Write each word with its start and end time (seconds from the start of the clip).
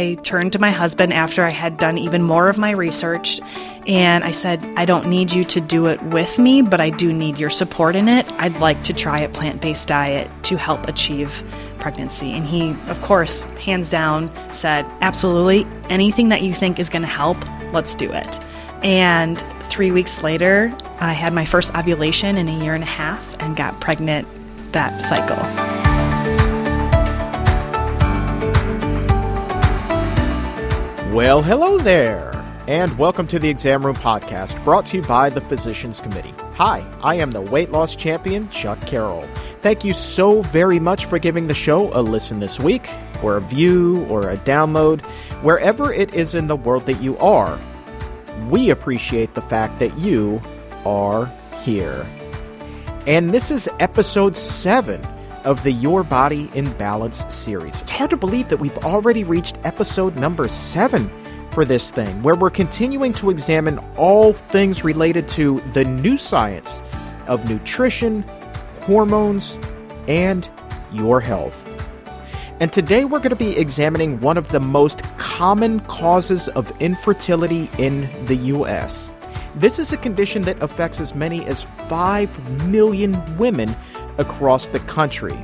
I 0.00 0.14
turned 0.14 0.54
to 0.54 0.58
my 0.58 0.70
husband 0.70 1.12
after 1.12 1.44
I 1.44 1.50
had 1.50 1.76
done 1.76 1.98
even 1.98 2.22
more 2.22 2.48
of 2.48 2.56
my 2.56 2.70
research 2.70 3.38
and 3.86 4.24
I 4.24 4.30
said, 4.30 4.64
I 4.78 4.86
don't 4.86 5.08
need 5.08 5.30
you 5.30 5.44
to 5.44 5.60
do 5.60 5.88
it 5.88 6.02
with 6.04 6.38
me, 6.38 6.62
but 6.62 6.80
I 6.80 6.88
do 6.88 7.12
need 7.12 7.38
your 7.38 7.50
support 7.50 7.94
in 7.94 8.08
it. 8.08 8.26
I'd 8.38 8.56
like 8.60 8.82
to 8.84 8.94
try 8.94 9.20
a 9.20 9.28
plant 9.28 9.60
based 9.60 9.88
diet 9.88 10.30
to 10.44 10.56
help 10.56 10.88
achieve 10.88 11.42
pregnancy. 11.80 12.32
And 12.32 12.46
he, 12.46 12.70
of 12.90 13.02
course, 13.02 13.42
hands 13.60 13.90
down 13.90 14.30
said, 14.54 14.86
Absolutely, 15.02 15.66
anything 15.90 16.30
that 16.30 16.40
you 16.40 16.54
think 16.54 16.78
is 16.78 16.88
going 16.88 17.02
to 17.02 17.08
help, 17.08 17.36
let's 17.74 17.94
do 17.94 18.10
it. 18.10 18.40
And 18.82 19.44
three 19.64 19.92
weeks 19.92 20.22
later, 20.22 20.74
I 21.00 21.12
had 21.12 21.34
my 21.34 21.44
first 21.44 21.74
ovulation 21.74 22.38
in 22.38 22.48
a 22.48 22.58
year 22.64 22.72
and 22.72 22.84
a 22.84 22.86
half 22.86 23.36
and 23.38 23.54
got 23.54 23.78
pregnant 23.82 24.26
that 24.72 25.02
cycle. 25.02 25.79
Well, 31.10 31.42
hello 31.42 31.76
there, 31.76 32.30
and 32.68 32.96
welcome 32.96 33.26
to 33.26 33.40
the 33.40 33.48
Exam 33.48 33.84
Room 33.84 33.96
Podcast, 33.96 34.62
brought 34.64 34.86
to 34.86 34.98
you 34.98 35.02
by 35.02 35.28
the 35.28 35.40
Physicians 35.40 36.00
Committee. 36.00 36.32
Hi, 36.54 36.86
I 37.02 37.16
am 37.16 37.32
the 37.32 37.40
weight 37.40 37.72
loss 37.72 37.96
champion, 37.96 38.48
Chuck 38.50 38.80
Carroll. 38.82 39.26
Thank 39.60 39.82
you 39.82 39.92
so 39.92 40.42
very 40.42 40.78
much 40.78 41.06
for 41.06 41.18
giving 41.18 41.48
the 41.48 41.52
show 41.52 41.92
a 41.98 42.00
listen 42.00 42.38
this 42.38 42.60
week, 42.60 42.88
or 43.24 43.38
a 43.38 43.40
view, 43.40 44.04
or 44.04 44.30
a 44.30 44.36
download, 44.36 45.00
wherever 45.42 45.92
it 45.92 46.14
is 46.14 46.36
in 46.36 46.46
the 46.46 46.54
world 46.54 46.86
that 46.86 47.02
you 47.02 47.18
are. 47.18 47.58
We 48.48 48.70
appreciate 48.70 49.34
the 49.34 49.42
fact 49.42 49.80
that 49.80 49.98
you 49.98 50.40
are 50.86 51.26
here. 51.64 52.06
And 53.08 53.30
this 53.30 53.50
is 53.50 53.68
episode 53.80 54.36
7 54.36 55.04
of 55.44 55.62
the 55.62 55.72
Your 55.72 56.02
Body 56.02 56.50
in 56.54 56.70
Balance 56.74 57.24
series. 57.32 57.80
It's 57.80 57.90
hard 57.90 58.10
to 58.10 58.16
believe 58.16 58.48
that 58.48 58.58
we've 58.58 58.76
already 58.78 59.24
reached 59.24 59.58
episode 59.64 60.16
number 60.16 60.48
seven 60.48 61.10
for 61.50 61.64
this 61.64 61.90
thing, 61.90 62.22
where 62.22 62.34
we're 62.34 62.50
continuing 62.50 63.12
to 63.14 63.30
examine 63.30 63.78
all 63.96 64.32
things 64.32 64.84
related 64.84 65.28
to 65.30 65.60
the 65.72 65.84
new 65.84 66.16
science 66.16 66.82
of 67.26 67.48
nutrition, 67.48 68.22
hormones, 68.82 69.58
and 70.08 70.48
your 70.92 71.20
health. 71.20 71.66
And 72.60 72.72
today 72.72 73.04
we're 73.04 73.20
going 73.20 73.30
to 73.30 73.36
be 73.36 73.56
examining 73.56 74.20
one 74.20 74.36
of 74.36 74.48
the 74.50 74.60
most 74.60 75.02
common 75.16 75.80
causes 75.80 76.48
of 76.48 76.70
infertility 76.80 77.70
in 77.78 78.08
the 78.26 78.36
U.S. 78.36 79.10
This 79.54 79.78
is 79.78 79.92
a 79.92 79.96
condition 79.96 80.42
that 80.42 80.62
affects 80.62 81.00
as 81.00 81.14
many 81.14 81.44
as 81.46 81.62
5 81.88 82.68
million 82.68 83.38
women 83.38 83.74
across 84.20 84.68
the 84.68 84.78
country. 84.80 85.36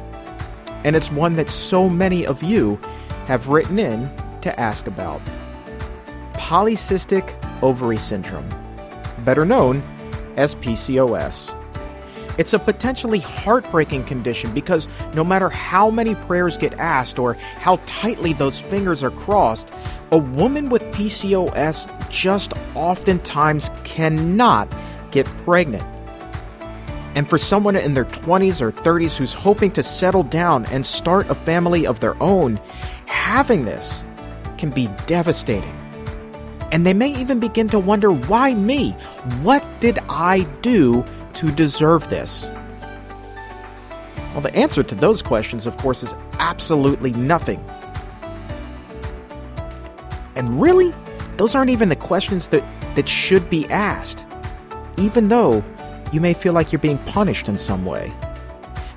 And 0.84 0.94
it's 0.94 1.10
one 1.10 1.34
that 1.34 1.50
so 1.50 1.88
many 1.88 2.24
of 2.26 2.42
you 2.42 2.78
have 3.26 3.48
written 3.48 3.78
in 3.78 4.10
to 4.42 4.60
ask 4.60 4.86
about. 4.86 5.20
Polycystic 6.34 7.34
ovary 7.62 7.96
syndrome, 7.96 8.48
better 9.24 9.44
known 9.44 9.82
as 10.36 10.54
PCOS. 10.56 11.52
It's 12.38 12.52
a 12.52 12.58
potentially 12.58 13.18
heartbreaking 13.18 14.04
condition 14.04 14.52
because 14.52 14.88
no 15.14 15.24
matter 15.24 15.48
how 15.48 15.90
many 15.90 16.14
prayers 16.14 16.58
get 16.58 16.74
asked 16.74 17.18
or 17.18 17.34
how 17.34 17.80
tightly 17.86 18.34
those 18.34 18.60
fingers 18.60 19.02
are 19.02 19.10
crossed, 19.10 19.72
a 20.12 20.18
woman 20.18 20.68
with 20.68 20.82
PCOS 20.92 21.88
just 22.10 22.52
oftentimes 22.74 23.70
cannot 23.84 24.72
get 25.10 25.26
pregnant. 25.44 25.95
And 27.16 27.26
for 27.26 27.38
someone 27.38 27.76
in 27.76 27.94
their 27.94 28.04
20s 28.04 28.60
or 28.60 28.70
30s 28.70 29.16
who's 29.16 29.32
hoping 29.32 29.70
to 29.72 29.82
settle 29.82 30.22
down 30.22 30.66
and 30.66 30.84
start 30.84 31.30
a 31.30 31.34
family 31.34 31.86
of 31.86 32.00
their 32.00 32.14
own, 32.22 32.60
having 33.06 33.64
this 33.64 34.04
can 34.58 34.68
be 34.68 34.88
devastating. 35.06 35.74
And 36.72 36.84
they 36.84 36.92
may 36.92 37.08
even 37.08 37.40
begin 37.40 37.70
to 37.70 37.78
wonder 37.78 38.12
why 38.12 38.52
me? 38.52 38.90
What 39.40 39.64
did 39.80 39.98
I 40.10 40.42
do 40.60 41.06
to 41.34 41.50
deserve 41.50 42.10
this? 42.10 42.50
Well, 44.32 44.42
the 44.42 44.54
answer 44.54 44.82
to 44.82 44.94
those 44.94 45.22
questions, 45.22 45.64
of 45.64 45.78
course, 45.78 46.02
is 46.02 46.14
absolutely 46.38 47.14
nothing. 47.14 47.64
And 50.34 50.60
really, 50.60 50.92
those 51.38 51.54
aren't 51.54 51.70
even 51.70 51.88
the 51.88 51.96
questions 51.96 52.48
that, 52.48 52.62
that 52.94 53.08
should 53.08 53.48
be 53.48 53.64
asked, 53.68 54.26
even 54.98 55.28
though 55.28 55.64
you 56.12 56.20
may 56.20 56.34
feel 56.34 56.52
like 56.52 56.72
you're 56.72 56.78
being 56.78 56.98
punished 56.98 57.48
in 57.48 57.58
some 57.58 57.84
way. 57.84 58.12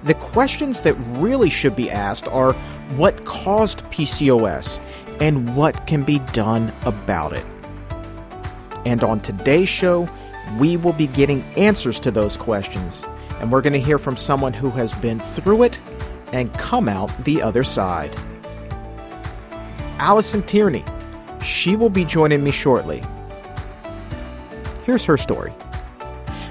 The 0.04 0.14
questions 0.14 0.82
that 0.82 0.94
really 0.94 1.50
should 1.50 1.76
be 1.76 1.90
asked 1.90 2.28
are 2.28 2.54
what 2.96 3.26
caused 3.26 3.84
PCOS 3.86 4.80
and 5.20 5.56
what 5.56 5.86
can 5.88 6.04
be 6.04 6.20
done 6.34 6.74
about 6.86 7.34
it. 7.34 7.46
And 8.86 9.04
on 9.04 9.20
today's 9.20 9.70
show, 9.70 10.10
we 10.58 10.78
will 10.78 10.94
be 10.94 11.08
getting 11.08 11.44
answers 11.58 12.00
to 12.00 12.12
those 12.12 12.38
questions, 12.38 13.06
and 13.40 13.52
we're 13.52 13.62
going 13.62 13.74
to 13.74 13.80
hear 13.80 14.00
from 14.00 14.16
someone 14.16 14.54
who 14.54 14.70
has 14.72 14.94
been 14.94 15.20
through 15.20 15.64
it 15.64 15.80
and 16.32 16.54
come 16.54 16.88
out 16.88 17.12
the 17.26 17.42
other 17.42 17.64
side. 17.64 18.18
Alison 19.98 20.42
Tierney. 20.44 20.84
She 21.44 21.76
will 21.76 21.90
be 21.90 22.06
joining 22.06 22.44
me 22.44 22.52
shortly. 22.52 23.04
Here's 24.84 25.06
her 25.06 25.18
story. 25.18 25.54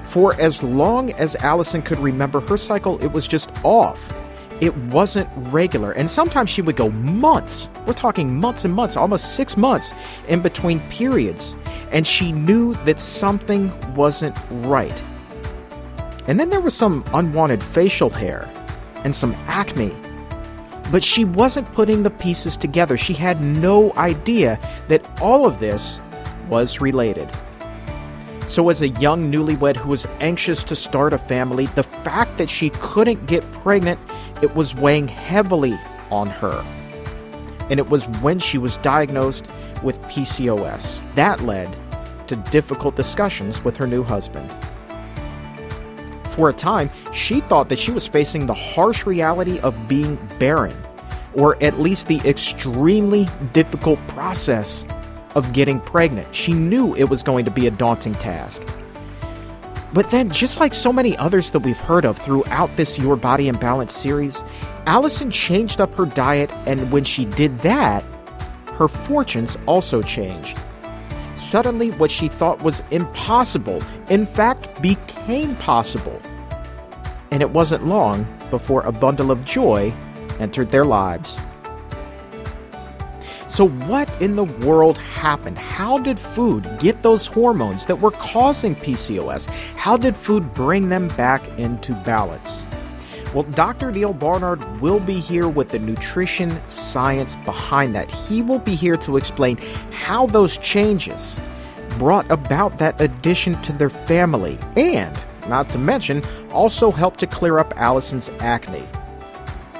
For 0.09 0.33
as 0.41 0.63
long 0.63 1.11
as 1.13 1.35
Alison 1.35 1.83
could 1.83 1.99
remember 1.99 2.39
her 2.41 2.57
cycle, 2.57 2.97
it 3.03 3.11
was 3.11 3.27
just 3.27 3.51
off. 3.63 4.11
It 4.59 4.75
wasn't 4.75 5.29
regular. 5.53 5.91
And 5.91 6.09
sometimes 6.09 6.49
she 6.49 6.63
would 6.63 6.75
go 6.75 6.89
months. 6.89 7.69
We're 7.85 7.93
talking 7.93 8.39
months 8.39 8.65
and 8.65 8.73
months, 8.73 8.97
almost 8.97 9.35
six 9.35 9.55
months 9.55 9.93
in 10.27 10.41
between 10.41 10.79
periods. 10.89 11.55
And 11.91 12.07
she 12.07 12.31
knew 12.31 12.73
that 12.85 12.99
something 12.99 13.71
wasn't 13.93 14.35
right. 14.49 15.03
And 16.25 16.39
then 16.39 16.49
there 16.49 16.59
was 16.59 16.75
some 16.75 17.05
unwanted 17.13 17.61
facial 17.61 18.09
hair 18.09 18.49
and 19.03 19.15
some 19.15 19.33
acne. 19.45 19.95
But 20.91 21.03
she 21.03 21.23
wasn't 21.23 21.71
putting 21.73 22.01
the 22.01 22.09
pieces 22.09 22.57
together. 22.57 22.97
She 22.97 23.13
had 23.13 23.43
no 23.43 23.93
idea 23.93 24.59
that 24.87 25.05
all 25.21 25.45
of 25.45 25.59
this 25.59 26.01
was 26.49 26.81
related. 26.81 27.29
So, 28.49 28.67
as 28.69 28.81
a 28.81 28.89
young 28.89 29.31
newlywed 29.31 29.75
who 29.75 29.89
was 29.89 30.07
anxious 30.21 30.63
to 30.63 30.75
start 30.75 31.13
a 31.13 31.19
family, 31.19 31.67
the 31.67 31.83
fact 31.83 32.39
that 32.39 32.49
she 32.49 32.71
couldn't 32.71 33.27
get 33.27 33.49
pregnant, 33.51 33.99
it 34.41 34.55
was 34.55 34.73
weighing 34.73 35.07
heavily 35.07 35.79
on 36.09 36.29
her. 36.29 36.65
And 37.69 37.79
it 37.79 37.87
was 37.91 38.07
when 38.23 38.39
she 38.39 38.57
was 38.57 38.77
diagnosed 38.77 39.45
with 39.83 40.01
PCOS. 40.01 40.99
That 41.13 41.41
led 41.41 41.77
to 42.27 42.37
difficult 42.37 42.95
discussions 42.95 43.63
with 43.63 43.77
her 43.77 43.85
new 43.85 44.01
husband. 44.01 44.51
For 46.31 46.49
a 46.49 46.53
time, 46.53 46.89
she 47.13 47.41
thought 47.41 47.69
that 47.69 47.77
she 47.77 47.91
was 47.91 48.07
facing 48.07 48.47
the 48.47 48.55
harsh 48.55 49.05
reality 49.05 49.59
of 49.59 49.87
being 49.87 50.15
barren, 50.39 50.75
or 51.35 51.61
at 51.61 51.79
least 51.79 52.07
the 52.07 52.19
extremely 52.27 53.27
difficult 53.53 53.99
process 54.07 54.85
of 55.35 55.53
getting 55.53 55.79
pregnant. 55.79 56.33
She 56.33 56.53
knew 56.53 56.95
it 56.95 57.05
was 57.05 57.23
going 57.23 57.45
to 57.45 57.51
be 57.51 57.67
a 57.67 57.71
daunting 57.71 58.15
task. 58.15 58.63
But 59.91 60.11
then, 60.11 60.29
just 60.29 60.59
like 60.59 60.73
so 60.73 60.93
many 60.93 61.17
others 61.17 61.51
that 61.51 61.59
we've 61.59 61.77
heard 61.77 62.05
of 62.05 62.17
throughout 62.17 62.75
this 62.75 62.99
Your 62.99 63.15
Body 63.15 63.47
in 63.47 63.57
Balance 63.57 63.95
series, 63.95 64.43
Alison 64.85 65.31
changed 65.31 65.81
up 65.81 65.93
her 65.95 66.05
diet, 66.05 66.51
and 66.67 66.91
when 66.91 67.03
she 67.03 67.25
did 67.25 67.57
that, 67.59 68.03
her 68.73 68.87
fortunes 68.87 69.57
also 69.65 70.01
changed. 70.01 70.59
Suddenly, 71.35 71.91
what 71.91 72.11
she 72.11 72.27
thought 72.27 72.61
was 72.61 72.83
impossible, 72.91 73.81
in 74.09 74.25
fact, 74.25 74.81
became 74.81 75.55
possible. 75.55 76.21
And 77.31 77.41
it 77.41 77.49
wasn't 77.49 77.87
long 77.87 78.27
before 78.49 78.81
a 78.81 78.91
bundle 78.91 79.31
of 79.31 79.43
joy 79.45 79.93
entered 80.39 80.69
their 80.69 80.85
lives. 80.85 81.39
So, 83.59 83.67
what 83.67 84.09
in 84.21 84.37
the 84.37 84.45
world 84.45 84.97
happened? 84.97 85.57
How 85.57 85.97
did 85.97 86.17
food 86.17 86.65
get 86.79 87.03
those 87.03 87.25
hormones 87.25 87.87
that 87.87 87.99
were 87.99 88.11
causing 88.11 88.73
PCOS? 88.73 89.47
How 89.75 89.97
did 89.97 90.15
food 90.15 90.53
bring 90.53 90.87
them 90.87 91.09
back 91.09 91.45
into 91.59 91.93
balance? 92.05 92.65
Well, 93.33 93.43
Dr. 93.43 93.91
Neal 93.91 94.13
Barnard 94.13 94.79
will 94.79 95.01
be 95.01 95.19
here 95.19 95.49
with 95.49 95.71
the 95.71 95.79
nutrition 95.79 96.57
science 96.69 97.35
behind 97.43 97.93
that. 97.95 98.09
He 98.09 98.41
will 98.41 98.59
be 98.59 98.75
here 98.75 98.95
to 98.95 99.17
explain 99.17 99.57
how 99.91 100.25
those 100.27 100.57
changes 100.59 101.37
brought 101.97 102.31
about 102.31 102.77
that 102.77 103.01
addition 103.01 103.61
to 103.63 103.73
their 103.73 103.89
family 103.89 104.57
and, 104.77 105.21
not 105.49 105.69
to 105.71 105.77
mention, 105.77 106.23
also 106.51 106.91
helped 106.91 107.19
to 107.19 107.27
clear 107.27 107.59
up 107.59 107.73
Alison's 107.75 108.29
acne. 108.39 108.87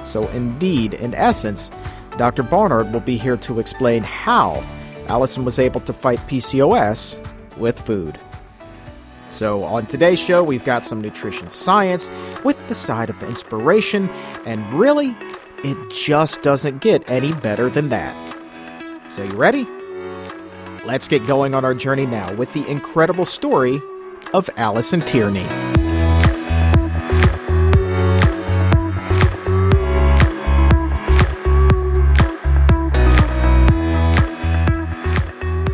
So, 0.04 0.28
indeed, 0.28 0.92
in 0.92 1.14
essence, 1.14 1.70
Dr. 2.16 2.42
Barnard 2.42 2.92
will 2.92 3.00
be 3.00 3.16
here 3.16 3.36
to 3.38 3.60
explain 3.60 4.02
how 4.02 4.64
Alison 5.08 5.44
was 5.44 5.58
able 5.58 5.80
to 5.82 5.92
fight 5.92 6.18
PCOS 6.20 7.18
with 7.56 7.80
food. 7.80 8.18
So, 9.30 9.62
on 9.62 9.86
today's 9.86 10.18
show, 10.18 10.42
we've 10.42 10.64
got 10.64 10.84
some 10.84 11.00
nutrition 11.00 11.50
science 11.50 12.10
with 12.44 12.66
the 12.68 12.74
side 12.74 13.10
of 13.10 13.22
inspiration, 13.22 14.08
and 14.44 14.72
really, 14.72 15.16
it 15.62 15.76
just 15.90 16.42
doesn't 16.42 16.80
get 16.80 17.08
any 17.08 17.32
better 17.32 17.70
than 17.70 17.90
that. 17.90 18.36
So, 19.08 19.22
you 19.22 19.32
ready? 19.32 19.66
Let's 20.84 21.06
get 21.06 21.26
going 21.26 21.54
on 21.54 21.64
our 21.64 21.74
journey 21.74 22.06
now 22.06 22.32
with 22.34 22.52
the 22.54 22.68
incredible 22.68 23.24
story 23.24 23.80
of 24.34 24.50
Alison 24.56 25.00
Tierney. 25.02 25.46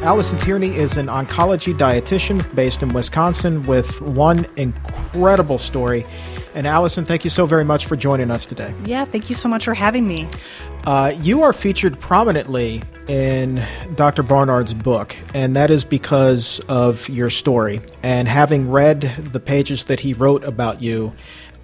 Alison 0.06 0.38
Tierney 0.38 0.68
is 0.68 0.96
an 0.96 1.08
oncology 1.08 1.76
dietitian 1.76 2.54
based 2.54 2.80
in 2.80 2.90
Wisconsin 2.90 3.66
with 3.66 4.00
one 4.00 4.46
incredible 4.56 5.58
story. 5.58 6.06
And 6.54 6.64
Alison, 6.64 7.04
thank 7.04 7.24
you 7.24 7.30
so 7.30 7.44
very 7.44 7.64
much 7.64 7.86
for 7.86 7.96
joining 7.96 8.30
us 8.30 8.46
today. 8.46 8.72
Yeah, 8.84 9.04
thank 9.04 9.28
you 9.28 9.34
so 9.34 9.48
much 9.48 9.64
for 9.64 9.74
having 9.74 10.06
me. 10.06 10.28
Uh, 10.84 11.12
you 11.22 11.42
are 11.42 11.52
featured 11.52 11.98
prominently 11.98 12.84
in 13.08 13.66
Dr. 13.96 14.22
Barnard's 14.22 14.74
book, 14.74 15.16
and 15.34 15.56
that 15.56 15.72
is 15.72 15.84
because 15.84 16.60
of 16.68 17.08
your 17.08 17.28
story. 17.28 17.80
And 18.04 18.28
having 18.28 18.70
read 18.70 19.00
the 19.18 19.40
pages 19.40 19.86
that 19.86 19.98
he 19.98 20.14
wrote 20.14 20.44
about 20.44 20.82
you, 20.82 21.14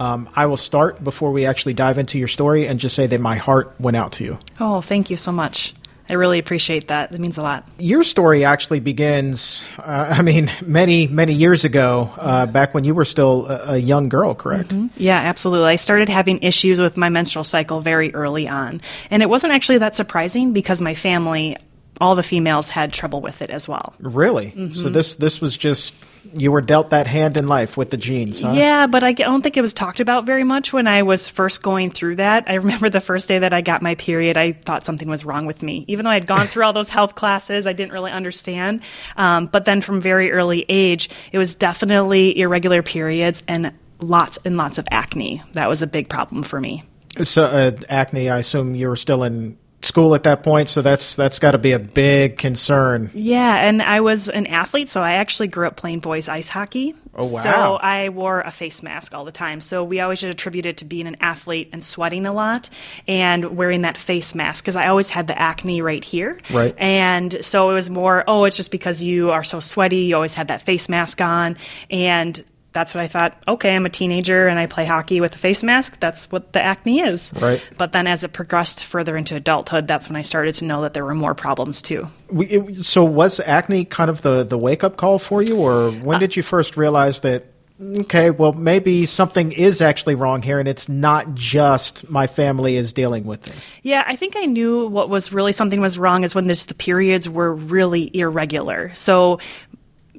um, 0.01 0.29
I 0.35 0.47
will 0.47 0.57
start 0.57 1.05
before 1.05 1.31
we 1.31 1.47
actually 1.47 1.75
dive 1.75 1.97
into 1.97 2.19
your 2.19 2.27
story 2.27 2.67
and 2.67 2.81
just 2.81 2.97
say 2.97 3.07
that 3.07 3.21
my 3.21 3.37
heart 3.37 3.73
went 3.79 3.97
out 3.97 4.11
to 4.15 4.25
you. 4.25 4.41
Oh, 4.59 4.81
thank 4.81 5.11
you 5.11 5.17
so 5.17 5.31
much. 5.31 5.75
I 6.13 6.17
really 6.17 6.39
appreciate 6.39 6.89
that. 6.89 7.11
That 7.11 7.23
means 7.23 7.39
a 7.39 7.43
lot. 7.43 7.67
Your 7.79 8.03
story 8.03 8.45
actually 8.45 8.81
begins, 8.81 9.65
uh, 9.79 10.15
I 10.19 10.21
mean, 10.21 10.51
many, 10.61 11.07
many 11.07 11.33
years 11.33 11.65
ago, 11.65 12.11
uh, 12.19 12.45
back 12.45 12.75
when 12.75 12.85
you 12.85 12.95
were 12.95 13.07
still 13.07 13.47
a, 13.47 13.73
a 13.73 13.77
young 13.79 14.11
girl, 14.11 14.35
correct? 14.35 14.73
Mm-hmm. 14.73 14.89
Yeah, 15.03 15.17
absolutely. 15.17 15.71
I 15.71 15.77
started 15.77 16.11
having 16.11 16.43
issues 16.43 16.79
with 16.83 16.99
my 16.99 17.09
menstrual 17.09 17.45
cycle 17.45 17.81
very 17.81 18.15
early 18.15 18.47
on. 18.47 18.83
And 19.11 19.23
it 19.23 19.31
wasn't 19.31 19.55
actually 19.55 19.79
that 19.79 19.97
surprising 19.97 20.53
because 20.53 20.83
my 20.83 20.95
family, 20.95 21.57
all 22.03 22.17
the 22.17 22.23
females, 22.23 22.69
had 22.69 22.93
trouble 22.93 23.21
with 23.21 23.43
it 23.43 23.51
as 23.51 23.69
well. 23.69 23.95
Really? 24.01 24.49
Mm-hmm. 24.51 24.75
So 24.75 24.89
this, 24.89 25.15
this 25.15 25.41
was 25.41 25.57
just 25.57 25.95
you 26.35 26.51
were 26.51 26.61
dealt 26.61 26.91
that 26.91 27.07
hand 27.07 27.37
in 27.37 27.47
life 27.49 27.77
with 27.77 27.91
the 27.91 27.97
genes, 27.97 28.41
huh? 28.41 28.53
Yeah, 28.53 28.87
but 28.87 29.03
I 29.05 29.13
don't 29.13 29.43
think 29.43 29.57
it 29.57 29.61
was 29.61 29.73
talked 29.73 30.01
about 30.01 30.27
very 30.27 30.45
much 30.45 30.73
when 30.73 30.87
I 30.87 31.03
was 31.03 31.29
first 31.29 31.63
going 31.63 31.91
through 31.91 32.17
that. 32.17 32.45
I 32.49 32.55
remember 32.55 32.91
the 32.91 33.01
first 33.01 33.29
day 33.29 33.39
that 33.39 33.53
I 33.53 33.61
got 33.61 33.83
my 33.83 33.95
period, 33.95 34.37
I 34.37 34.53
thought 34.53 34.85
something 34.85 35.09
was 35.09 35.25
wrong 35.25 35.47
with 35.47 35.63
me. 35.63 35.85
Even 35.89 36.05
though 36.05 36.11
I 36.11 36.15
had 36.15 36.27
gone 36.27 36.47
through 36.47 36.65
all 36.65 36.73
those 36.73 36.89
health 36.89 37.15
classes, 37.15 37.67
I 37.67 37.73
didn't 37.73 37.93
really 37.93 38.11
understand. 38.11 38.83
Um, 39.17 39.47
but 39.47 39.65
then 39.65 39.81
from 39.81 40.01
very 40.01 40.33
early 40.33 40.65
age, 40.69 41.09
it 41.31 41.39
was 41.39 41.55
definitely 41.55 42.39
irregular 42.39 42.83
periods 42.83 43.43
and 43.47 43.73
lots 44.01 44.39
and 44.45 44.57
lots 44.57 44.79
of 44.79 44.87
acne. 44.91 45.43
That 45.53 45.69
was 45.69 45.83
a 45.83 45.87
big 45.87 46.09
problem 46.09 46.43
for 46.43 46.61
me. 46.61 46.85
So, 47.23 47.45
uh, 47.45 47.73
acne, 47.89 48.31
I 48.31 48.39
assume 48.39 48.75
you 48.75 48.89
were 48.89 48.97
still 48.97 49.23
in 49.23 49.59
school 49.83 50.15
at 50.15 50.25
that 50.25 50.43
point, 50.43 50.69
so 50.69 50.83
that's 50.83 51.15
that's 51.15 51.39
got 51.39 51.53
to 51.53 51.59
be 51.59 51.73
a 51.73 51.79
big 51.79 52.39
concern. 52.39 53.11
Yeah, 53.15 53.57
and 53.57 53.83
I 53.83 54.01
was 54.01 54.29
an 54.29 54.47
athlete, 54.47 54.89
so 54.89 55.03
I 55.03 55.15
actually 55.15 55.49
grew 55.49 55.67
up 55.67 55.77
playing 55.77 56.01
boys 56.01 56.29
ice 56.29 56.49
hockey. 56.49 56.95
Oh 57.15 57.31
wow! 57.31 57.43
So 57.43 57.51
I 57.51 58.09
wore 58.09 58.41
a 58.41 58.51
face 58.51 58.83
mask 58.83 59.15
all 59.15 59.25
the 59.25 59.33
time. 59.33 59.61
So 59.61 59.85
we 59.85 60.01
always 60.01 60.23
attributed 60.25 60.71
it 60.71 60.77
to 60.79 60.85
being 60.85 61.07
an 61.07 61.17
athlete 61.21 61.71
and 61.73 61.85
sweating 61.85 62.27
a 62.27 62.33
lot 62.33 62.71
and 63.07 63.57
wearing 63.57 63.83
that 63.83 63.99
face 63.99 64.35
mask 64.35 64.65
because 64.65 64.77
I 64.77 64.89
always 64.89 65.11
had 65.11 65.27
the 65.27 65.39
acne 65.39 65.83
right 65.83 66.03
here. 66.03 66.41
Right. 66.51 66.75
And 66.79 67.45
so 67.45 67.71
it 67.71 67.75
was 67.75 67.91
more, 67.91 68.25
oh, 68.27 68.45
it's 68.45 68.57
just 68.57 68.71
because 68.71 69.03
you 69.03 69.31
are 69.31 69.45
so 69.45 69.61
sweaty. 69.61 70.05
You 70.05 70.15
always 70.15 70.35
had 70.35 70.49
that 70.49 70.63
face 70.63 70.89
mask 70.89 71.21
on, 71.21 71.57
and 71.91 72.43
that's 72.73 72.95
what 72.95 73.03
I 73.03 73.09
thought. 73.09 73.43
Okay, 73.47 73.75
I'm 73.75 73.87
a 73.87 73.91
teenager 73.91 74.49
and 74.49 74.59
I 74.59 74.67
play 74.67 74.85
hockey 74.85 75.21
with 75.21 75.35
a 75.35 75.39
face 75.39 75.63
mask. 75.63 76.01
That's 76.01 76.31
what 76.31 76.53
the 76.53 76.63
acne 76.63 77.01
is. 77.01 77.33
Right. 77.35 77.67
But 77.77 77.93
then 77.93 78.07
as 78.07 78.25
it 78.25 78.33
progressed 78.33 78.85
further 78.85 79.17
into 79.17 79.37
adulthood, 79.37 79.87
that's 79.87 80.09
when 80.09 80.17
I 80.17 80.23
started 80.23 80.55
to 80.57 80.65
know 80.65 80.83
that 80.83 80.95
there 80.95 81.05
were 81.05 81.15
more 81.15 81.35
problems 81.35 81.83
too. 81.83 82.09
We, 82.31 82.47
it, 82.47 82.85
so 82.85 83.05
was 83.05 83.41
acne 83.41 83.85
kind 83.85 84.11
of 84.11 84.23
the, 84.23 84.45
the 84.45 84.59
wake 84.59 84.85
up 84.85 84.97
call 84.97 85.19
for 85.19 85.43
you, 85.43 85.59
or 85.59 85.91
when 85.91 86.17
uh, 86.17 86.21
did 86.21 86.37
you 86.37 86.43
first 86.43 86.77
realize 86.77 87.21
that? 87.21 87.47
Okay, 87.81 88.31
well, 88.31 88.53
maybe 88.53 89.07
something 89.07 89.51
is 89.51 89.81
actually 89.81 90.15
wrong 90.15 90.41
here, 90.41 90.61
and 90.61 90.69
it's 90.69 90.89
not 90.89 91.35
just 91.35 92.09
my 92.09 92.29
family 92.29 92.77
is 92.77 92.93
dealing 92.93 93.25
with 93.25 93.43
this. 93.43 93.73
Yeah, 93.83 94.05
I 94.07 94.15
think 94.15 94.37
I 94.37 94.45
knew 94.45 94.87
what 94.87 95.09
was 95.09 95.33
really 95.33 95.51
something 95.51 95.81
was 95.81 95.99
wrong 95.99 96.23
is 96.23 96.33
when 96.33 96.47
this, 96.47 96.67
the 96.67 96.75
periods 96.75 97.29
were 97.29 97.53
really 97.53 98.17
irregular. 98.17 98.95
So 98.95 99.41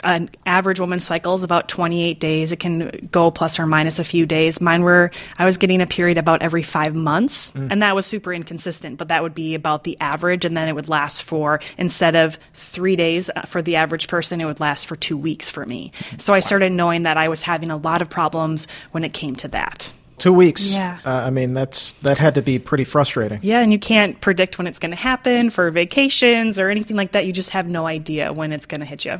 an 0.03 0.29
average 0.45 0.79
woman's 0.79 1.03
cycle 1.03 1.35
is 1.35 1.43
about 1.43 1.67
28 1.67 2.19
days. 2.19 2.51
It 2.51 2.59
can 2.59 3.09
go 3.11 3.31
plus 3.31 3.59
or 3.59 3.65
minus 3.65 3.99
a 3.99 4.03
few 4.03 4.25
days. 4.25 4.61
Mine 4.61 4.83
were, 4.83 5.11
I 5.37 5.45
was 5.45 5.57
getting 5.57 5.81
a 5.81 5.87
period 5.87 6.17
about 6.17 6.41
every 6.41 6.63
five 6.63 6.95
months, 6.95 7.51
mm. 7.51 7.67
and 7.71 7.81
that 7.81 7.95
was 7.95 8.05
super 8.05 8.33
inconsistent, 8.33 8.97
but 8.97 9.07
that 9.09 9.23
would 9.23 9.33
be 9.33 9.55
about 9.55 9.83
the 9.83 9.99
average, 9.99 10.45
and 10.45 10.55
then 10.55 10.67
it 10.67 10.73
would 10.73 10.89
last 10.89 11.23
for, 11.23 11.59
instead 11.77 12.15
of 12.15 12.37
three 12.53 12.95
days 12.95 13.29
uh, 13.35 13.41
for 13.43 13.61
the 13.61 13.75
average 13.75 14.07
person, 14.07 14.41
it 14.41 14.45
would 14.45 14.59
last 14.59 14.87
for 14.87 14.95
two 14.95 15.17
weeks 15.17 15.49
for 15.49 15.65
me. 15.65 15.91
So 16.17 16.33
I 16.33 16.39
started 16.39 16.71
knowing 16.71 17.03
that 17.03 17.17
I 17.17 17.29
was 17.29 17.41
having 17.41 17.71
a 17.71 17.77
lot 17.77 18.01
of 18.01 18.09
problems 18.09 18.67
when 18.91 19.03
it 19.03 19.13
came 19.13 19.35
to 19.37 19.47
that. 19.49 19.91
Two 20.19 20.31
weeks. 20.31 20.71
Yeah. 20.71 20.99
Uh, 21.03 21.09
I 21.09 21.31
mean, 21.31 21.53
that's 21.53 21.93
that 22.01 22.17
had 22.17 22.35
to 22.35 22.41
be 22.41 22.59
pretty 22.59 22.83
frustrating. 22.83 23.39
Yeah, 23.41 23.59
and 23.59 23.71
you 23.71 23.79
can't 23.79 24.21
predict 24.21 24.57
when 24.57 24.67
it's 24.67 24.79
going 24.79 24.91
to 24.91 24.97
happen 24.97 25.49
for 25.49 25.69
vacations 25.71 26.59
or 26.59 26.69
anything 26.69 26.95
like 26.95 27.13
that. 27.13 27.25
You 27.25 27.33
just 27.33 27.49
have 27.49 27.67
no 27.67 27.87
idea 27.87 28.31
when 28.31 28.53
it's 28.53 28.65
going 28.65 28.79
to 28.79 28.85
hit 28.85 29.05
you. 29.05 29.19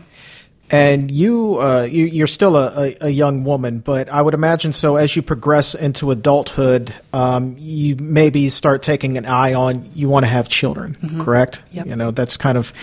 And 0.74 1.12
you, 1.12 1.62
uh, 1.62 1.84
you 1.84 2.24
are 2.24 2.28
still 2.28 2.58
a, 2.58 2.96
a, 3.00 3.10
young 3.10 3.44
woman, 3.44 3.78
but 3.78 4.10
I 4.10 4.22
would 4.22 4.34
imagine 4.34 4.74
so. 4.74 4.96
As 4.96 5.16
you 5.16 5.22
progress 5.22 5.76
into 5.76 6.10
adulthood, 6.10 6.92
um, 7.14 7.56
you 7.60 7.96
maybe 7.98 8.50
start 8.50 8.82
taking 8.82 9.18
an 9.18 9.28
eye 9.28 9.54
on 9.54 9.92
you 9.94 10.10
want 10.10 10.24
to 10.24 10.30
have 10.30 10.50
children, 10.50 10.96
mm-hmm. 10.96 11.22
correct? 11.22 11.62
Yep. 11.74 11.86
You 11.86 11.96
know 11.96 12.10
that's 12.10 12.38
kind 12.38 12.58
of 12.58 12.74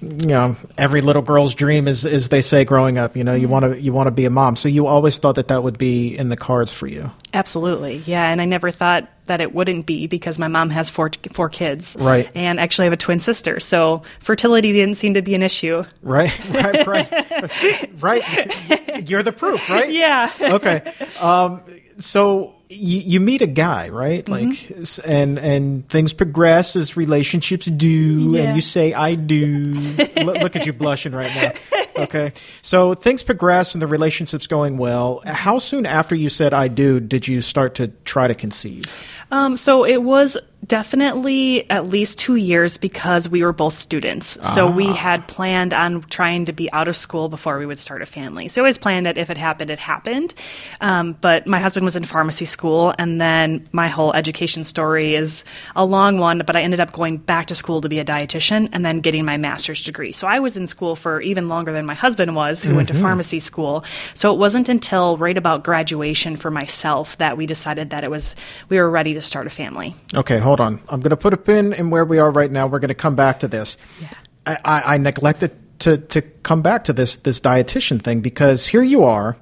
you 0.00 0.26
know 0.26 0.56
every 0.76 1.00
little 1.00 1.22
girl's 1.22 1.54
dream 1.54 1.88
is 1.88 2.06
as 2.06 2.28
they 2.28 2.42
say 2.42 2.64
growing 2.64 2.98
up. 2.98 3.16
You 3.16 3.24
know 3.24 3.32
mm-hmm. 3.32 3.42
you 3.42 3.48
want 3.48 3.64
to 3.64 3.80
you 3.80 3.92
want 3.92 4.06
to 4.06 4.10
be 4.10 4.24
a 4.24 4.30
mom, 4.30 4.56
so 4.56 4.68
you 4.68 4.86
always 4.86 5.18
thought 5.18 5.36
that 5.36 5.48
that 5.48 5.62
would 5.62 5.78
be 5.78 6.16
in 6.16 6.28
the 6.28 6.36
cards 6.36 6.72
for 6.72 6.86
you. 6.86 7.10
Absolutely, 7.34 7.98
yeah. 8.06 8.28
And 8.28 8.40
I 8.40 8.44
never 8.44 8.70
thought 8.70 9.08
that 9.26 9.40
it 9.40 9.54
wouldn't 9.54 9.86
be 9.86 10.06
because 10.06 10.38
my 10.38 10.48
mom 10.48 10.70
has 10.70 10.90
four 10.90 11.10
four 11.32 11.48
kids, 11.48 11.96
right? 11.98 12.30
And 12.34 12.60
actually, 12.60 12.84
I 12.84 12.86
have 12.86 12.92
a 12.94 12.98
twin 12.98 13.18
sister, 13.18 13.60
so 13.60 14.02
fertility 14.20 14.72
didn't 14.72 14.96
seem 14.96 15.14
to 15.14 15.22
be 15.22 15.34
an 15.34 15.42
issue. 15.42 15.84
Right, 16.02 16.32
right, 16.50 16.86
right, 16.86 17.90
right. 18.02 19.08
You're 19.08 19.22
the 19.22 19.32
proof, 19.32 19.68
right? 19.70 19.90
Yeah. 19.90 20.30
okay. 20.40 20.92
Um, 21.20 21.62
so 21.98 22.54
you, 22.70 22.98
you, 22.98 23.20
meet 23.20 23.40
a 23.40 23.46
guy, 23.46 23.88
right? 23.88 24.24
Mm-hmm. 24.24 24.80
Like, 24.80 25.06
and 25.06 25.38
and 25.38 25.88
things 25.88 26.12
progress 26.12 26.76
as 26.76 26.96
relationships 26.96 27.66
do, 27.66 28.34
yeah. 28.34 28.42
and 28.42 28.56
you 28.56 28.60
say 28.60 28.92
"I 28.92 29.14
do." 29.14 29.74
look 30.22 30.56
at 30.56 30.66
you 30.66 30.72
blushing 30.72 31.12
right 31.12 31.34
now. 31.34 31.52
Okay, 31.98 32.32
so 32.62 32.94
things 32.94 33.24
progress 33.24 33.74
and 33.74 33.82
the 33.82 33.88
relationship's 33.88 34.46
going 34.46 34.78
well. 34.78 35.20
How 35.26 35.58
soon 35.58 35.84
after 35.84 36.14
you 36.14 36.28
said 36.28 36.54
"I 36.54 36.68
do" 36.68 37.00
did 37.00 37.26
you 37.26 37.42
start 37.42 37.74
to 37.74 37.88
try 38.04 38.28
to 38.28 38.36
conceive? 38.36 38.84
Um, 39.32 39.56
so 39.56 39.84
it 39.84 40.04
was 40.04 40.36
definitely 40.66 41.68
at 41.70 41.86
least 41.88 42.18
two 42.18 42.36
years 42.36 42.78
because 42.78 43.28
we 43.28 43.42
were 43.42 43.52
both 43.52 43.74
students. 43.74 44.36
So 44.54 44.70
we 44.70 44.88
ah. 44.88 44.92
had 44.92 45.28
planned 45.28 45.72
on 45.72 46.02
trying 46.02 46.46
to 46.46 46.52
be 46.52 46.70
out 46.72 46.88
of 46.88 46.96
school 46.96 47.28
before 47.28 47.58
we 47.58 47.66
would 47.66 47.78
start 47.78 48.02
a 48.02 48.06
family. 48.06 48.48
So 48.48 48.60
I 48.60 48.62
always 48.62 48.78
planned 48.78 49.06
that 49.06 49.18
if 49.18 49.30
it 49.30 49.38
happened, 49.38 49.70
it 49.70 49.78
happened. 49.78 50.34
Um, 50.80 51.16
but 51.20 51.46
my 51.46 51.58
husband 51.58 51.84
was 51.84 51.96
in 51.96 52.04
pharmacy 52.04 52.44
school, 52.44 52.94
and 52.98 53.20
then 53.20 53.68
my 53.72 53.88
whole 53.88 54.12
education 54.12 54.64
story 54.64 55.14
is 55.14 55.44
a 55.76 55.84
long 55.84 56.18
one, 56.18 56.42
but 56.46 56.56
I 56.56 56.62
ended 56.62 56.80
up 56.80 56.92
going 56.92 57.16
back 57.18 57.46
to 57.46 57.54
school 57.54 57.80
to 57.80 57.88
be 57.88 57.98
a 57.98 58.04
dietitian 58.04 58.68
and 58.72 58.84
then 58.84 59.00
getting 59.00 59.24
my 59.24 59.36
master's 59.36 59.82
degree. 59.82 60.12
So 60.12 60.26
I 60.26 60.40
was 60.40 60.56
in 60.56 60.66
school 60.66 60.96
for 60.96 61.20
even 61.20 61.48
longer 61.48 61.72
than 61.72 61.86
my 61.86 61.94
husband 61.94 62.34
was, 62.34 62.62
who 62.62 62.70
mm-hmm. 62.70 62.76
went 62.76 62.88
to 62.88 62.94
mm-hmm. 62.94 63.02
pharmacy 63.02 63.40
school. 63.40 63.84
So 64.14 64.32
it 64.34 64.38
wasn't 64.38 64.68
until 64.68 65.16
right 65.16 65.38
about 65.38 65.64
graduation 65.64 66.36
for 66.36 66.50
myself 66.50 67.16
that 67.18 67.36
we 67.36 67.46
decided 67.46 67.90
that 67.90 68.04
it 68.04 68.10
was 68.10 68.34
we 68.68 68.78
were 68.78 68.90
ready 68.90 69.14
to 69.14 69.22
start 69.22 69.46
a 69.46 69.50
family. 69.50 69.94
Okay, 70.14 70.38
hold 70.48 70.60
on. 70.60 70.80
I'm 70.88 71.00
going 71.00 71.10
to 71.10 71.16
put 71.16 71.34
a 71.34 71.36
pin 71.36 71.72
in 71.74 71.90
where 71.90 72.04
we 72.04 72.18
are 72.18 72.30
right 72.30 72.50
now. 72.50 72.66
We're 72.66 72.78
going 72.78 72.88
to 72.88 72.94
come 72.94 73.14
back 73.14 73.40
to 73.40 73.48
this. 73.48 73.76
Yeah. 74.00 74.08
I, 74.46 74.58
I, 74.64 74.94
I 74.94 74.96
neglected 74.96 75.52
to 75.80 75.98
to 75.98 76.22
come 76.22 76.62
back 76.62 76.84
to 76.84 76.92
this 76.92 77.16
this 77.16 77.40
dietitian 77.40 78.00
thing 78.02 78.20
because 78.20 78.66
here 78.66 78.82
you 78.82 79.04
are, 79.04 79.36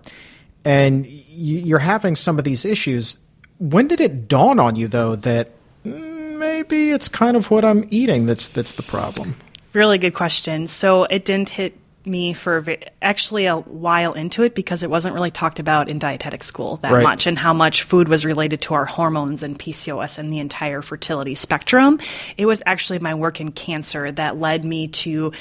and 0.64 1.06
you're 1.06 1.78
having 1.78 2.16
some 2.16 2.38
of 2.38 2.44
these 2.44 2.64
issues. 2.64 3.18
When 3.58 3.88
did 3.88 4.00
it 4.00 4.28
dawn 4.28 4.60
on 4.60 4.76
you 4.76 4.88
though 4.88 5.16
that 5.16 5.52
maybe 5.84 6.90
it's 6.90 7.08
kind 7.08 7.36
of 7.36 7.50
what 7.50 7.64
I'm 7.64 7.86
eating 7.90 8.26
that's 8.26 8.48
that's 8.48 8.72
the 8.72 8.82
problem? 8.82 9.36
Really 9.72 9.98
good 9.98 10.14
question. 10.14 10.66
So 10.66 11.04
it 11.04 11.24
didn't 11.24 11.50
hit 11.50 11.78
me 12.06 12.32
for 12.32 12.64
actually 13.02 13.46
a 13.46 13.56
while 13.56 14.12
into 14.12 14.42
it 14.42 14.54
because 14.54 14.82
it 14.82 14.90
wasn't 14.90 15.14
really 15.14 15.30
talked 15.30 15.58
about 15.58 15.88
in 15.88 15.98
dietetic 15.98 16.42
school 16.42 16.76
that 16.78 16.92
right. 16.92 17.02
much 17.02 17.26
and 17.26 17.38
how 17.38 17.52
much 17.52 17.82
food 17.82 18.08
was 18.08 18.24
related 18.24 18.60
to 18.62 18.74
our 18.74 18.84
hormones 18.84 19.42
and 19.42 19.58
PCOS 19.58 20.18
and 20.18 20.30
the 20.30 20.38
entire 20.38 20.82
fertility 20.82 21.34
spectrum. 21.34 21.98
It 22.36 22.46
was 22.46 22.62
actually 22.66 22.98
my 23.00 23.14
work 23.14 23.40
in 23.40 23.52
cancer 23.52 24.10
that 24.12 24.38
led 24.38 24.64
me 24.64 24.88
to 24.88 25.32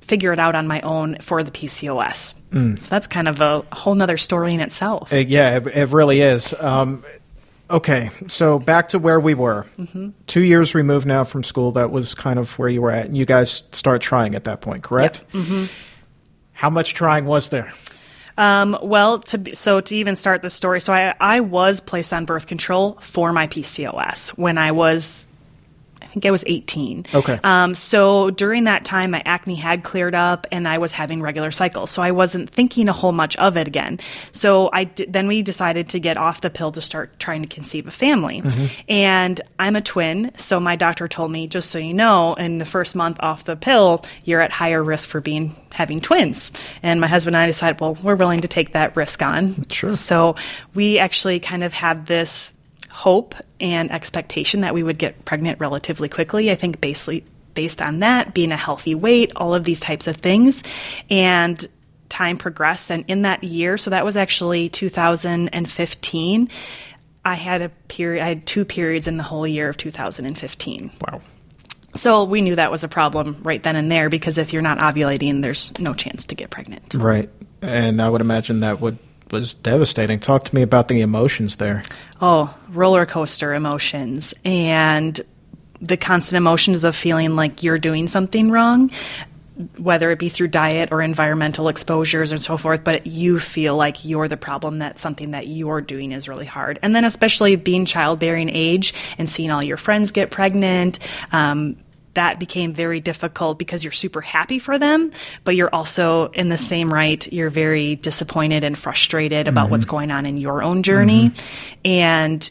figure 0.00 0.32
it 0.32 0.38
out 0.38 0.54
on 0.54 0.66
my 0.66 0.80
own 0.80 1.18
for 1.20 1.42
the 1.42 1.50
PCOS. 1.50 2.34
Mm. 2.50 2.78
So 2.78 2.88
that's 2.88 3.06
kind 3.06 3.28
of 3.28 3.40
a 3.40 3.64
whole 3.72 3.94
nother 3.94 4.16
story 4.16 4.54
in 4.54 4.60
itself. 4.60 5.12
Yeah, 5.12 5.56
it, 5.56 5.66
it, 5.66 5.88
really 5.90 6.20
is. 6.20 6.54
Um, 6.58 7.04
Okay, 7.70 8.10
so 8.28 8.58
back 8.58 8.88
to 8.88 8.98
where 8.98 9.20
we 9.20 9.34
were. 9.34 9.66
Mm-hmm. 9.78 10.10
Two 10.26 10.40
years 10.40 10.74
removed 10.74 11.06
now 11.06 11.24
from 11.24 11.42
school. 11.42 11.72
That 11.72 11.90
was 11.90 12.14
kind 12.14 12.38
of 12.38 12.58
where 12.58 12.68
you 12.68 12.80
were 12.80 12.90
at, 12.90 13.06
and 13.06 13.16
you 13.16 13.26
guys 13.26 13.64
start 13.72 14.00
trying 14.00 14.34
at 14.34 14.44
that 14.44 14.60
point, 14.62 14.82
correct? 14.82 15.22
Yep. 15.34 15.44
Mm-hmm. 15.44 15.64
How 16.52 16.70
much 16.70 16.94
trying 16.94 17.26
was 17.26 17.50
there? 17.50 17.72
Um, 18.38 18.78
well, 18.82 19.18
to 19.18 19.38
be, 19.38 19.54
so 19.54 19.80
to 19.80 19.96
even 19.96 20.16
start 20.16 20.42
the 20.42 20.50
story, 20.50 20.80
so 20.80 20.92
I 20.92 21.14
I 21.20 21.40
was 21.40 21.80
placed 21.80 22.12
on 22.12 22.24
birth 22.24 22.46
control 22.46 22.96
for 23.00 23.32
my 23.32 23.48
PCOS 23.48 24.30
when 24.30 24.56
I 24.58 24.72
was 24.72 25.26
think 26.08 26.26
I 26.26 26.30
was 26.30 26.44
18. 26.46 27.06
Okay. 27.14 27.38
Um, 27.42 27.74
so 27.74 28.30
during 28.30 28.64
that 28.64 28.84
time, 28.84 29.10
my 29.10 29.22
acne 29.24 29.54
had 29.54 29.84
cleared 29.84 30.14
up 30.14 30.46
and 30.50 30.66
I 30.66 30.78
was 30.78 30.92
having 30.92 31.22
regular 31.22 31.50
cycles. 31.50 31.90
So 31.90 32.02
I 32.02 32.10
wasn't 32.10 32.50
thinking 32.50 32.88
a 32.88 32.92
whole 32.92 33.12
much 33.12 33.36
of 33.36 33.56
it 33.56 33.68
again. 33.68 33.98
So 34.32 34.70
I 34.72 34.84
d- 34.84 35.06
then 35.08 35.28
we 35.28 35.42
decided 35.42 35.90
to 35.90 36.00
get 36.00 36.16
off 36.16 36.40
the 36.40 36.50
pill 36.50 36.72
to 36.72 36.80
start 36.80 37.18
trying 37.18 37.42
to 37.42 37.48
conceive 37.48 37.86
a 37.86 37.90
family. 37.90 38.42
Mm-hmm. 38.42 38.66
And 38.88 39.40
I'm 39.58 39.76
a 39.76 39.80
twin. 39.80 40.32
So 40.36 40.60
my 40.60 40.76
doctor 40.76 41.08
told 41.08 41.30
me, 41.30 41.46
just 41.46 41.70
so 41.70 41.78
you 41.78 41.94
know, 41.94 42.34
in 42.34 42.58
the 42.58 42.64
first 42.64 42.94
month 42.96 43.18
off 43.20 43.44
the 43.44 43.56
pill, 43.56 44.04
you're 44.24 44.40
at 44.40 44.52
higher 44.52 44.82
risk 44.82 45.08
for 45.08 45.20
being 45.20 45.54
having 45.72 46.00
twins. 46.00 46.52
And 46.82 47.00
my 47.00 47.06
husband 47.06 47.36
and 47.36 47.42
I 47.42 47.46
decided, 47.46 47.80
well, 47.80 47.96
we're 48.02 48.16
willing 48.16 48.40
to 48.42 48.48
take 48.48 48.72
that 48.72 48.96
risk 48.96 49.22
on. 49.22 49.66
Sure. 49.68 49.92
So 49.94 50.36
we 50.74 50.98
actually 50.98 51.40
kind 51.40 51.62
of 51.62 51.72
had 51.72 52.06
this 52.06 52.54
hope 52.98 53.36
and 53.60 53.92
expectation 53.92 54.62
that 54.62 54.74
we 54.74 54.82
would 54.82 54.98
get 54.98 55.24
pregnant 55.24 55.60
relatively 55.60 56.08
quickly. 56.08 56.50
I 56.50 56.56
think 56.56 56.80
basically 56.80 57.24
based 57.54 57.80
on 57.80 58.00
that, 58.00 58.34
being 58.34 58.50
a 58.50 58.56
healthy 58.56 58.96
weight, 58.96 59.32
all 59.36 59.54
of 59.54 59.62
these 59.62 59.78
types 59.78 60.08
of 60.08 60.16
things. 60.16 60.64
And 61.08 61.64
time 62.08 62.38
progressed. 62.38 62.90
And 62.90 63.04
in 63.06 63.22
that 63.22 63.44
year, 63.44 63.78
so 63.78 63.90
that 63.90 64.04
was 64.04 64.16
actually 64.16 64.68
2015, 64.68 66.48
I 67.24 67.34
had 67.34 67.62
a 67.62 67.68
period, 67.68 68.24
I 68.24 68.28
had 68.28 68.46
two 68.46 68.64
periods 68.64 69.06
in 69.06 69.16
the 69.16 69.22
whole 69.22 69.46
year 69.46 69.68
of 69.68 69.76
2015. 69.76 70.90
Wow. 71.06 71.20
So 71.94 72.24
we 72.24 72.40
knew 72.40 72.56
that 72.56 72.70
was 72.70 72.84
a 72.84 72.88
problem 72.88 73.40
right 73.42 73.62
then 73.62 73.76
and 73.76 73.92
there 73.92 74.08
because 74.08 74.38
if 74.38 74.52
you're 74.52 74.62
not 74.62 74.78
ovulating, 74.78 75.42
there's 75.42 75.78
no 75.78 75.94
chance 75.94 76.24
to 76.26 76.34
get 76.34 76.50
pregnant. 76.50 76.94
Right. 76.94 77.28
And 77.60 78.00
I 78.00 78.08
would 78.08 78.20
imagine 78.20 78.60
that 78.60 78.80
would 78.80 78.98
was 79.32 79.54
devastating. 79.54 80.20
Talk 80.20 80.44
to 80.44 80.54
me 80.54 80.62
about 80.62 80.88
the 80.88 81.00
emotions 81.00 81.56
there. 81.56 81.82
Oh, 82.20 82.54
roller 82.70 83.06
coaster 83.06 83.54
emotions 83.54 84.34
and 84.44 85.20
the 85.80 85.96
constant 85.96 86.36
emotions 86.36 86.84
of 86.84 86.96
feeling 86.96 87.36
like 87.36 87.62
you're 87.62 87.78
doing 87.78 88.08
something 88.08 88.50
wrong, 88.50 88.90
whether 89.76 90.10
it 90.10 90.18
be 90.18 90.28
through 90.28 90.48
diet 90.48 90.90
or 90.92 91.02
environmental 91.02 91.68
exposures 91.68 92.32
and 92.32 92.40
so 92.40 92.56
forth, 92.56 92.84
but 92.84 93.06
you 93.06 93.38
feel 93.38 93.76
like 93.76 94.04
you're 94.04 94.28
the 94.28 94.36
problem 94.36 94.78
that 94.78 94.98
something 94.98 95.32
that 95.32 95.46
you're 95.46 95.80
doing 95.80 96.12
is 96.12 96.28
really 96.28 96.46
hard. 96.46 96.78
And 96.82 96.94
then, 96.94 97.04
especially 97.04 97.56
being 97.56 97.84
childbearing 97.84 98.48
age 98.48 98.94
and 99.18 99.28
seeing 99.28 99.50
all 99.50 99.62
your 99.62 99.76
friends 99.76 100.10
get 100.10 100.30
pregnant. 100.30 100.98
Um, 101.32 101.76
that 102.14 102.38
became 102.38 102.72
very 102.72 103.00
difficult 103.00 103.58
because 103.58 103.84
you're 103.84 103.92
super 103.92 104.20
happy 104.20 104.58
for 104.58 104.78
them, 104.78 105.10
but 105.44 105.54
you're 105.56 105.72
also 105.72 106.28
in 106.30 106.48
the 106.48 106.58
same 106.58 106.92
right, 106.92 107.30
you're 107.32 107.50
very 107.50 107.96
disappointed 107.96 108.64
and 108.64 108.76
frustrated 108.76 109.48
about 109.48 109.64
mm-hmm. 109.64 109.72
what's 109.72 109.84
going 109.84 110.10
on 110.10 110.26
in 110.26 110.36
your 110.36 110.62
own 110.62 110.82
journey. 110.82 111.30
Mm-hmm. 111.30 111.78
And 111.84 112.50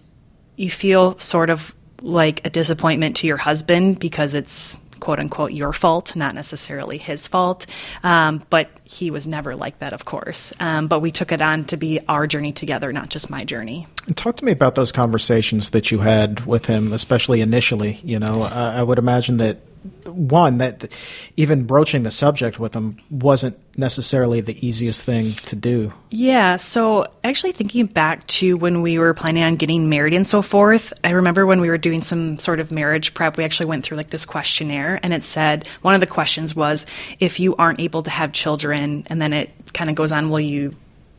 you 0.55 0.69
feel 0.69 1.19
sort 1.19 1.49
of 1.49 1.75
like 2.01 2.45
a 2.45 2.49
disappointment 2.49 3.17
to 3.17 3.27
your 3.27 3.37
husband 3.37 3.99
because 3.99 4.35
it's 4.35 4.77
quote 4.99 5.19
unquote 5.19 5.51
your 5.51 5.73
fault, 5.73 6.15
not 6.15 6.35
necessarily 6.35 6.97
his 6.97 7.27
fault. 7.27 7.65
Um, 8.03 8.43
but 8.49 8.69
he 8.83 9.11
was 9.11 9.27
never 9.27 9.55
like 9.55 9.79
that, 9.79 9.93
of 9.93 10.05
course. 10.05 10.53
Um, 10.59 10.87
but 10.87 10.99
we 10.99 11.11
took 11.11 11.31
it 11.31 11.41
on 11.41 11.65
to 11.65 11.77
be 11.77 11.99
our 12.07 12.27
journey 12.27 12.53
together, 12.53 12.91
not 12.93 13.09
just 13.09 13.29
my 13.29 13.43
journey. 13.43 13.87
Talk 14.15 14.37
to 14.37 14.45
me 14.45 14.51
about 14.51 14.75
those 14.75 14.91
conversations 14.91 15.71
that 15.71 15.91
you 15.91 15.99
had 15.99 16.45
with 16.45 16.65
him, 16.65 16.93
especially 16.93 17.41
initially. 17.41 17.99
You 18.03 18.19
know, 18.19 18.43
I 18.43 18.83
would 18.83 18.99
imagine 18.99 19.37
that 19.37 19.59
one 20.05 20.57
that 20.57 20.91
even 21.35 21.65
broaching 21.65 22.03
the 22.03 22.11
subject 22.11 22.59
with 22.59 22.73
him 22.73 22.97
wasn't 23.09 23.57
necessarily 23.77 24.41
the 24.41 24.65
easiest 24.65 25.05
thing 25.05 25.33
to 25.33 25.55
do. 25.55 25.93
Yeah, 26.09 26.55
so 26.55 27.07
actually 27.23 27.51
thinking 27.51 27.85
back 27.85 28.25
to 28.27 28.57
when 28.57 28.81
we 28.81 28.97
were 28.97 29.13
planning 29.13 29.43
on 29.43 29.55
getting 29.55 29.87
married 29.87 30.13
and 30.13 30.25
so 30.25 30.41
forth, 30.41 30.91
I 31.03 31.11
remember 31.11 31.45
when 31.45 31.61
we 31.61 31.69
were 31.69 31.77
doing 31.77 32.01
some 32.01 32.37
sort 32.39 32.59
of 32.59 32.71
marriage 32.71 33.13
prep, 33.13 33.37
we 33.37 33.43
actually 33.43 33.67
went 33.67 33.83
through 33.83 33.97
like 33.97 34.09
this 34.09 34.25
questionnaire 34.25 34.99
and 35.03 35.13
it 35.13 35.23
said 35.23 35.67
one 35.81 35.93
of 35.93 36.01
the 36.01 36.07
questions 36.07 36.55
was 36.55 36.85
if 37.19 37.39
you 37.39 37.55
aren't 37.55 37.79
able 37.79 38.03
to 38.03 38.09
have 38.09 38.31
children 38.33 39.05
and 39.07 39.21
then 39.21 39.33
it 39.33 39.53
kind 39.73 39.89
of 39.89 39.95
goes 39.95 40.11
on 40.11 40.29
will 40.29 40.39
you 40.39 40.73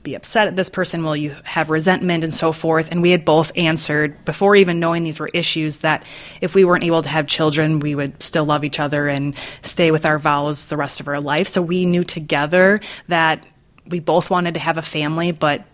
be 0.09 0.15
upset 0.15 0.49
at 0.49 0.57
this 0.57 0.71
person? 0.71 1.05
Will 1.05 1.17
you 1.17 1.37
have 1.45 1.69
resentment 1.69 2.25
and 2.25 2.33
so 2.33 2.53
forth? 2.53 2.88
And 2.91 3.03
we 3.03 3.11
had 3.11 3.25
both 3.25 3.53
answered 3.57 4.25
before 4.25 4.57
even 4.57 4.81
knowing 4.81 5.05
these 5.05 5.21
were 5.21 5.29
issues 5.35 5.79
that 5.79 6.03
if 6.41 6.55
we 6.55 6.65
weren't 6.65 6.85
able 6.85 7.03
to 7.03 7.09
have 7.09 7.27
children, 7.27 7.81
we 7.81 7.95
would 7.95 8.23
still 8.23 8.47
love 8.47 8.65
each 8.65 8.81
other 8.81 9.07
and 9.07 9.37
stay 9.62 9.91
with 9.91 10.07
our 10.07 10.19
vows 10.19 10.67
the 10.67 10.79
rest 10.79 11.00
of 11.00 11.09
our 11.09 11.21
life. 11.21 11.47
So 11.47 11.61
we 11.61 11.85
knew 11.85 12.05
together 12.05 12.81
that 13.09 13.45
we 13.87 14.00
both 14.00 14.31
wanted 14.31 14.55
to 14.55 14.61
have 14.61 14.79
a 14.79 14.83
family, 14.83 15.33
but 15.33 15.67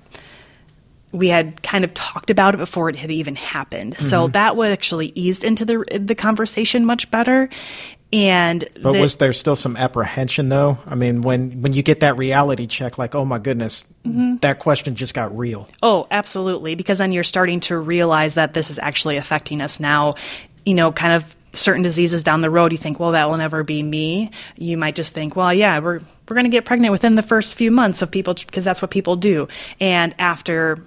we 1.13 1.29
had 1.29 1.63
kind 1.63 1.85
of 1.85 1.95
talked 1.95 2.29
about 2.29 2.55
it 2.55 2.59
before 2.59 2.89
it 2.89 2.97
had 2.97 3.13
even 3.13 3.37
happened. 3.37 3.95
Mm-hmm. 3.95 4.05
So 4.05 4.27
that 4.29 4.57
would 4.57 4.73
actually 4.73 5.13
eased 5.15 5.45
into 5.45 5.65
the 5.65 5.85
the 6.01 6.17
conversation 6.17 6.85
much 6.85 7.09
better. 7.13 7.49
And 8.15 8.65
but 8.81 8.93
the, 8.93 9.01
was 9.01 9.17
there 9.17 9.33
still 9.33 9.57
some 9.57 9.77
apprehension 9.77 10.49
though? 10.49 10.79
I 10.87 10.95
mean, 10.95 11.23
when 11.23 11.63
when 11.63 11.73
you 11.73 11.83
get 11.83 11.99
that 12.01 12.17
reality 12.17 12.69
check, 12.69 12.97
like, 12.97 13.17
oh 13.17 13.25
my 13.25 13.41
goodness, 13.41 13.85
mm-hmm. 14.07 14.37
that 14.37 14.61
question 14.61 14.95
just 14.95 15.15
got 15.15 15.37
real. 15.37 15.69
Oh, 15.83 16.07
absolutely, 16.13 16.77
because 16.77 16.99
then 16.99 17.11
you're 17.11 17.25
starting 17.25 17.59
to 17.61 17.77
realize 17.77 18.35
that 18.35 18.55
this 18.55 18.71
is 18.71 18.79
actually 18.79 19.17
affecting 19.17 19.61
us 19.61 19.81
now. 19.81 20.15
You 20.65 20.75
know, 20.75 20.93
kind 20.93 21.15
of 21.15 21.37
certain 21.55 21.83
diseases 21.83 22.23
down 22.23 22.41
the 22.41 22.51
road. 22.51 22.71
You 22.71 22.79
think, 22.79 23.01
well, 23.01 23.13
that 23.13 23.29
will 23.29 23.37
never 23.37 23.65
be 23.65 23.83
me. 23.83 24.31
You 24.57 24.77
might 24.77 24.95
just 24.95 25.13
think, 25.13 25.35
well, 25.35 25.53
yeah, 25.53 25.81
we're 25.81 25.99
we're 26.29 26.35
going 26.35 26.45
to 26.45 26.51
get 26.51 26.65
pregnant 26.65 26.93
within 26.93 27.17
the 27.17 27.23
first 27.23 27.57
few 27.57 27.73
months 27.73 28.01
of 28.01 28.13
people 28.13 28.35
because 28.35 28.63
that's 28.63 28.81
what 28.81 28.93
people 28.93 29.17
do. 29.17 29.49
And 29.81 30.15
after 30.21 30.85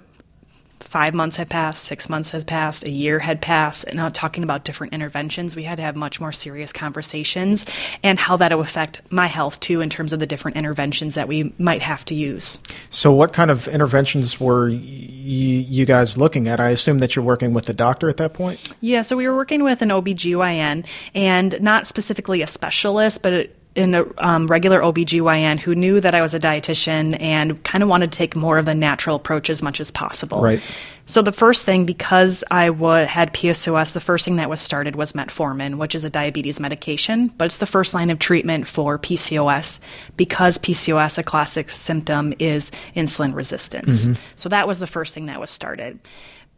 five 0.88 1.12
months 1.12 1.36
had 1.36 1.50
passed, 1.50 1.84
six 1.84 2.08
months 2.08 2.30
had 2.30 2.46
passed, 2.46 2.84
a 2.84 2.90
year 2.90 3.18
had 3.18 3.42
passed, 3.42 3.84
and 3.84 3.96
now 3.96 4.08
talking 4.08 4.42
about 4.42 4.64
different 4.64 4.94
interventions, 4.94 5.54
we 5.54 5.62
had 5.62 5.76
to 5.76 5.82
have 5.82 5.96
much 5.96 6.18
more 6.20 6.32
serious 6.32 6.72
conversations 6.72 7.66
and 8.02 8.18
how 8.18 8.36
that 8.38 8.52
will 8.52 8.60
affect 8.60 9.02
my 9.10 9.26
health 9.26 9.60
too 9.60 9.82
in 9.82 9.90
terms 9.90 10.12
of 10.12 10.20
the 10.20 10.26
different 10.26 10.56
interventions 10.56 11.14
that 11.14 11.28
we 11.28 11.52
might 11.58 11.82
have 11.82 12.04
to 12.06 12.14
use. 12.14 12.58
So, 12.88 13.12
what 13.12 13.34
kind 13.34 13.50
of 13.50 13.68
interventions 13.68 14.40
were 14.40 14.70
y- 14.70 14.76
you 14.76 15.84
guys 15.84 16.16
looking 16.16 16.48
at? 16.48 16.58
I 16.58 16.70
assume 16.70 17.00
that 17.00 17.14
you're 17.14 17.24
working 17.24 17.52
with 17.52 17.68
a 17.68 17.74
doctor 17.74 18.08
at 18.08 18.16
that 18.16 18.32
point? 18.32 18.72
Yeah, 18.80 19.02
so 19.02 19.16
we 19.16 19.28
were 19.28 19.36
working 19.36 19.62
with 19.62 19.82
an 19.82 19.90
OBGYN 19.90 20.86
and 21.14 21.60
not 21.60 21.86
specifically 21.86 22.40
a 22.40 22.46
specialist, 22.46 23.22
but 23.22 23.32
it, 23.34 23.57
in 23.78 23.94
a 23.94 24.04
um, 24.18 24.48
regular 24.48 24.80
OBGYN 24.80 25.60
who 25.60 25.72
knew 25.72 26.00
that 26.00 26.12
I 26.12 26.20
was 26.20 26.34
a 26.34 26.40
dietitian 26.40 27.18
and 27.20 27.62
kind 27.62 27.84
of 27.84 27.88
wanted 27.88 28.10
to 28.10 28.18
take 28.18 28.34
more 28.34 28.58
of 28.58 28.66
the 28.66 28.74
natural 28.74 29.14
approach 29.14 29.48
as 29.48 29.62
much 29.62 29.80
as 29.80 29.92
possible. 29.92 30.42
Right. 30.42 30.60
So 31.06 31.22
the 31.22 31.32
first 31.32 31.64
thing, 31.64 31.86
because 31.86 32.42
I 32.50 32.66
w- 32.66 33.06
had 33.06 33.32
PCOS, 33.32 33.92
the 33.92 34.00
first 34.00 34.24
thing 34.24 34.36
that 34.36 34.50
was 34.50 34.60
started 34.60 34.96
was 34.96 35.12
metformin, 35.12 35.76
which 35.76 35.94
is 35.94 36.04
a 36.04 36.10
diabetes 36.10 36.58
medication, 36.58 37.28
but 37.38 37.46
it's 37.46 37.58
the 37.58 37.66
first 37.66 37.94
line 37.94 38.10
of 38.10 38.18
treatment 38.18 38.66
for 38.66 38.98
PCOS 38.98 39.78
because 40.16 40.58
PCOS, 40.58 41.16
a 41.16 41.22
classic 41.22 41.70
symptom, 41.70 42.34
is 42.40 42.72
insulin 42.96 43.32
resistance. 43.32 44.06
Mm-hmm. 44.06 44.22
So 44.34 44.48
that 44.48 44.66
was 44.66 44.80
the 44.80 44.88
first 44.88 45.14
thing 45.14 45.26
that 45.26 45.40
was 45.40 45.50
started. 45.50 46.00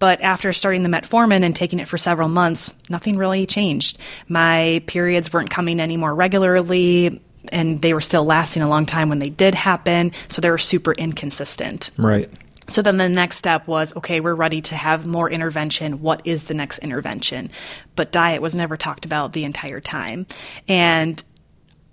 But 0.01 0.21
after 0.23 0.53
starting 0.53 0.83
the 0.83 0.89
metformin 0.89 1.45
and 1.45 1.55
taking 1.55 1.79
it 1.79 1.87
for 1.87 1.99
several 1.99 2.29
months, 2.29 2.75
nothing 2.89 3.17
really 3.17 3.47
changed. 3.47 3.99
My 4.27 4.83
periods 4.89 5.33
weren't 5.33 5.51
coming 5.51 5.79
any 5.79 5.97
more 5.97 6.13
regularly 6.13 7.23
and 7.53 7.81
they 7.81 7.95
were 7.95 8.01
still 8.01 8.25
lasting 8.25 8.63
a 8.63 8.69
long 8.69 8.87
time 8.87 9.09
when 9.09 9.19
they 9.19 9.31
did 9.31 9.55
happen. 9.55 10.13
So 10.29 10.41
they 10.41 10.51
were 10.51 10.59
super 10.59 10.93
inconsistent. 10.93 11.91
Right. 11.97 12.31
So 12.69 12.83
then 12.83 12.99
the 12.99 13.09
next 13.09 13.37
step 13.37 13.67
was 13.67 13.97
okay, 13.97 14.21
we're 14.21 14.35
ready 14.35 14.61
to 14.63 14.77
have 14.77 15.05
more 15.05 15.29
intervention. 15.29 16.01
What 16.03 16.23
is 16.25 16.45
the 16.45 16.55
next 16.55 16.79
intervention? 16.79 17.51
But 17.97 18.13
diet 18.13 18.41
was 18.41 18.55
never 18.55 18.77
talked 18.77 19.05
about 19.05 19.33
the 19.33 19.45
entire 19.45 19.81
time. 19.81 20.27
And 20.69 21.23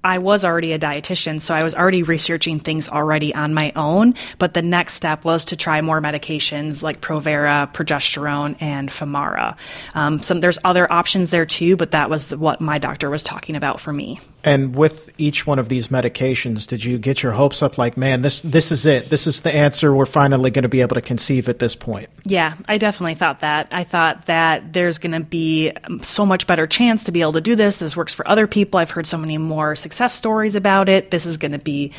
I 0.08 0.20
was 0.20 0.46
already 0.46 0.72
a 0.72 0.80
dietitian, 0.80 1.42
so 1.42 1.54
I 1.54 1.64
was 1.64 1.76
already 1.76 2.02
researching 2.02 2.62
things 2.62 2.88
already 2.88 3.36
on 3.36 3.54
my 3.54 3.74
own. 3.76 4.16
But 4.38 4.54
the 4.54 4.62
next 4.62 4.94
step 4.94 5.26
was 5.26 5.44
to 5.46 5.58
try 5.58 5.82
more 5.82 6.00
medications 6.00 6.82
like 6.82 7.02
Provera, 7.02 7.74
progesterone, 7.74 8.56
and 8.62 8.88
Femara. 8.88 9.58
Um, 9.96 10.24
some 10.24 10.40
there's 10.40 10.60
other 10.64 10.90
options 10.92 11.30
there 11.32 11.46
too, 11.46 11.76
but 11.76 11.92
that 11.92 12.10
was 12.10 12.28
the, 12.28 12.38
what 12.38 12.62
my 12.62 12.78
doctor 12.78 13.10
was 13.10 13.22
talking 13.22 13.58
about 13.58 13.82
for 13.82 13.92
me. 13.92 14.22
And 14.48 14.76
with 14.76 15.10
each 15.18 15.46
one 15.46 15.60
of 15.60 15.68
these 15.68 15.90
medications, 15.90 16.66
did 16.68 16.84
you 16.84 16.98
get 16.98 17.22
your 17.22 17.34
hopes 17.34 17.62
up? 17.62 17.78
Like, 17.78 17.98
man, 17.98 18.22
this 18.22 18.42
this 18.42 18.72
is 18.72 18.86
it. 18.86 19.10
This 19.10 19.28
is 19.28 19.42
the 19.42 19.54
answer. 19.54 19.94
We're 19.94 20.06
finally 20.06 20.52
going 20.52 20.64
to 20.64 20.70
be 20.70 20.82
able 20.82 20.96
to 20.96 21.02
conceive 21.02 21.50
at 21.50 21.60
this 21.60 21.76
point. 21.76 22.08
Yeah, 22.26 22.56
I 22.68 22.78
definitely 22.78 23.16
thought 23.16 23.42
that. 23.42 23.68
I 23.72 23.84
thought 23.84 24.26
that 24.28 24.74
there's 24.74 25.00
going 25.00 25.12
to 25.12 25.20
be 25.20 25.74
so 26.02 26.26
much 26.26 26.48
better 26.48 26.66
chance 26.66 27.04
to 27.06 27.12
be 27.12 27.22
able 27.22 27.34
to 27.34 27.42
do 27.42 27.56
this. 27.56 27.78
This 27.78 27.98
works 27.98 28.14
for 28.14 28.28
other 28.28 28.48
people. 28.48 28.80
I've 28.80 28.92
heard 28.92 29.06
so 29.06 29.18
many 29.18 29.38
more 29.38 29.76
success 29.76 30.16
stories 30.16 30.56
about 30.56 30.88
it. 30.88 31.12
This 31.12 31.26
is 31.26 31.38
going 31.38 31.52
to 31.52 31.60
be 31.60 31.92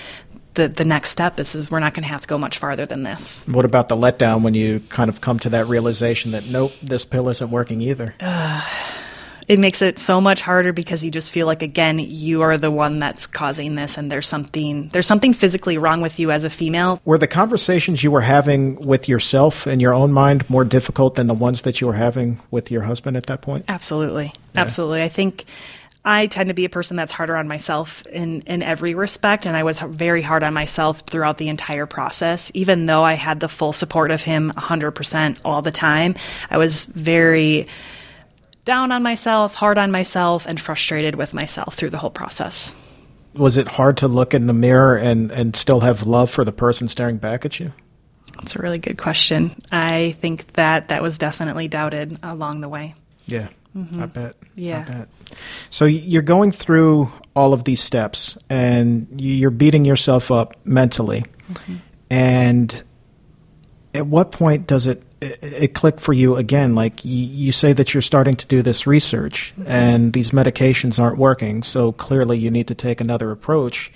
the, 0.55 0.69
the 0.69 0.85
next 0.85 1.11
step 1.11 1.37
This 1.37 1.55
is 1.55 1.71
we're 1.71 1.81
not 1.81 1.95
going 1.95 2.03
to 2.03 2.09
have 2.09 2.23
to 2.23 2.29
go 2.29 2.37
much 2.37 2.59
farther 2.59 2.85
than 2.85 3.05
this. 3.05 3.45
What 3.47 3.65
about 3.65 3.89
the 3.89 3.97
letdown 3.97 4.43
when 4.43 4.55
you 4.55 4.81
kind 4.89 5.09
of 5.09 5.21
come 5.21 5.39
to 5.41 5.51
that 5.51 5.69
realization 5.69 6.33
that 6.33 6.47
nope, 6.47 6.73
this 6.83 7.05
pill 7.05 7.29
isn't 7.29 7.51
working 7.51 7.81
either? 7.81 8.15
Uh, 8.19 8.67
it 9.49 9.59
makes 9.59 9.81
it 9.81 9.99
so 9.99 10.21
much 10.21 10.43
harder 10.43 10.73
because 10.73 11.05
you 11.05 11.11
just 11.11 11.33
feel 11.33 11.47
like 11.47 11.63
again 11.63 11.99
you 11.99 12.43
are 12.43 12.59
the 12.59 12.71
one 12.71 12.99
that's 12.99 13.27
causing 13.27 13.75
this 13.75 13.97
and 13.97 14.13
there's 14.13 14.29
something 14.29 14.89
there's 14.89 15.07
something 15.07 15.33
physically 15.33 15.79
wrong 15.79 16.01
with 16.01 16.19
you 16.19 16.31
as 16.31 16.45
a 16.45 16.51
female 16.51 17.01
were 17.05 17.19
the 17.19 17.27
conversations 17.27 18.05
you 18.05 18.11
were 18.11 18.21
having 18.21 18.77
with 18.77 19.09
yourself 19.09 19.67
in 19.67 19.81
your 19.81 19.95
own 19.95 20.13
mind 20.13 20.49
more 20.49 20.65
difficult 20.65 21.17
than 21.17 21.27
the 21.27 21.35
ones 21.35 21.63
that 21.63 21.81
you 21.81 21.87
were 21.87 21.95
having 21.95 22.41
with 22.51 22.71
your 22.71 22.83
husband 22.83 23.17
at 23.17 23.27
that 23.27 23.41
point 23.41 23.65
absolutely 23.69 24.27
yeah. 24.55 24.61
absolutely 24.61 25.03
i 25.03 25.09
think 25.09 25.45
I 26.05 26.27
tend 26.27 26.49
to 26.49 26.55
be 26.55 26.65
a 26.65 26.71
person 26.71 26.97
that's 26.97 27.13
harder 27.13 27.37
on 27.37 27.49
myself 27.49 28.07
in, 28.07 28.41
in 28.43 28.63
every 28.63 28.95
respect, 28.95 29.45
and 29.45 29.55
I 29.55 29.65
was 29.65 29.79
very 29.81 30.23
hard 30.23 30.43
on 30.43 30.55
myself 30.55 31.01
throughout 31.01 31.37
the 31.37 31.49
entire 31.49 31.85
process. 31.85 32.51
Even 32.55 32.87
though 32.87 33.05
I 33.05 33.13
had 33.13 33.41
the 33.41 33.49
full 33.49 33.75
support 33.75 34.11
of 34.11 34.23
him 34.23 34.51
100% 34.53 35.39
all 35.45 35.61
the 35.61 35.73
time, 35.73 36.15
I 36.49 36.57
was 36.57 36.87
very 36.87 37.67
down 38.69 38.93
on 38.93 39.03
myself, 39.03 39.55
hard 39.55 39.79
on 39.79 39.91
myself, 39.91 40.45
and 40.45 40.61
frustrated 40.61 41.15
with 41.15 41.33
myself 41.33 41.75
through 41.75 41.89
the 41.89 41.97
whole 41.97 42.11
process. 42.11 42.75
Was 43.33 43.57
it 43.57 43.67
hard 43.67 43.97
to 43.97 44.09
look 44.09 44.35
in 44.35 44.47
the 44.47 44.53
mirror 44.53 44.95
and, 44.95 45.33
and 45.33 45.57
still 45.57 45.81
have 45.81 46.07
love 46.07 46.31
for 46.31 46.45
the 46.45 46.53
person 46.53 46.87
staring 46.87 47.17
back 47.17 47.47
at 47.47 47.59
you? 47.59 47.73
That's 48.37 48.57
a 48.57 48.59
really 48.59 48.77
good 48.77 48.99
question. 48.99 49.57
I 49.73 50.15
think 50.21 50.53
that 50.53 50.89
that 50.89 51.03
was 51.03 51.17
definitely 51.17 51.67
doubted 51.67 52.19
along 52.23 52.61
the 52.61 52.69
way. 52.69 52.95
Yeah, 53.25 53.49
mm-hmm. 53.75 54.03
I 54.03 54.07
bet. 54.07 54.37
Yeah. 54.55 54.81
I 54.87 54.93
bet. 54.93 55.09
So 55.71 55.87
you're 55.87 56.21
going 56.21 56.53
through 56.53 57.11
all 57.35 57.55
of 57.55 57.65
these 57.65 57.81
steps 57.81 58.37
and 58.51 59.09
you're 59.19 59.51
beating 59.51 59.87
yourself 59.87 60.31
up 60.31 60.57
mentally. 60.65 61.25
Mm-hmm. 61.51 61.77
And 62.11 62.83
at 63.95 64.07
what 64.07 64.31
point 64.31 64.67
does 64.67 64.87
it 64.87 65.03
it, 65.21 65.39
it 65.43 65.75
clicked 65.75 66.01
for 66.01 66.13
you 66.13 66.37
again? 66.37 66.75
Like 66.75 67.05
you, 67.05 67.25
you, 67.27 67.53
say 67.53 67.73
that 67.73 67.95
you're 67.95 68.03
starting 68.03 68.37
to 68.37 68.47
do 68.47 68.63
this 68.63 68.87
research 68.87 69.53
mm-hmm. 69.59 69.71
and 69.71 70.13
these 70.13 70.31
medications 70.31 71.01
aren't 71.01 71.19
working, 71.19 71.63
so 71.63 71.93
clearly 71.93 72.39
you 72.39 72.51
need 72.51 72.69
to 72.69 72.75
take 72.75 73.01
another 73.01 73.31
approach. 73.31 73.93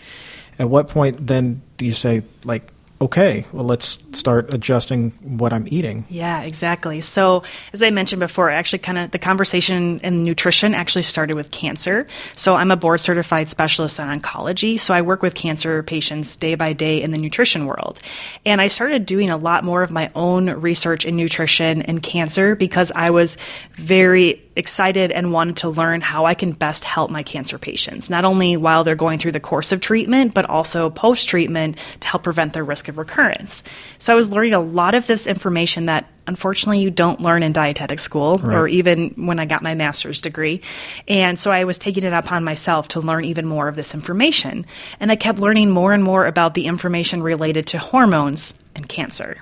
At 0.59 0.69
what 0.69 0.89
point 0.89 1.27
then 1.27 1.63
do 1.77 1.87
you 1.87 1.93
say, 1.93 2.23
like, 2.45 2.72
okay, 3.03 3.45
well, 3.53 3.65
let's 3.65 3.99
start 4.13 4.55
adjusting 4.55 5.11
what 5.23 5.53
I'm 5.53 5.67
eating. 5.69 6.07
Yeah, 6.09 6.43
exactly. 6.43 7.01
So, 7.01 7.43
as 7.73 7.83
I 7.83 7.91
mentioned 7.91 8.21
before, 8.21 8.49
actually, 8.49 8.79
kind 8.79 8.97
of 8.97 9.11
the 9.11 9.19
conversation 9.19 9.99
in 10.05 10.23
nutrition 10.23 10.73
actually 10.73 11.03
started 11.03 11.35
with 11.35 11.51
cancer. 11.51 12.07
So, 12.37 12.55
I'm 12.55 12.71
a 12.71 12.77
board 12.77 13.01
certified 13.01 13.49
specialist 13.49 13.99
in 13.99 14.07
oncology. 14.07 14.79
So, 14.79 14.95
I 14.95 15.03
work 15.03 15.21
with 15.21 15.35
cancer 15.35 15.83
patients 15.83 16.37
day 16.37 16.55
by 16.55 16.73
day 16.73 17.03
in 17.03 17.11
the 17.11 17.19
nutrition 17.19 17.67
world. 17.67 17.99
And 18.47 18.61
I 18.61 18.69
started 18.69 19.05
doing 19.05 19.31
a 19.31 19.37
lot 19.37 19.65
more 19.65 19.83
of 19.83 19.91
my 19.91 20.09
own 20.15 20.49
research 20.51 21.05
in 21.05 21.17
nutrition 21.17 21.83
and 21.83 22.01
cancer 22.03 22.55
because 22.55 22.93
I 22.95 23.11
was 23.11 23.37
very 23.73 24.41
excited 24.57 25.11
and 25.11 25.33
wanted 25.33 25.57
to 25.59 25.69
learn 25.69 26.01
how 26.01 26.27
I 26.27 26.35
can 26.35 26.53
best 26.53 26.85
help 26.85 27.11
my 27.11 27.23
cancer 27.23 27.59
patients, 27.59 28.11
not 28.11 28.25
only 28.25 28.57
while 28.57 28.85
they're 28.85 28.95
going 28.95 29.19
through 29.19 29.33
the 29.33 29.41
course 29.41 29.73
of 29.73 29.81
treatment, 29.81 30.35
but 30.35 30.49
also 30.49 30.91
post 30.91 31.29
treatment 31.29 31.79
to 32.01 32.09
help 32.09 32.23
prevent 32.23 32.53
their 32.53 32.65
risk 32.65 32.89
of 32.89 32.99
recurrence. 32.99 33.63
So 33.99 34.13
I 34.13 34.17
was 34.17 34.31
learning 34.31 34.55
a 34.55 34.61
lot 34.61 34.95
of 34.95 35.07
this 35.07 35.27
information 35.27 35.87
that 35.87 36.09
unfortunately 36.27 36.81
you 36.81 36.91
don't 36.91 37.21
learn 37.21 37.43
in 37.43 37.53
dietetic 37.53 37.99
school 37.99 38.37
right. 38.37 38.57
or 38.57 38.69
even 38.69 39.11
when 39.27 39.41
I 39.41 39.45
got 39.45 39.63
my 39.63 39.75
master's 39.75 40.21
degree. 40.21 40.61
And 41.09 41.39
so 41.39 41.51
I 41.51 41.65
was 41.65 41.79
taking 41.79 42.05
it 42.05 42.13
upon 42.13 42.45
myself 42.45 42.89
to 42.89 43.01
learn 43.01 43.25
even 43.25 43.47
more 43.47 43.69
of 43.69 43.77
this 43.77 43.95
information. 43.95 44.67
And 45.01 45.11
I 45.11 45.17
kept 45.17 45.39
learning 45.39 45.71
more 45.71 45.93
and 45.93 46.05
more 46.05 46.27
about 46.27 46.55
the 46.55 46.67
information 46.67 47.23
related 47.23 47.67
to 47.69 47.79
hormones 47.79 48.55
and 48.77 48.89
cancer. 48.89 49.39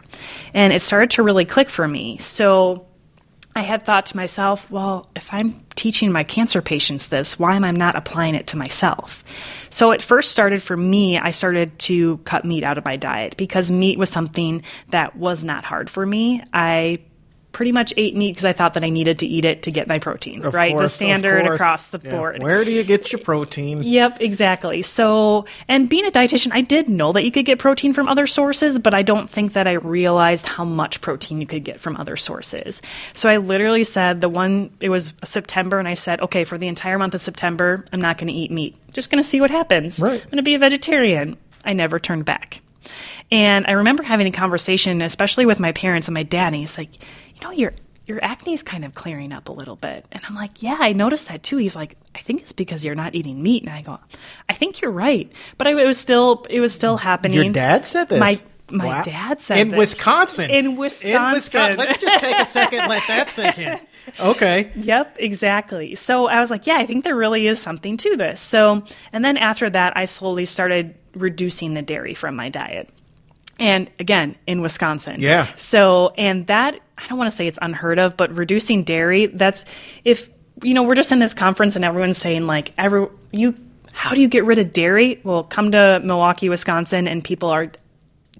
And 0.55 0.73
it 0.73 0.83
started 0.83 1.11
to 1.13 1.23
really 1.23 1.45
click 1.45 1.69
for 1.69 1.87
me. 1.87 2.17
So 2.19 2.87
I 3.55 3.63
had 3.63 3.85
thought 3.85 4.07
to 4.07 4.17
myself, 4.17 4.71
well, 4.71 5.09
if 5.17 5.33
I'm 5.33 5.65
teaching 5.75 6.13
my 6.13 6.23
cancer 6.23 6.63
patients 6.63 7.09
this, 7.09 7.39
why 7.39 7.57
am 7.57 7.65
I 7.65 7.73
not 7.73 7.97
applying 7.97 8.35
it 8.35 8.47
to 8.49 8.57
myself? 8.57 9.25
So 9.71 9.91
it 9.91 10.03
first 10.03 10.31
started 10.31 10.63
for 10.63 10.77
me, 10.77 11.19
I 11.19 11.33
started 11.33 11.77
to 11.81 12.19
cut 12.19 12.45
meat 12.45 12.63
out 12.63 12.79
of 12.79 12.85
my 12.85 12.97
diet 12.97 13.37
because 13.37 13.71
meat 13.71 13.99
was 13.99 14.09
something 14.11 14.63
that 14.91 15.17
was 15.17 15.45
not 15.45 15.65
hard 15.65 15.91
for 15.91 16.07
me. 16.07 16.43
I 16.53 17.01
pretty 17.53 17.73
much 17.73 17.93
ate 17.97 18.15
meat 18.15 18.33
because 18.33 18.45
I 18.45 18.53
thought 18.53 18.75
that 18.75 18.85
I 18.85 18.91
needed 18.91 19.19
to 19.21 19.27
eat 19.27 19.45
it 19.45 19.65
to 19.65 19.71
get 19.71 19.89
my 19.89 19.99
protein, 19.99 20.45
of 20.45 20.55
right? 20.55 20.73
Course, 20.73 20.93
the 20.93 21.05
standard 21.05 21.47
across 21.47 21.89
the 21.89 22.01
yeah. 22.03 22.17
board. 22.17 22.43
Where 22.43 22.65
do 22.65 22.71
you 22.71 22.85
get 22.85 23.11
your 23.13 23.21
protein? 23.21 23.83
Yep, 23.83 24.21
exactly. 24.21 24.83
So, 24.83 25.47
and 25.69 25.89
being 25.89 26.07
a 26.07 26.11
dietitian, 26.11 26.53
I 26.53 26.61
did 26.61 26.89
know 26.89 27.13
that 27.13 27.25
you 27.25 27.31
could 27.31 27.45
get 27.45 27.59
protein 27.59 27.93
from 27.93 28.09
other 28.09 28.27
sources, 28.27 28.79
but 28.79 28.95
I 28.95 29.03
don't 29.03 29.29
think 29.29 29.55
that 29.55 29.67
I 29.67 29.73
realized 29.73 30.47
how 30.47 30.65
much 30.65 31.01
protein 31.01 31.41
you 31.41 31.47
could 31.47 31.65
get 31.65 31.81
from 31.81 31.97
other 31.97 32.17
sources. 32.17 32.81
So 33.15 33.29
I 33.29 33.39
literally 33.39 33.85
said 33.85 34.21
the 34.21 34.29
one, 34.29 34.71
it 34.81 34.89
was 34.89 35.15
September, 35.25 35.79
and 35.79 35.89
I 35.89 35.95
said, 35.95 36.21
okay, 36.21 36.45
for 36.45 36.57
the 36.57 36.69
entire 36.69 36.99
month 36.99 37.15
of 37.15 37.21
September, 37.21 37.85
I'm 37.93 38.01
not 38.01 38.19
going 38.19 38.29
to 38.29 38.35
eat 38.35 38.51
meat. 38.51 38.77
Just 38.93 39.11
going 39.11 39.23
to 39.23 39.29
see 39.29 39.41
what 39.41 39.51
happens. 39.51 39.99
Right. 39.99 40.23
I'm 40.23 40.31
going 40.31 40.37
to 40.37 40.43
be 40.43 40.55
a 40.55 40.59
vegetarian. 40.59 41.37
I 41.65 41.73
never 41.73 41.99
turned 41.99 42.25
back. 42.25 42.61
And 43.31 43.67
I 43.67 43.73
remember 43.73 44.03
having 44.03 44.27
a 44.27 44.33
conversation, 44.33 45.03
especially 45.03 45.47
with 45.47 45.61
my 45.61 45.73
parents 45.73 46.09
and 46.09 46.15
my 46.15 46.25
dad, 46.25 46.49
and 46.49 46.57
he's 46.57 46.77
like, 46.77 46.91
you 47.41 47.47
know, 47.47 47.53
your 47.53 47.73
your 48.07 48.23
acne 48.25 48.55
is 48.55 48.63
kind 48.63 48.85
of 48.85 48.95
clearing 48.95 49.33
up 49.33 49.49
a 49.49 49.53
little 49.53 49.77
bit. 49.77 50.05
And 50.11 50.23
I'm 50.27 50.35
like, 50.35 50.63
yeah, 50.63 50.79
I 50.81 50.93
noticed 50.93 51.29
that 51.29 51.43
too. 51.43 51.59
He's 51.59 51.77
like, 51.77 51.97
I 52.15 52.19
think 52.19 52.43
it's 52.43 52.53
because 52.53 52.85
you're 52.85 52.97
not 52.97 53.15
eating 53.15 53.41
meat. 53.41 53.63
And 53.63 53.71
I 53.71 53.83
go, 53.83 54.01
I 54.49 54.55
think 54.55 54.81
you're 54.81 54.91
right. 54.91 55.31
But 55.59 55.69
I, 55.69 55.71
it 55.71 55.87
was 55.87 55.99
still, 55.99 56.45
it 56.51 56.61
was 56.61 56.75
still 56.75 56.97
happening. 56.97 57.37
Your 57.37 57.53
dad 57.53 57.87
said 57.87 58.09
this. 58.09 58.19
My 58.19 58.39
my 58.73 58.87
wow. 58.87 59.03
dad 59.03 59.41
said 59.41 59.59
in 59.59 59.69
this. 59.71 59.79
Wisconsin. 59.79 60.51
In 60.51 60.77
Wisconsin. 60.77 61.27
In 61.27 61.33
Wisconsin. 61.33 61.77
Let's 61.79 61.99
just 61.99 62.21
take 62.21 62.39
a 62.39 62.45
second, 62.45 62.89
let 62.89 63.03
that 63.09 63.31
sink 63.31 63.59
in. 63.59 63.81
Okay. 64.19 64.73
Yep, 64.77 65.17
exactly. 65.21 65.95
So 65.95 66.27
I 66.27 66.41
was 66.41 66.51
like, 66.51 66.67
yeah, 66.67 66.79
I 66.79 66.87
think 66.87 67.05
there 67.05 67.15
really 67.15 67.47
is 67.47 67.61
something 67.61 67.97
to 67.99 68.17
this. 68.17 68.41
So, 68.41 68.83
and 69.13 69.25
then 69.25 69.37
after 69.37 69.69
that, 69.69 69.93
I 69.95 70.07
slowly 70.07 70.47
started 70.47 70.95
reducing 71.15 71.75
the 71.75 71.83
dairy 71.83 72.15
from 72.15 72.35
my 72.35 72.49
diet 72.49 72.89
and 73.61 73.91
again 73.99 74.37
in 74.47 74.61
Wisconsin. 74.63 75.17
Yeah. 75.19 75.47
So 75.57 76.13
and 76.17 76.47
that 76.49 76.81
I 76.99 77.07
don't 77.07 77.19
want 77.19 77.31
to 77.31 77.37
say 77.37 77.47
it's 77.47 77.59
unheard 77.61 77.99
of, 77.99 78.17
but 78.17 78.35
reducing 78.35 78.83
dairy 78.83 79.27
that's 79.27 79.65
if 80.05 80.29
you 80.63 80.75
know 80.75 80.83
we're 80.83 80.95
just 80.95 81.13
in 81.13 81.19
this 81.19 81.35
conference 81.35 81.77
and 81.77 81.85
everyone's 81.85 82.19
saying 82.19 82.47
like 82.47 82.73
every 82.77 83.07
you 83.31 83.55
how 83.93 84.15
do 84.15 84.21
you 84.21 84.29
get 84.29 84.45
rid 84.45 84.59
of 84.59 84.73
dairy? 84.73 85.21
Well, 85.25 85.43
come 85.45 85.73
to 85.73 86.01
Milwaukee, 86.03 86.49
Wisconsin, 86.49 87.09
and 87.09 87.25
people 87.25 87.49
are 87.51 87.73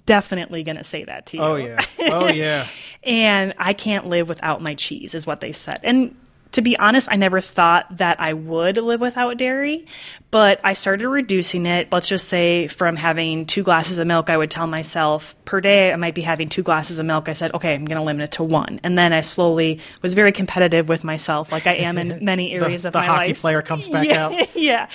definitely 0.05 0.63
going 0.63 0.77
to 0.77 0.83
say 0.83 1.03
that 1.03 1.27
to 1.27 1.37
you. 1.37 1.43
Oh 1.43 1.55
yeah. 1.55 1.79
Oh 1.99 2.27
yeah. 2.29 2.67
and 3.03 3.53
I 3.57 3.73
can't 3.73 4.07
live 4.07 4.29
without 4.29 4.61
my 4.61 4.75
cheese 4.75 5.13
is 5.13 5.27
what 5.27 5.41
they 5.41 5.51
said. 5.51 5.79
And 5.83 6.15
to 6.53 6.61
be 6.61 6.77
honest, 6.77 7.07
I 7.09 7.15
never 7.15 7.39
thought 7.39 7.97
that 7.97 8.19
I 8.19 8.33
would 8.33 8.77
live 8.77 8.99
without 8.99 9.37
dairy, 9.37 9.85
but 10.31 10.59
I 10.63 10.73
started 10.73 11.07
reducing 11.07 11.65
it. 11.65 11.91
Let's 11.91 12.07
just 12.07 12.27
say 12.27 12.67
from 12.67 12.95
having 12.95 13.45
two 13.45 13.63
glasses 13.63 13.99
of 13.99 14.07
milk, 14.07 14.29
I 14.29 14.35
would 14.35 14.51
tell 14.51 14.67
myself 14.67 15.35
per 15.45 15.61
day 15.61 15.93
I 15.93 15.95
might 15.95 16.13
be 16.13 16.21
having 16.21 16.49
two 16.49 16.63
glasses 16.63 16.99
of 16.99 17.05
milk. 17.05 17.29
I 17.29 17.33
said, 17.33 17.53
okay, 17.53 17.73
I'm 17.73 17.85
going 17.85 17.97
to 17.97 18.03
limit 18.03 18.25
it 18.25 18.31
to 18.33 18.43
one. 18.43 18.81
And 18.83 18.97
then 18.97 19.13
I 19.13 19.21
slowly 19.21 19.79
was 20.01 20.13
very 20.13 20.31
competitive 20.33 20.89
with 20.89 21.03
myself, 21.03 21.51
like 21.51 21.67
I 21.67 21.75
am 21.75 21.97
in 21.97 22.19
many 22.25 22.51
areas 22.51 22.83
the, 22.83 22.89
of 22.89 22.93
the 22.93 22.99
my 22.99 23.07
life. 23.07 23.19
The 23.19 23.29
hockey 23.29 23.33
player 23.39 23.61
comes 23.61 23.87
back 23.87 24.07
yeah, 24.07 24.25
out. 24.25 24.55
yeah. 24.55 24.89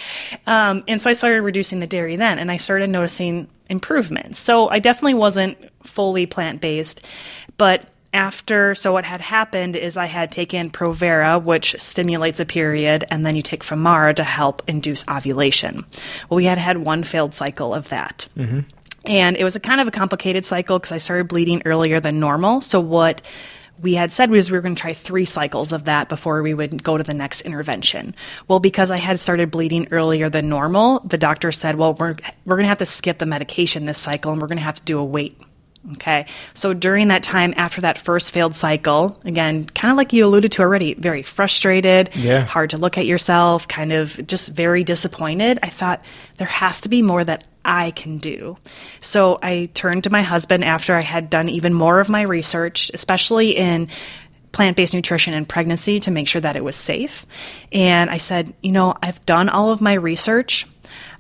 Um, 0.46 0.84
and 0.86 1.00
so 1.00 1.08
I 1.08 1.14
started 1.14 1.40
reducing 1.40 1.80
the 1.80 1.86
dairy 1.86 2.16
then, 2.16 2.38
and 2.38 2.50
I 2.50 2.58
started 2.58 2.90
noticing 2.90 3.48
improvements. 3.70 4.38
So 4.38 4.68
I 4.68 4.78
definitely 4.78 5.14
wasn't 5.14 5.58
fully 5.84 6.26
plant 6.26 6.60
based, 6.60 7.04
but 7.56 7.86
after, 8.16 8.74
so 8.74 8.92
what 8.92 9.04
had 9.04 9.20
happened 9.20 9.76
is 9.76 9.96
I 9.96 10.06
had 10.06 10.32
taken 10.32 10.70
Provera, 10.70 11.42
which 11.42 11.76
stimulates 11.78 12.40
a 12.40 12.44
period, 12.44 13.04
and 13.10 13.24
then 13.24 13.36
you 13.36 13.42
take 13.42 13.62
Femara 13.62 14.16
to 14.16 14.24
help 14.24 14.62
induce 14.66 15.04
ovulation. 15.08 15.84
Well, 16.28 16.36
we 16.36 16.46
had 16.46 16.58
had 16.58 16.78
one 16.78 17.04
failed 17.04 17.34
cycle 17.34 17.74
of 17.74 17.90
that. 17.90 18.26
Mm-hmm. 18.36 18.60
And 19.04 19.36
it 19.36 19.44
was 19.44 19.54
a 19.54 19.60
kind 19.60 19.80
of 19.80 19.86
a 19.86 19.92
complicated 19.92 20.44
cycle 20.44 20.78
because 20.78 20.90
I 20.90 20.98
started 20.98 21.28
bleeding 21.28 21.62
earlier 21.64 22.00
than 22.00 22.18
normal. 22.18 22.60
So, 22.60 22.80
what 22.80 23.22
we 23.80 23.94
had 23.94 24.10
said 24.10 24.30
was 24.30 24.50
we 24.50 24.56
were 24.56 24.62
going 24.62 24.74
to 24.74 24.80
try 24.80 24.94
three 24.94 25.26
cycles 25.26 25.72
of 25.72 25.84
that 25.84 26.08
before 26.08 26.42
we 26.42 26.54
would 26.54 26.82
go 26.82 26.96
to 26.96 27.04
the 27.04 27.14
next 27.14 27.42
intervention. 27.42 28.14
Well, 28.48 28.58
because 28.58 28.90
I 28.90 28.96
had 28.96 29.20
started 29.20 29.50
bleeding 29.50 29.88
earlier 29.90 30.30
than 30.30 30.48
normal, 30.48 31.00
the 31.00 31.18
doctor 31.18 31.52
said, 31.52 31.76
well, 31.76 31.94
we're, 31.94 32.16
we're 32.46 32.56
going 32.56 32.64
to 32.64 32.70
have 32.70 32.78
to 32.78 32.86
skip 32.86 33.18
the 33.18 33.26
medication 33.26 33.84
this 33.84 33.98
cycle 33.98 34.32
and 34.32 34.40
we're 34.40 34.48
going 34.48 34.58
to 34.58 34.64
have 34.64 34.76
to 34.76 34.82
do 34.82 34.98
a 34.98 35.04
weight 35.04 35.38
Okay. 35.92 36.26
So 36.54 36.72
during 36.72 37.08
that 37.08 37.22
time 37.22 37.54
after 37.56 37.80
that 37.82 37.98
first 37.98 38.32
failed 38.32 38.54
cycle, 38.54 39.16
again, 39.24 39.64
kind 39.64 39.90
of 39.90 39.96
like 39.96 40.12
you 40.12 40.26
alluded 40.26 40.52
to 40.52 40.62
already, 40.62 40.94
very 40.94 41.22
frustrated, 41.22 42.10
yeah. 42.14 42.44
hard 42.44 42.70
to 42.70 42.78
look 42.78 42.98
at 42.98 43.06
yourself, 43.06 43.68
kind 43.68 43.92
of 43.92 44.26
just 44.26 44.48
very 44.48 44.82
disappointed. 44.82 45.60
I 45.62 45.68
thought 45.68 46.04
there 46.38 46.46
has 46.46 46.80
to 46.82 46.88
be 46.88 47.02
more 47.02 47.22
that 47.22 47.46
I 47.64 47.90
can 47.92 48.18
do. 48.18 48.56
So 49.00 49.38
I 49.42 49.68
turned 49.74 50.04
to 50.04 50.10
my 50.10 50.22
husband 50.22 50.64
after 50.64 50.94
I 50.94 51.02
had 51.02 51.30
done 51.30 51.48
even 51.48 51.74
more 51.74 52.00
of 52.00 52.08
my 52.08 52.22
research, 52.22 52.90
especially 52.94 53.56
in 53.56 53.88
plant 54.56 54.76
based 54.76 54.94
nutrition 54.94 55.34
and 55.34 55.46
pregnancy 55.46 56.00
to 56.00 56.10
make 56.10 56.26
sure 56.26 56.40
that 56.40 56.56
it 56.56 56.64
was 56.64 56.76
safe. 56.76 57.26
And 57.72 58.08
I 58.08 58.16
said, 58.16 58.54
you 58.62 58.72
know, 58.72 58.96
I've 59.02 59.24
done 59.26 59.48
all 59.50 59.70
of 59.70 59.82
my 59.82 59.92
research. 59.92 60.66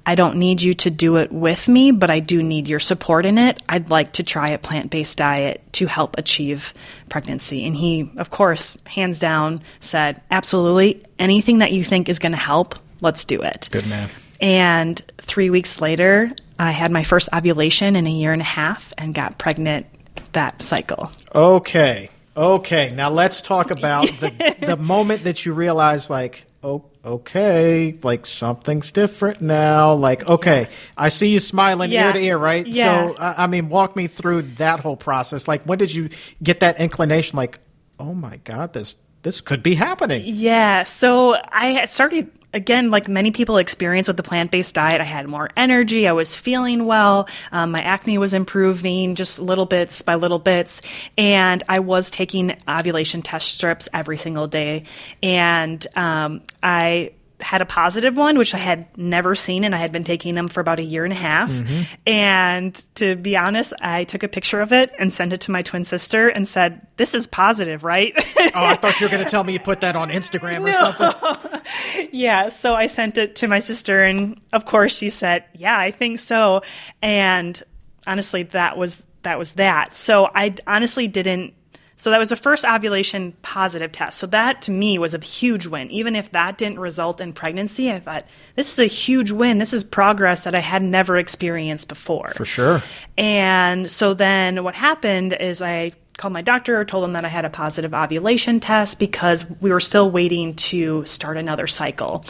I 0.08 0.14
don't 0.14 0.36
need 0.36 0.62
you 0.62 0.72
to 0.74 0.90
do 0.90 1.16
it 1.16 1.32
with 1.32 1.66
me, 1.66 1.90
but 1.90 2.10
I 2.10 2.20
do 2.20 2.40
need 2.40 2.68
your 2.68 2.78
support 2.78 3.26
in 3.26 3.38
it. 3.38 3.60
I'd 3.68 3.90
like 3.90 4.12
to 4.12 4.22
try 4.22 4.50
a 4.50 4.58
plant 4.58 4.90
based 4.90 5.18
diet 5.18 5.60
to 5.72 5.86
help 5.86 6.16
achieve 6.16 6.72
pregnancy. 7.08 7.66
And 7.66 7.74
he, 7.74 8.08
of 8.16 8.30
course, 8.30 8.78
hands 8.86 9.18
down 9.18 9.60
said, 9.80 10.22
Absolutely. 10.30 11.02
Anything 11.18 11.58
that 11.58 11.72
you 11.72 11.82
think 11.82 12.08
is 12.08 12.20
going 12.20 12.32
to 12.32 12.38
help, 12.38 12.76
let's 13.00 13.24
do 13.24 13.42
it. 13.42 13.68
Good 13.72 13.88
man. 13.88 14.08
And 14.40 15.02
three 15.20 15.50
weeks 15.50 15.80
later, 15.80 16.30
I 16.58 16.70
had 16.70 16.92
my 16.92 17.02
first 17.02 17.28
ovulation 17.32 17.96
in 17.96 18.06
a 18.06 18.10
year 18.10 18.32
and 18.32 18.42
a 18.42 18.46
half 18.46 18.92
and 18.96 19.12
got 19.12 19.38
pregnant 19.38 19.86
that 20.32 20.62
cycle. 20.62 21.10
Okay. 21.34 22.10
Okay. 22.36 22.92
Now 22.94 23.10
let's 23.10 23.42
talk 23.42 23.72
about 23.72 24.06
the, 24.20 24.56
the 24.66 24.76
moment 24.76 25.24
that 25.24 25.44
you 25.44 25.52
realize, 25.52 26.08
like, 26.10 26.45
oh, 26.62 26.84
okay, 27.04 27.98
like 28.02 28.26
something's 28.26 28.92
different 28.92 29.40
now. 29.40 29.94
Like, 29.94 30.26
okay, 30.26 30.68
I 30.96 31.08
see 31.08 31.28
you 31.28 31.40
smiling 31.40 31.90
Yeah. 31.90 32.08
ear 32.08 32.12
to 32.14 32.18
ear, 32.18 32.38
right? 32.38 32.66
Yeah. 32.66 33.08
So, 33.08 33.14
uh, 33.14 33.34
I 33.36 33.46
mean, 33.46 33.68
walk 33.68 33.96
me 33.96 34.06
through 34.08 34.42
that 34.56 34.80
whole 34.80 34.96
process. 34.96 35.46
Like, 35.46 35.62
when 35.64 35.78
did 35.78 35.94
you 35.94 36.10
get 36.42 36.60
that 36.60 36.80
inclination? 36.80 37.36
Like, 37.36 37.58
oh 37.98 38.14
my 38.14 38.38
God, 38.44 38.72
this 38.72 38.96
this 39.22 39.40
could 39.40 39.62
be 39.62 39.74
happening. 39.74 40.22
Yeah. 40.24 40.84
So 40.84 41.36
I 41.50 41.84
started 41.86 42.30
again, 42.56 42.90
like 42.90 43.06
many 43.06 43.30
people 43.30 43.58
experience 43.58 44.08
with 44.08 44.16
the 44.16 44.22
plant 44.22 44.50
based 44.50 44.74
diet. 44.74 45.00
I 45.00 45.04
had 45.04 45.28
more 45.28 45.50
energy. 45.56 46.08
I 46.08 46.12
was 46.12 46.34
feeling 46.34 46.86
well. 46.86 47.28
Um, 47.52 47.70
my 47.70 47.82
acne 47.82 48.16
was 48.18 48.32
improving 48.34 49.14
just 49.14 49.38
little 49.38 49.66
bits 49.66 50.02
by 50.02 50.14
little 50.14 50.38
bits. 50.38 50.80
And 51.18 51.62
I 51.68 51.80
was 51.80 52.10
taking 52.10 52.56
ovulation 52.66 53.22
test 53.22 53.54
strips 53.54 53.88
every 53.92 54.16
single 54.16 54.46
day. 54.46 54.84
And 55.22 55.86
um, 55.94 56.40
I 56.62 57.12
had 57.40 57.60
a 57.60 57.66
positive 57.66 58.16
one, 58.16 58.38
which 58.38 58.54
I 58.54 58.58
had 58.58 58.86
never 58.96 59.34
seen, 59.34 59.64
and 59.64 59.74
I 59.74 59.78
had 59.78 59.92
been 59.92 60.04
taking 60.04 60.34
them 60.34 60.48
for 60.48 60.60
about 60.60 60.78
a 60.80 60.82
year 60.82 61.04
and 61.04 61.12
a 61.12 61.16
half. 61.16 61.50
Mm-hmm. 61.50 61.82
And 62.06 62.84
to 62.96 63.16
be 63.16 63.36
honest, 63.36 63.74
I 63.80 64.04
took 64.04 64.22
a 64.22 64.28
picture 64.28 64.60
of 64.60 64.72
it 64.72 64.92
and 64.98 65.12
sent 65.12 65.32
it 65.32 65.42
to 65.42 65.50
my 65.50 65.62
twin 65.62 65.84
sister 65.84 66.28
and 66.28 66.48
said, 66.48 66.86
This 66.96 67.14
is 67.14 67.26
positive, 67.26 67.84
right? 67.84 68.14
Oh, 68.38 68.50
I 68.64 68.76
thought 68.76 69.00
you 69.00 69.06
were 69.06 69.10
going 69.10 69.24
to 69.24 69.30
tell 69.30 69.44
me 69.44 69.52
you 69.52 69.60
put 69.60 69.80
that 69.80 69.96
on 69.96 70.10
Instagram 70.10 70.68
or 70.68 70.72
something. 70.72 71.60
Yeah, 72.12 72.50
so 72.50 72.74
I 72.74 72.86
sent 72.86 73.18
it 73.18 73.36
to 73.36 73.48
my 73.48 73.58
sister, 73.58 74.04
and 74.04 74.40
of 74.52 74.64
course 74.64 74.96
she 74.96 75.08
said, 75.08 75.44
"Yeah, 75.52 75.76
I 75.76 75.90
think 75.90 76.20
so." 76.20 76.62
And 77.02 77.60
honestly, 78.06 78.44
that 78.44 78.78
was 78.78 79.02
that 79.22 79.38
was 79.38 79.52
that. 79.52 79.96
So 79.96 80.28
I 80.34 80.54
honestly 80.66 81.08
didn't. 81.08 81.54
So 81.96 82.10
that 82.10 82.18
was 82.18 82.28
the 82.28 82.36
first 82.36 82.64
ovulation 82.64 83.32
positive 83.42 83.90
test. 83.90 84.18
So 84.18 84.26
that 84.28 84.62
to 84.62 84.70
me 84.70 84.98
was 84.98 85.14
a 85.14 85.18
huge 85.18 85.66
win. 85.66 85.90
Even 85.90 86.14
if 86.14 86.32
that 86.32 86.58
didn't 86.58 86.78
result 86.78 87.20
in 87.20 87.32
pregnancy, 87.32 87.90
I 87.90 88.00
thought 88.00 88.26
this 88.54 88.72
is 88.72 88.78
a 88.78 88.86
huge 88.86 89.30
win. 89.30 89.58
This 89.58 89.72
is 89.72 89.82
progress 89.82 90.42
that 90.42 90.54
I 90.54 90.60
had 90.60 90.82
never 90.82 91.16
experienced 91.16 91.88
before. 91.88 92.28
For 92.30 92.44
sure. 92.44 92.82
And 93.16 93.90
so 93.90 94.14
then 94.14 94.62
what 94.62 94.74
happened 94.74 95.32
is 95.32 95.62
I 95.62 95.92
called 96.18 96.32
my 96.32 96.42
doctor, 96.42 96.84
told 96.84 97.04
them 97.04 97.12
that 97.12 97.24
I 97.24 97.28
had 97.28 97.44
a 97.44 97.50
positive 97.50 97.94
ovulation 97.94 98.60
test 98.60 98.98
because 98.98 99.44
we 99.60 99.70
were 99.70 99.80
still 99.80 100.10
waiting 100.10 100.54
to 100.54 101.04
start 101.04 101.36
another 101.36 101.66
cycle. 101.66 102.24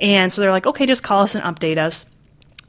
And 0.00 0.32
so 0.32 0.40
they're 0.42 0.52
like, 0.52 0.66
okay, 0.66 0.86
just 0.86 1.02
call 1.02 1.22
us 1.22 1.34
and 1.34 1.44
update 1.44 1.78
us. 1.78 2.06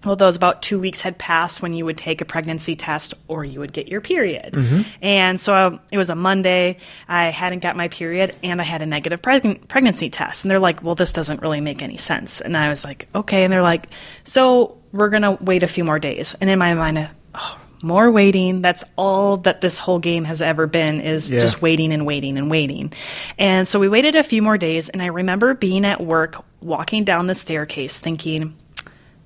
Well, 0.05 0.15
those 0.15 0.37
about 0.37 0.61
two 0.61 0.79
weeks 0.79 1.01
had 1.01 1.17
passed 1.17 1.61
when 1.61 1.73
you 1.73 1.83
would 1.83 1.97
take 1.97 2.21
a 2.21 2.25
pregnancy 2.25 2.73
test 2.73 3.13
or 3.27 3.43
you 3.43 3.59
would 3.59 3.73
get 3.73 3.89
your 3.89 3.99
period. 3.99 4.55
And 5.01 5.41
so 5.41 5.53
um, 5.53 5.79
it 5.91 5.97
was 5.97 6.09
a 6.09 6.15
Monday. 6.15 6.77
I 7.07 7.25
hadn't 7.31 7.59
got 7.59 7.75
my 7.75 7.89
period 7.89 8.33
and 8.41 8.61
I 8.61 8.63
had 8.63 8.81
a 8.81 8.85
negative 8.85 9.21
preg- 9.21 9.67
pregnancy 9.67 10.09
test. 10.09 10.45
And 10.45 10.51
they're 10.51 10.59
like, 10.59 10.81
well, 10.81 10.95
this 10.95 11.11
doesn't 11.11 11.41
really 11.41 11.59
make 11.59 11.81
any 11.83 11.97
sense. 11.97 12.39
And 12.39 12.55
I 12.55 12.69
was 12.69 12.85
like, 12.85 13.07
okay. 13.13 13.43
And 13.43 13.51
they're 13.51 13.61
like, 13.61 13.87
so 14.23 14.77
we're 14.93 15.09
going 15.09 15.23
to 15.23 15.37
wait 15.41 15.63
a 15.63 15.67
few 15.67 15.83
more 15.83 15.99
days. 15.99 16.33
And 16.39 16.49
in 16.49 16.59
my 16.59 16.73
mind, 16.75 16.97
I, 16.99 17.11
oh, 17.35 17.59
more 17.81 18.09
waiting. 18.09 18.61
That's 18.61 18.85
all 18.95 19.37
that 19.37 19.59
this 19.61 19.79
whole 19.79 19.99
game 19.99 20.23
has 20.23 20.41
ever 20.41 20.65
been 20.65 21.01
is 21.01 21.29
Yeah. 21.29 21.39
just 21.39 21.61
waiting 21.61 21.91
and 21.91 22.05
waiting 22.05 22.37
and 22.37 22.49
waiting. 22.49 22.93
And 23.37 23.67
so 23.67 23.79
we 23.79 23.89
waited 23.89 24.15
a 24.15 24.23
few 24.23 24.41
more 24.41 24.57
days. 24.57 24.87
And 24.87 25.01
I 25.01 25.07
remember 25.07 25.53
being 25.55 25.85
at 25.85 25.99
work, 26.01 26.41
walking 26.61 27.03
down 27.03 27.27
the 27.27 27.35
staircase, 27.35 27.97
thinking, 27.99 28.55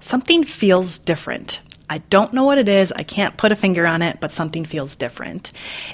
something 0.04 0.44
feels 0.44 1.00
different. 1.00 1.62
I 1.89 2.00
don't 2.00 2.34
know 2.34 2.44
what 2.44 2.58
it 2.58 2.70
is. 2.70 2.92
I 2.92 3.04
can't 3.04 3.38
put 3.38 3.52
a 3.52 3.56
finger 3.56 3.86
on 3.86 4.02
it, 4.02 4.20
but 4.20 4.32
something 4.32 4.66
feels 4.66 4.96
different. 4.96 5.52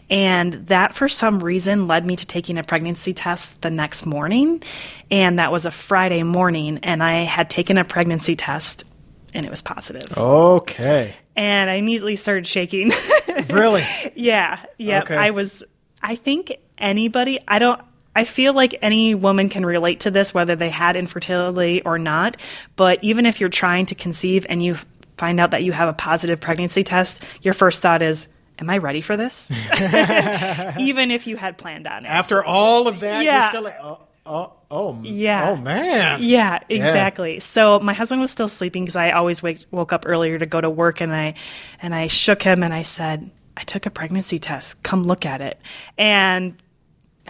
And 0.10 0.67
that, 0.67 0.93
for 0.93 1.10
some 1.10 1.43
reason, 1.43 1.88
led 1.88 2.06
me 2.06 2.15
to 2.15 2.28
taking 2.28 2.58
a 2.58 2.63
pregnancy 2.63 3.13
test 3.13 3.62
the 3.62 3.72
next 3.72 4.06
morning. 4.06 4.63
And 5.12 5.39
that 5.39 5.52
was 5.52 5.65
a 5.65 5.72
Friday 5.72 6.24
morning. 6.24 6.80
And 6.84 7.04
I 7.04 7.24
had 7.24 7.50
taken 7.50 7.78
a 7.78 7.84
pregnancy 7.84 8.36
test 8.36 8.86
and 9.34 9.45
it 9.45 9.50
was 9.50 9.62
positive. 9.62 10.17
Okay. 10.17 11.15
And 11.36 11.69
I 11.69 11.76
immediately 11.76 12.15
started 12.15 12.48
shaking. 12.48 12.91
Really? 13.50 13.84
Yeah, 14.15 14.60
yeah. 14.78 15.02
Okay. 15.04 15.15
I 15.15 15.30
was. 15.30 15.63
I 16.04 16.15
think 16.15 16.52
anybody. 16.78 17.39
I 17.48 17.58
don't. 17.58 17.82
I 18.15 18.24
feel 18.26 18.54
like 18.54 18.76
any 18.82 19.15
woman 19.15 19.50
can 19.50 19.65
relate 19.65 20.02
to 20.02 20.12
this, 20.12 20.34
whether 20.34 20.56
they 20.56 20.69
had 20.69 20.95
infertility 20.95 21.82
or 21.84 21.98
not. 22.00 22.38
But 22.76 23.04
even 23.04 23.26
if 23.26 23.39
you're 23.39 23.50
trying 23.50 23.86
to 23.88 23.95
conceive 23.95 24.45
and 24.50 24.62
you 24.63 24.78
find 25.17 25.39
out 25.39 25.52
that 25.52 25.63
you 25.63 25.72
have 25.72 25.89
a 25.89 25.93
positive 25.93 26.39
pregnancy 26.39 26.84
test, 26.84 27.22
your 27.41 27.54
first 27.54 27.82
thought 27.82 28.02
is, 28.02 28.28
"Am 28.58 28.69
I 28.69 28.78
ready 28.78 29.02
for 29.02 29.15
this?" 29.15 29.52
even 30.80 31.12
if 31.12 31.28
you 31.28 31.38
had 31.38 31.58
planned 31.58 31.88
on 31.88 32.06
it. 32.06 32.10
After 32.10 32.43
all 32.43 32.88
of 32.88 33.00
that, 33.02 33.24
you're 33.24 33.34
Yeah. 33.34 33.50
still 33.50 33.63
like, 33.63 33.78
oh, 33.82 34.00
oh, 34.26 34.54
oh, 34.72 35.00
Yeah. 35.04 35.50
oh 35.52 35.56
man. 35.56 36.22
Yeah, 36.24 36.60
exactly. 36.69 37.39
So 37.39 37.80
my 37.80 37.93
husband 37.93 38.22
was 38.22 38.32
still 38.32 38.48
sleeping 38.48 38.84
because 38.86 38.95
I 38.95 39.12
always 39.12 39.41
wake, 39.43 39.65
woke 39.72 39.93
up 39.93 40.06
earlier 40.08 40.38
to 40.38 40.45
go 40.45 40.60
to 40.62 40.69
work, 40.69 41.02
and 41.02 41.13
I 41.13 41.36
and 41.82 41.93
I 41.93 42.08
shook 42.08 42.41
him 42.41 42.63
and 42.63 42.74
I 42.74 42.82
said, 42.84 43.30
"I 43.58 43.63
took 43.63 43.86
a 43.86 43.89
pregnancy 43.89 44.39
test. 44.39 44.82
Come 44.84 45.04
look 45.04 45.26
at 45.26 45.41
it." 45.41 45.60
And 45.98 46.56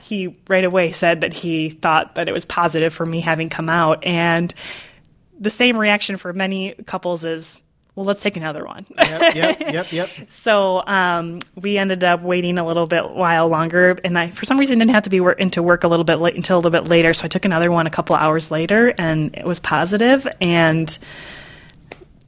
he 0.10 0.36
right 0.48 0.64
away 0.64 0.92
said 0.92 1.22
that 1.22 1.34
he 1.34 1.70
thought 1.70 2.16
that 2.16 2.28
it 2.28 2.32
was 2.32 2.44
positive 2.44 2.92
for 2.92 3.06
me 3.06 3.22
having 3.22 3.50
come 3.50 3.70
out, 3.70 4.04
and 4.04 4.52
the 5.40 5.52
same 5.52 5.78
reaction 5.78 6.18
for 6.18 6.34
many 6.34 6.74
couples 6.88 7.24
is, 7.24 7.62
"Well, 7.94 8.08
let's 8.08 8.22
take 8.22 8.36
another 8.36 8.66
one." 8.66 8.88
Yep, 8.98 9.36
yep, 9.36 9.60
yep, 9.60 9.92
yep. 9.94 10.10
So 10.30 10.84
um, 10.86 11.42
we 11.56 11.78
ended 11.78 12.04
up 12.04 12.24
waiting 12.24 12.58
a 12.58 12.66
little 12.66 12.88
bit 12.88 13.08
while 13.12 13.48
longer, 13.48 14.00
and 14.04 14.18
I 14.18 14.32
for 14.32 14.46
some 14.46 14.58
reason 14.58 14.80
didn't 14.80 14.92
have 14.92 15.04
to 15.04 15.12
be 15.12 15.20
wor- 15.22 15.34
into 15.34 15.62
work 15.62 15.84
a 15.84 15.88
little 15.88 16.04
bit 16.04 16.16
late 16.16 16.36
until 16.36 16.58
a 16.58 16.60
little 16.60 16.72
bit 16.72 16.90
later. 16.90 17.14
So 17.14 17.26
I 17.26 17.28
took 17.28 17.46
another 17.46 17.72
one 17.72 17.86
a 17.86 17.92
couple 17.92 18.16
hours 18.16 18.50
later, 18.50 18.94
and 18.98 19.36
it 19.36 19.46
was 19.46 19.60
positive, 19.60 20.28
and 20.42 20.98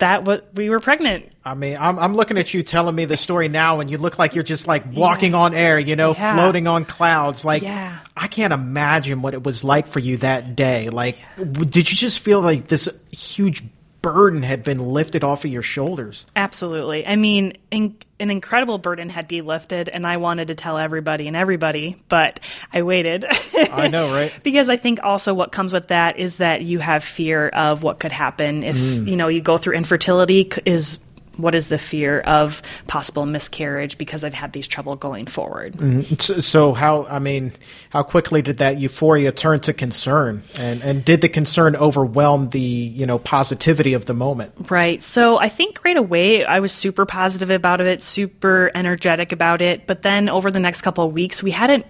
that 0.01 0.25
was 0.25 0.41
we 0.53 0.69
were 0.69 0.79
pregnant. 0.79 1.31
I 1.43 1.55
mean, 1.55 1.75
I'm, 1.79 1.97
I'm 1.97 2.15
looking 2.15 2.37
at 2.37 2.53
you 2.53 2.61
telling 2.61 2.93
me 2.93 3.05
the 3.05 3.17
story 3.17 3.47
now, 3.47 3.79
and 3.79 3.89
you 3.89 3.97
look 3.97 4.19
like 4.19 4.35
you're 4.35 4.43
just 4.43 4.67
like 4.67 4.83
walking 4.93 5.33
on 5.33 5.55
air, 5.55 5.79
you 5.79 5.95
know, 5.95 6.13
Yeah. 6.13 6.35
floating 6.35 6.67
on 6.67 6.85
clouds. 6.85 7.43
Like, 7.43 7.63
Yeah. 7.63 7.97
I 8.15 8.27
can't 8.27 8.53
imagine 8.53 9.21
what 9.23 9.33
it 9.33 9.43
was 9.43 9.63
like 9.63 9.87
for 9.87 9.99
you 9.99 10.17
that 10.17 10.55
day. 10.55 10.89
Like, 10.89 11.17
did 11.37 11.89
you 11.89 11.97
just 11.97 12.19
feel 12.19 12.41
like 12.41 12.67
this 12.67 12.87
huge 13.11 13.63
burden 14.01 14.43
had 14.43 14.63
been 14.63 14.79
lifted 14.79 15.23
off 15.23 15.45
of 15.45 15.51
your 15.51 15.61
shoulders? 15.61 16.25
Absolutely. 16.35 17.05
I 17.05 17.15
mean, 17.15 17.57
in, 17.69 17.97
an 18.19 18.29
incredible 18.29 18.77
burden 18.77 19.09
had 19.09 19.27
been 19.27 19.45
lifted, 19.45 19.89
and 19.89 20.05
I 20.05 20.17
wanted 20.17 20.49
to 20.49 20.55
tell 20.55 20.77
everybody 20.77 21.27
and 21.27 21.35
everybody, 21.35 22.01
but 22.09 22.39
I 22.73 22.81
waited. 22.83 23.25
I 23.55 23.87
know, 23.87 24.13
right? 24.13 24.33
because 24.43 24.69
I 24.69 24.77
think 24.77 24.99
also 25.03 25.33
what 25.33 25.51
comes 25.51 25.73
with 25.73 25.87
that 25.89 26.19
is 26.19 26.37
that 26.37 26.61
you 26.61 26.79
have 26.79 27.03
fear 27.03 27.49
of 27.49 27.83
what 27.83 27.99
could 27.99 28.11
happen 28.11 28.63
if 28.63 28.77
mm. 28.77 29.07
you 29.07 29.15
know 29.15 29.27
you 29.27 29.41
go 29.41 29.57
through 29.57 29.75
infertility. 29.75 30.51
Is 30.65 30.99
what 31.41 31.55
is 31.55 31.67
the 31.67 31.77
fear 31.77 32.21
of 32.21 32.61
possible 32.87 33.25
miscarriage 33.25 33.97
because 33.97 34.23
I've 34.23 34.33
had 34.33 34.53
these 34.53 34.67
trouble 34.67 34.95
going 34.95 35.25
forward. 35.25 35.73
Mm-hmm. 35.73 36.15
So, 36.15 36.39
so 36.39 36.73
how? 36.73 37.05
I 37.05 37.19
mean, 37.19 37.53
how 37.89 38.03
quickly 38.03 38.41
did 38.41 38.57
that 38.57 38.79
euphoria 38.79 39.31
turn 39.31 39.59
to 39.61 39.73
concern, 39.73 40.43
and 40.59 40.81
and 40.83 41.03
did 41.03 41.21
the 41.21 41.29
concern 41.29 41.75
overwhelm 41.75 42.49
the 42.49 42.59
you 42.59 43.05
know 43.05 43.19
positivity 43.19 43.93
of 43.93 44.05
the 44.05 44.13
moment? 44.13 44.53
Right. 44.69 45.01
So 45.01 45.39
I 45.39 45.49
think 45.49 45.83
right 45.83 45.97
away 45.97 46.45
I 46.45 46.59
was 46.59 46.71
super 46.71 47.05
positive 47.05 47.49
about 47.49 47.81
it, 47.81 48.01
super 48.01 48.71
energetic 48.75 49.31
about 49.31 49.61
it. 49.61 49.87
But 49.87 50.01
then 50.01 50.29
over 50.29 50.51
the 50.51 50.59
next 50.59 50.81
couple 50.81 51.05
of 51.05 51.13
weeks, 51.13 51.41
we 51.43 51.51
hadn't, 51.51 51.85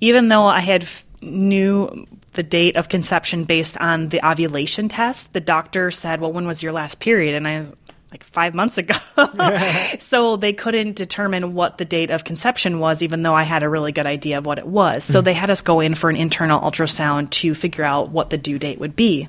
even 0.00 0.28
though 0.28 0.46
I 0.46 0.60
had 0.60 0.82
f- 0.82 1.04
knew 1.22 2.06
the 2.32 2.42
date 2.42 2.76
of 2.76 2.88
conception 2.88 3.44
based 3.44 3.76
on 3.78 4.08
the 4.08 4.24
ovulation 4.24 4.88
test, 4.88 5.32
the 5.32 5.40
doctor 5.40 5.90
said, 5.90 6.20
"Well, 6.20 6.32
when 6.32 6.46
was 6.46 6.62
your 6.62 6.72
last 6.72 7.00
period?" 7.00 7.34
And 7.34 7.46
I 7.46 7.58
was 7.58 7.74
like 8.10 8.24
five 8.24 8.54
months 8.54 8.76
ago. 8.76 8.94
so 10.00 10.36
they 10.36 10.52
couldn't 10.52 10.96
determine 10.96 11.54
what 11.54 11.78
the 11.78 11.84
date 11.84 12.10
of 12.10 12.24
conception 12.24 12.80
was, 12.80 13.02
even 13.02 13.22
though 13.22 13.34
I 13.34 13.44
had 13.44 13.62
a 13.62 13.68
really 13.68 13.92
good 13.92 14.06
idea 14.06 14.38
of 14.38 14.46
what 14.46 14.58
it 14.58 14.66
was. 14.66 15.04
So 15.04 15.20
they 15.20 15.34
had 15.34 15.50
us 15.50 15.60
go 15.60 15.80
in 15.80 15.94
for 15.94 16.10
an 16.10 16.16
internal 16.16 16.60
ultrasound 16.60 17.30
to 17.30 17.54
figure 17.54 17.84
out 17.84 18.10
what 18.10 18.30
the 18.30 18.38
due 18.38 18.58
date 18.58 18.80
would 18.80 18.96
be. 18.96 19.28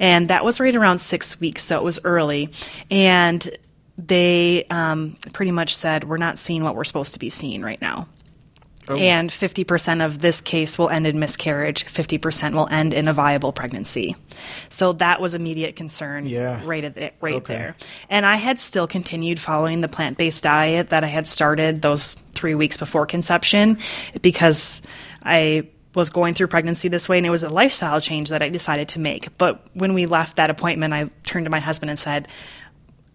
And 0.00 0.28
that 0.28 0.44
was 0.44 0.58
right 0.58 0.74
around 0.74 0.98
six 0.98 1.38
weeks, 1.38 1.62
so 1.62 1.76
it 1.76 1.84
was 1.84 2.00
early. 2.04 2.50
And 2.90 3.48
they 3.98 4.66
um, 4.70 5.16
pretty 5.32 5.52
much 5.52 5.76
said, 5.76 6.04
We're 6.04 6.16
not 6.16 6.38
seeing 6.38 6.64
what 6.64 6.74
we're 6.74 6.84
supposed 6.84 7.12
to 7.14 7.18
be 7.18 7.30
seeing 7.30 7.62
right 7.62 7.80
now. 7.80 8.08
Oh. 8.88 8.96
And 8.96 9.30
50% 9.30 10.04
of 10.04 10.20
this 10.20 10.40
case 10.40 10.78
will 10.78 10.88
end 10.88 11.06
in 11.06 11.18
miscarriage, 11.18 11.84
50% 11.86 12.54
will 12.54 12.68
end 12.70 12.94
in 12.94 13.08
a 13.08 13.12
viable 13.12 13.52
pregnancy. 13.52 14.14
So 14.68 14.92
that 14.94 15.20
was 15.20 15.34
immediate 15.34 15.76
concern 15.76 16.26
Yeah. 16.26 16.60
right, 16.64 16.84
at 16.84 16.94
the, 16.94 17.10
right 17.20 17.34
Okay. 17.36 17.52
there. 17.54 17.76
And 18.08 18.24
I 18.24 18.36
had 18.36 18.60
still 18.60 18.86
continued 18.86 19.40
following 19.40 19.80
the 19.80 19.88
plant 19.88 20.18
based 20.18 20.42
diet 20.44 20.90
that 20.90 21.02
I 21.04 21.08
had 21.08 21.26
started 21.26 21.82
those 21.82 22.14
three 22.34 22.54
weeks 22.54 22.76
before 22.76 23.06
conception 23.06 23.78
because 24.22 24.82
I 25.22 25.68
was 25.94 26.10
going 26.10 26.34
through 26.34 26.46
pregnancy 26.48 26.88
this 26.88 27.08
way 27.08 27.16
and 27.16 27.26
it 27.26 27.30
was 27.30 27.42
a 27.42 27.48
lifestyle 27.48 28.00
change 28.00 28.28
that 28.28 28.42
I 28.42 28.50
decided 28.50 28.88
to 28.90 29.00
make. 29.00 29.36
But 29.38 29.66
when 29.72 29.94
we 29.94 30.04
left 30.06 30.36
that 30.36 30.50
appointment, 30.50 30.92
I 30.92 31.08
turned 31.24 31.46
to 31.46 31.50
my 31.50 31.58
husband 31.60 31.88
and 31.90 31.98
said, 31.98 32.28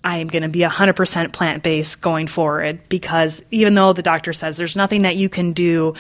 I 0.03 0.17
am 0.17 0.27
going 0.27 0.43
to 0.43 0.49
be 0.49 0.59
100% 0.59 1.31
plant 1.31 1.63
based 1.63 2.01
going 2.01 2.27
forward 2.27 2.79
because 2.89 3.41
even 3.51 3.75
though 3.75 3.93
the 3.93 4.01
doctor 4.01 4.33
says 4.33 4.57
there's 4.57 4.75
nothing 4.75 5.03
that 5.03 5.15
you 5.15 5.29
can 5.29 5.53
do 5.53 5.93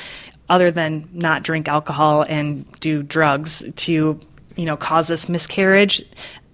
other 0.49 0.71
than 0.71 1.07
not 1.13 1.43
drink 1.43 1.67
alcohol 1.67 2.23
and 2.23 2.69
do 2.79 3.03
drugs 3.03 3.63
to, 3.75 4.19
you 4.55 4.65
know, 4.65 4.75
cause 4.75 5.07
this 5.07 5.29
miscarriage, 5.29 6.01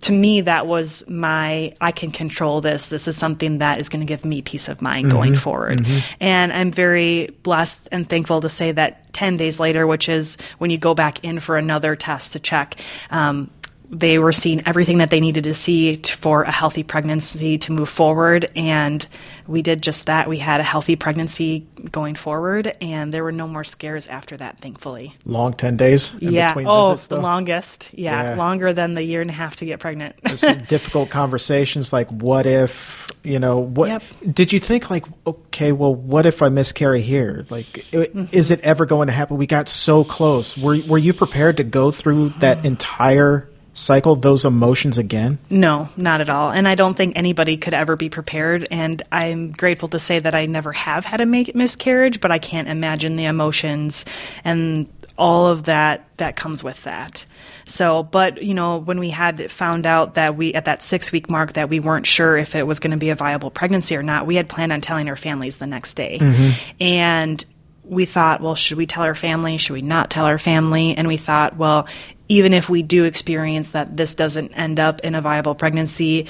to 0.01 0.11
me 0.11 0.41
that 0.41 0.67
was 0.67 1.03
my 1.07 1.73
I 1.81 1.91
can 1.91 2.11
control 2.11 2.61
this. 2.61 2.87
This 2.89 3.07
is 3.07 3.17
something 3.17 3.57
that 3.59 3.79
is 3.79 3.89
going 3.89 4.01
to 4.01 4.05
give 4.05 4.23
me 4.23 4.41
peace 4.41 4.67
of 4.67 4.81
mind 4.81 5.09
going 5.09 5.35
forward. 5.35 5.87
And 6.19 6.53
I'm 6.53 6.71
very 6.71 7.35
blessed 7.43 7.89
and 7.91 8.07
thankful 8.07 8.41
to 8.41 8.49
say 8.49 8.71
that 8.73 9.11
10 9.13 9.37
days 9.37 9.59
later, 9.59 9.87
which 9.87 10.07
is 10.09 10.37
when 10.59 10.69
you 10.69 10.77
go 10.77 10.93
back 10.93 11.23
in 11.23 11.39
for 11.39 11.57
another 11.57 11.95
test 11.95 12.33
to 12.33 12.39
check, 12.39 12.79
um, 13.09 13.49
they 13.89 14.19
were 14.19 14.33
seeing 14.33 14.61
everything 14.67 14.97
that 14.97 15.09
they 15.11 15.19
needed 15.21 15.45
to 15.45 15.53
see 15.53 15.95
t- 15.97 16.13
for 16.13 16.43
a 16.43 16.51
healthy 16.51 16.83
pregnancy 16.83 17.57
to 17.59 17.71
move 17.71 17.87
forward. 17.87 18.51
And 18.55 19.05
we 19.47 19.61
did 19.61 19.81
just 19.81 20.07
that. 20.07 20.27
We 20.27 20.39
had 20.39 20.59
a 20.59 20.63
healthy 20.63 20.97
pregnancy 20.97 21.65
going 21.89 22.15
forward 22.15 22.75
and 22.81 23.13
there 23.13 23.23
were 23.23 23.31
no 23.31 23.47
more 23.47 23.63
scares 23.63 24.07
after 24.09 24.35
that 24.37 24.59
thankfully. 24.59 25.15
Long 25.23 25.53
10 25.53 25.77
days 25.77 26.13
in 26.15 26.33
yeah. 26.33 26.49
between 26.49 26.67
oh 26.67 26.89
visits, 26.89 27.07
the 27.07 27.21
longest. 27.21 27.87
Yeah, 27.93 28.31
Yeah. 28.31 28.35
longer 28.35 28.73
than 28.73 28.93
the 28.93 29.03
year 29.03 29.21
and 29.21 29.29
a 29.29 29.33
half 29.33 29.55
to 29.57 29.65
get 29.65 29.79
pregnant. 29.79 30.15
Some 30.35 30.57
difficult 30.67 31.09
conversations 31.09 31.93
like 31.93 32.09
what 32.09 32.45
if 32.45 33.07
you 33.23 33.39
know 33.39 33.59
what 33.59 33.89
Yep. 33.89 34.03
did 34.33 34.51
you 34.53 34.59
think 34.59 34.89
like 34.89 35.05
okay 35.25 35.71
well 35.71 35.93
what 35.95 36.25
if 36.25 36.41
i 36.41 36.49
miscarry 36.49 37.01
here? 37.01 37.45
Like 37.49 37.85
Mm-hmm. 37.93 38.25
is 38.33 38.51
it 38.51 38.59
ever 38.61 38.85
going 38.85 39.07
to 39.07 39.13
happen? 39.13 39.37
We 39.37 39.47
got 39.47 39.69
so 39.69 40.03
close. 40.03 40.57
Were 40.57 40.77
were 40.87 40.97
you 40.97 41.13
prepared 41.13 41.55
to 41.57 41.63
go 41.63 41.89
through 41.89 42.29
that 42.39 42.65
entire 42.65 43.49
cycle 43.77 44.15
those 44.15 44.43
emotions 44.43 44.97
again 44.97 45.37
No, 45.51 45.87
not 45.95 46.19
at 46.19 46.29
all. 46.29 46.49
And 46.49 46.67
I 46.67 46.73
don't 46.73 46.95
think 46.95 47.13
anybody 47.15 47.57
could 47.57 47.75
ever 47.75 47.95
be 47.95 48.09
prepared. 48.09 48.67
And 48.71 49.01
I'm 49.11 49.51
grateful 49.51 49.87
to 49.89 49.99
say 49.99 50.17
that 50.17 50.33
I 50.33 50.47
never 50.47 50.71
have 50.73 51.05
had 51.05 51.21
a 51.21 51.25
make 51.25 51.53
miscarriage, 51.53 52.19
but 52.19 52.31
I 52.31 52.39
can't 52.39 52.67
imagine 52.67 53.15
the 53.15 53.25
emotions 53.25 54.03
and 54.43 54.87
all 55.17 55.47
of 55.47 55.63
that 55.63 56.07
that 56.17 56.35
comes 56.35 56.63
with 56.63 56.83
that. 56.83 57.25
So, 57.65 58.03
but 58.03 58.41
you 58.41 58.53
know, 58.53 58.77
when 58.77 58.99
we 58.99 59.09
had 59.09 59.51
found 59.51 59.85
out 59.85 60.15
that 60.15 60.35
we 60.35 60.53
at 60.53 60.65
that 60.65 60.81
six 60.81 61.11
week 61.11 61.29
mark 61.29 61.53
that 61.53 61.69
we 61.69 61.79
weren't 61.79 62.05
sure 62.05 62.37
if 62.37 62.55
it 62.55 62.65
was 62.65 62.79
going 62.79 62.91
to 62.91 62.97
be 62.97 63.09
a 63.09 63.15
viable 63.15 63.51
pregnancy 63.51 63.95
or 63.95 64.03
not, 64.03 64.25
we 64.25 64.35
had 64.35 64.49
planned 64.49 64.71
on 64.71 64.81
telling 64.81 65.07
our 65.09 65.15
families 65.15 65.57
the 65.57 65.67
next 65.67 65.95
day, 65.95 66.17
mm-hmm. 66.19 66.81
and 66.81 67.43
we 67.83 68.05
thought, 68.05 68.41
well, 68.41 68.55
should 68.55 68.77
we 68.77 68.85
tell 68.85 69.03
our 69.03 69.15
family? 69.15 69.57
Should 69.57 69.73
we 69.73 69.81
not 69.81 70.09
tell 70.09 70.25
our 70.25 70.37
family? 70.37 70.95
And 70.95 71.07
we 71.07 71.17
thought, 71.17 71.55
well, 71.55 71.87
even 72.29 72.53
if 72.53 72.69
we 72.69 72.83
do 72.83 73.05
experience 73.05 73.71
that 73.71 73.95
this 73.95 74.13
doesn't 74.13 74.51
end 74.53 74.79
up 74.79 75.01
in 75.01 75.15
a 75.15 75.21
viable 75.21 75.55
pregnancy, 75.55 76.27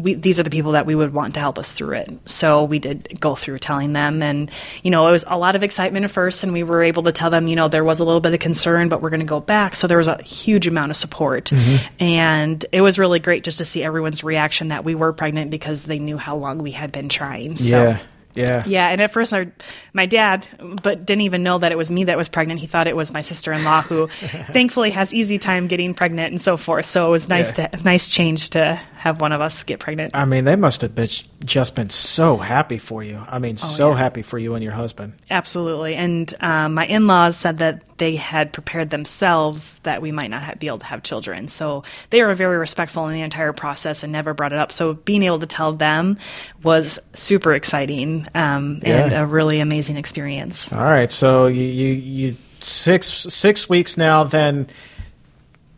we, 0.00 0.14
these 0.14 0.40
are 0.40 0.42
the 0.42 0.50
people 0.50 0.72
that 0.72 0.86
we 0.86 0.94
would 0.94 1.12
want 1.12 1.34
to 1.34 1.40
help 1.40 1.58
us 1.58 1.72
through 1.72 1.96
it. 1.96 2.10
So 2.26 2.64
we 2.64 2.78
did 2.78 3.20
go 3.20 3.34
through 3.34 3.58
telling 3.58 3.92
them, 3.92 4.22
and 4.22 4.50
you 4.82 4.90
know, 4.90 5.06
it 5.06 5.10
was 5.10 5.24
a 5.26 5.36
lot 5.36 5.56
of 5.56 5.62
excitement 5.62 6.04
at 6.04 6.10
first, 6.10 6.42
and 6.42 6.52
we 6.52 6.62
were 6.62 6.82
able 6.82 7.02
to 7.04 7.12
tell 7.12 7.30
them, 7.30 7.48
you 7.48 7.56
know, 7.56 7.68
there 7.68 7.84
was 7.84 8.00
a 8.00 8.04
little 8.04 8.20
bit 8.20 8.32
of 8.32 8.40
concern, 8.40 8.88
but 8.88 9.02
we're 9.02 9.10
going 9.10 9.20
to 9.20 9.26
go 9.26 9.40
back. 9.40 9.76
So 9.76 9.86
there 9.86 9.98
was 9.98 10.08
a 10.08 10.22
huge 10.22 10.66
amount 10.66 10.90
of 10.90 10.96
support, 10.96 11.46
mm-hmm. 11.46 12.02
and 12.02 12.64
it 12.72 12.80
was 12.80 12.98
really 12.98 13.18
great 13.18 13.44
just 13.44 13.58
to 13.58 13.64
see 13.64 13.82
everyone's 13.82 14.24
reaction 14.24 14.68
that 14.68 14.84
we 14.84 14.94
were 14.94 15.12
pregnant 15.12 15.50
because 15.50 15.84
they 15.84 15.98
knew 15.98 16.16
how 16.16 16.36
long 16.36 16.58
we 16.58 16.72
had 16.72 16.92
been 16.92 17.08
trying. 17.08 17.56
So. 17.56 17.68
yeah 17.68 18.00
yeah 18.34 18.64
Yeah, 18.66 18.88
and 18.88 19.00
at 19.00 19.12
first, 19.12 19.32
our, 19.34 19.46
my 19.92 20.06
dad, 20.06 20.46
but 20.82 21.04
didn't 21.06 21.22
even 21.22 21.42
know 21.42 21.58
that 21.58 21.72
it 21.72 21.78
was 21.78 21.90
me 21.90 22.04
that 22.04 22.16
was 22.16 22.28
pregnant. 22.28 22.60
He 22.60 22.66
thought 22.66 22.86
it 22.86 22.96
was 22.96 23.12
my 23.12 23.22
sister-in-law, 23.22 23.82
who 23.82 24.06
thankfully 24.52 24.90
has 24.90 25.12
easy 25.14 25.38
time 25.38 25.66
getting 25.66 25.94
pregnant 25.94 26.28
and 26.28 26.40
so 26.40 26.56
forth. 26.56 26.86
So 26.86 27.06
it 27.06 27.10
was 27.10 27.28
nice 27.28 27.56
Yeah. 27.58 27.66
to 27.68 27.82
nice 27.82 28.08
change 28.12 28.50
to 28.50 28.74
have 28.96 29.20
one 29.20 29.32
of 29.32 29.40
us 29.40 29.62
get 29.64 29.80
pregnant. 29.80 30.10
i 30.14 30.24
mean 30.24 30.44
they 30.44 30.56
must 30.56 30.80
have 30.82 30.94
been, 30.94 31.08
just 31.44 31.74
been 31.74 31.88
so 31.90 32.36
happy 32.36 32.76
for 32.78 33.02
you 33.02 33.22
i 33.28 33.38
mean 33.38 33.56
so 33.56 33.88
Oh, 33.88 33.90
yeah. 33.92 33.96
happy 33.98 34.22
for 34.22 34.38
you 34.38 34.54
and 34.54 34.62
your 34.62 34.72
husband 34.74 35.14
Absolutely, 35.30 35.94
and 35.94 36.32
um, 36.40 36.74
my 36.74 36.84
in-laws 36.84 37.36
said 37.36 37.58
that 37.58 37.82
they 37.98 38.16
had 38.16 38.52
prepared 38.52 38.90
themselves 38.90 39.74
that 39.82 40.02
we 40.02 40.10
might 40.12 40.28
not 40.30 40.42
have, 40.42 40.58
be 40.58 40.66
able 40.68 40.78
to 40.80 40.86
have 40.86 41.02
children. 41.02 41.48
So 41.48 41.84
they 42.08 42.22
were 42.22 42.32
very 42.34 42.56
respectful 42.56 43.06
in 43.08 43.14
the 43.14 43.20
entire 43.20 43.52
process 43.52 44.02
and 44.02 44.10
never 44.10 44.32
brought 44.34 44.52
it 44.54 44.58
up. 44.58 44.72
So 44.72 44.94
being 44.94 45.22
able 45.22 45.38
to 45.40 45.46
tell 45.46 45.72
them 45.74 46.16
was 46.62 46.98
super 47.14 47.52
exciting 47.54 48.26
um, 48.34 48.80
and 48.82 49.12
Yeah. 49.12 49.20
a 49.22 49.26
really 49.26 49.60
amazing 49.60 49.96
experience. 49.98 50.72
All 50.72 50.82
right, 50.82 51.12
so 51.12 51.46
you, 51.46 51.62
you 51.62 51.88
you 51.94 52.36
six 52.60 53.06
six 53.06 53.68
weeks 53.68 53.96
now. 53.98 54.24
Then 54.24 54.68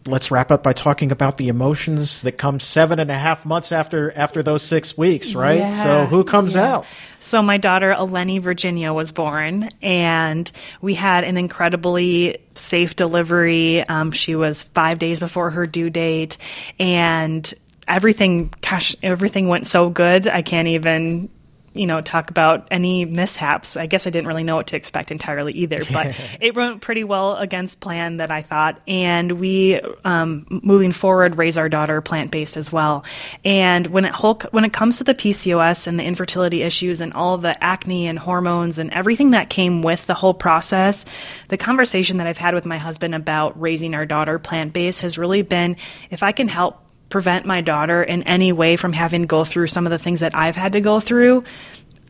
let's 0.07 0.31
wrap 0.31 0.51
up 0.51 0.63
by 0.63 0.73
talking 0.73 1.13
about 1.13 1.39
the 1.39 1.49
emotions 1.49 2.23
that 2.23 2.33
come 2.33 2.61
seven 2.61 2.99
and 2.99 3.11
a 3.11 3.19
half 3.19 3.47
months 3.47 3.73
after 3.73 4.13
after 4.17 4.43
those 4.43 4.63
six 4.63 4.97
weeks, 4.97 5.35
right? 5.35 5.59
Yeah, 5.59 5.73
so 5.73 6.07
who 6.07 6.25
comes 6.25 6.55
yeah. 6.55 6.75
out? 6.75 6.87
So 7.21 7.43
my 7.43 7.57
daughter 7.57 7.95
Eleni 7.97 8.41
Virginia 8.41 8.93
was 8.93 9.13
born, 9.13 9.69
and 9.81 10.51
we 10.81 10.95
had 10.95 11.25
an 11.25 11.37
incredibly 11.37 12.39
safe 12.55 12.97
delivery. 12.97 13.87
Um, 13.87 14.11
she 14.13 14.35
was 14.35 14.65
five 14.65 14.99
days 14.99 15.21
before 15.21 15.51
her 15.51 15.67
due 15.67 15.91
date, 15.91 16.39
and 16.79 17.53
everything, 17.87 18.53
gosh, 18.61 18.97
everything 19.03 19.49
went 19.49 19.67
so 19.67 19.89
good. 19.89 20.27
I 20.27 20.43
can't 20.43 20.69
even. 20.69 21.29
You 21.75 21.87
know, 21.87 22.01
talk 22.01 22.31
about 22.31 22.69
any 22.71 23.05
mishaps. 23.05 23.77
I 23.77 23.87
guess 23.87 24.07
I 24.07 24.11
didn't 24.11 24.27
really 24.27 24.45
know 24.45 24.57
what 24.57 24.69
to 24.69 24.77
expect 24.77 25.11
entirely 25.11 25.53
either, 25.53 25.79
but 25.93 26.15
it 26.41 26.55
went 26.55 26.81
pretty 26.81 27.05
well 27.05 27.37
against 27.37 27.81
plan 27.81 28.19
that 28.19 28.31
I 28.31 28.43
thought. 28.43 28.81
And 28.87 29.33
we, 29.33 29.81
um, 30.05 30.47
moving 30.63 30.93
forward, 30.93 31.39
raise 31.39 31.59
our 31.59 31.69
daughter 31.69 32.01
plant 32.01 32.31
based 32.31 32.57
as 32.57 32.73
well. 32.73 33.05
And 33.45 33.87
when 33.89 34.05
it 34.05 34.15
whole, 34.15 34.41
when 34.51 34.65
it 34.65 34.73
comes 34.73 34.99
to 34.99 35.05
the 35.05 35.15
PCOS 35.15 35.87
and 35.87 35.99
the 35.99 36.05
infertility 36.05 36.63
issues 36.63 37.01
and 37.01 37.13
all 37.13 37.39
the 37.39 37.63
acne 37.63 38.07
and 38.07 38.19
hormones 38.19 38.79
and 38.79 38.93
everything 38.93 39.31
that 39.31 39.51
came 39.51 39.83
with 39.83 40.07
the 40.07 40.15
whole 40.15 40.35
process, 40.35 41.05
the 41.49 41.57
conversation 41.57 42.19
that 42.19 42.27
I've 42.27 42.39
had 42.39 42.55
with 42.55 42.67
my 42.67 42.79
husband 42.79 43.15
about 43.15 43.61
raising 43.61 43.95
our 43.95 44.07
daughter 44.07 44.39
plant 44.39 44.73
based 44.73 45.01
has 45.01 45.19
really 45.19 45.43
been 45.43 45.77
if 46.11 46.23
I 46.23 46.33
can 46.33 46.49
help 46.49 46.79
prevent 47.13 47.45
my 47.45 47.61
daughter 47.61 48.03
in 48.03 48.23
any 48.23 48.53
way 48.53 48.77
from 48.77 48.95
having 48.95 49.21
to 49.21 49.27
go 49.27 49.45
through 49.45 49.67
some 49.67 49.87
of 49.87 49.91
the 49.91 49.99
things 49.99 50.21
that 50.21 50.35
I've 50.35 50.57
had 50.57 50.73
to 50.73 50.81
go 50.81 50.99
through, 50.99 51.45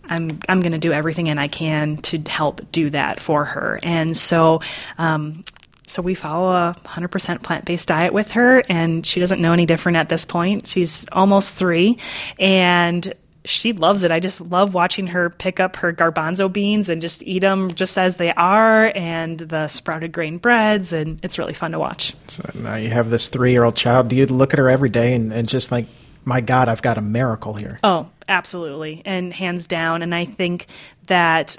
I'm 0.04 0.38
I'm 0.48 0.60
going 0.60 0.72
to 0.72 0.78
do 0.78 0.92
everything 0.92 1.28
and 1.28 1.40
I 1.40 1.48
can 1.48 1.96
to 2.02 2.18
help 2.18 2.70
do 2.70 2.88
that 2.90 3.18
for 3.18 3.44
her. 3.44 3.80
And 3.82 4.16
so 4.16 4.60
um, 4.98 5.44
so 5.88 6.02
we 6.02 6.14
follow 6.14 6.52
a 6.52 6.76
100% 6.84 7.42
plant-based 7.42 7.88
diet 7.88 8.14
with 8.14 8.30
her 8.30 8.62
and 8.68 9.04
she 9.04 9.18
doesn't 9.18 9.42
know 9.42 9.52
any 9.52 9.66
different 9.66 9.98
at 9.98 10.08
this 10.08 10.24
point. 10.24 10.68
She's 10.68 11.06
almost 11.10 11.56
3 11.56 11.98
and 12.38 13.12
she 13.44 13.72
loves 13.72 14.04
it. 14.04 14.10
I 14.10 14.20
just 14.20 14.40
love 14.40 14.74
watching 14.74 15.08
her 15.08 15.30
pick 15.30 15.58
up 15.58 15.76
her 15.76 15.92
garbanzo 15.92 16.52
beans 16.52 16.88
and 16.88 17.02
just 17.02 17.22
eat 17.24 17.40
them 17.40 17.74
just 17.74 17.98
as 17.98 18.16
they 18.16 18.32
are 18.32 18.92
and 18.94 19.38
the 19.38 19.66
sprouted 19.66 20.12
grain 20.12 20.38
breads 20.38 20.92
and 20.92 21.18
it's 21.24 21.38
really 21.38 21.54
fun 21.54 21.72
to 21.72 21.78
watch. 21.78 22.14
So 22.28 22.48
now 22.54 22.76
you 22.76 22.90
have 22.90 23.10
this 23.10 23.28
three 23.28 23.50
year 23.52 23.64
old 23.64 23.76
child. 23.76 24.08
Do 24.08 24.16
you 24.16 24.26
look 24.26 24.52
at 24.52 24.58
her 24.58 24.68
every 24.68 24.90
day 24.90 25.14
and, 25.14 25.32
and 25.32 25.48
just 25.48 25.72
like, 25.72 25.86
my 26.24 26.40
God, 26.40 26.68
I've 26.68 26.82
got 26.82 26.98
a 26.98 27.02
miracle 27.02 27.54
here? 27.54 27.80
Oh, 27.82 28.08
absolutely. 28.28 29.02
And 29.04 29.32
hands 29.32 29.66
down. 29.66 30.02
And 30.02 30.14
I 30.14 30.24
think 30.24 30.66
that 31.06 31.58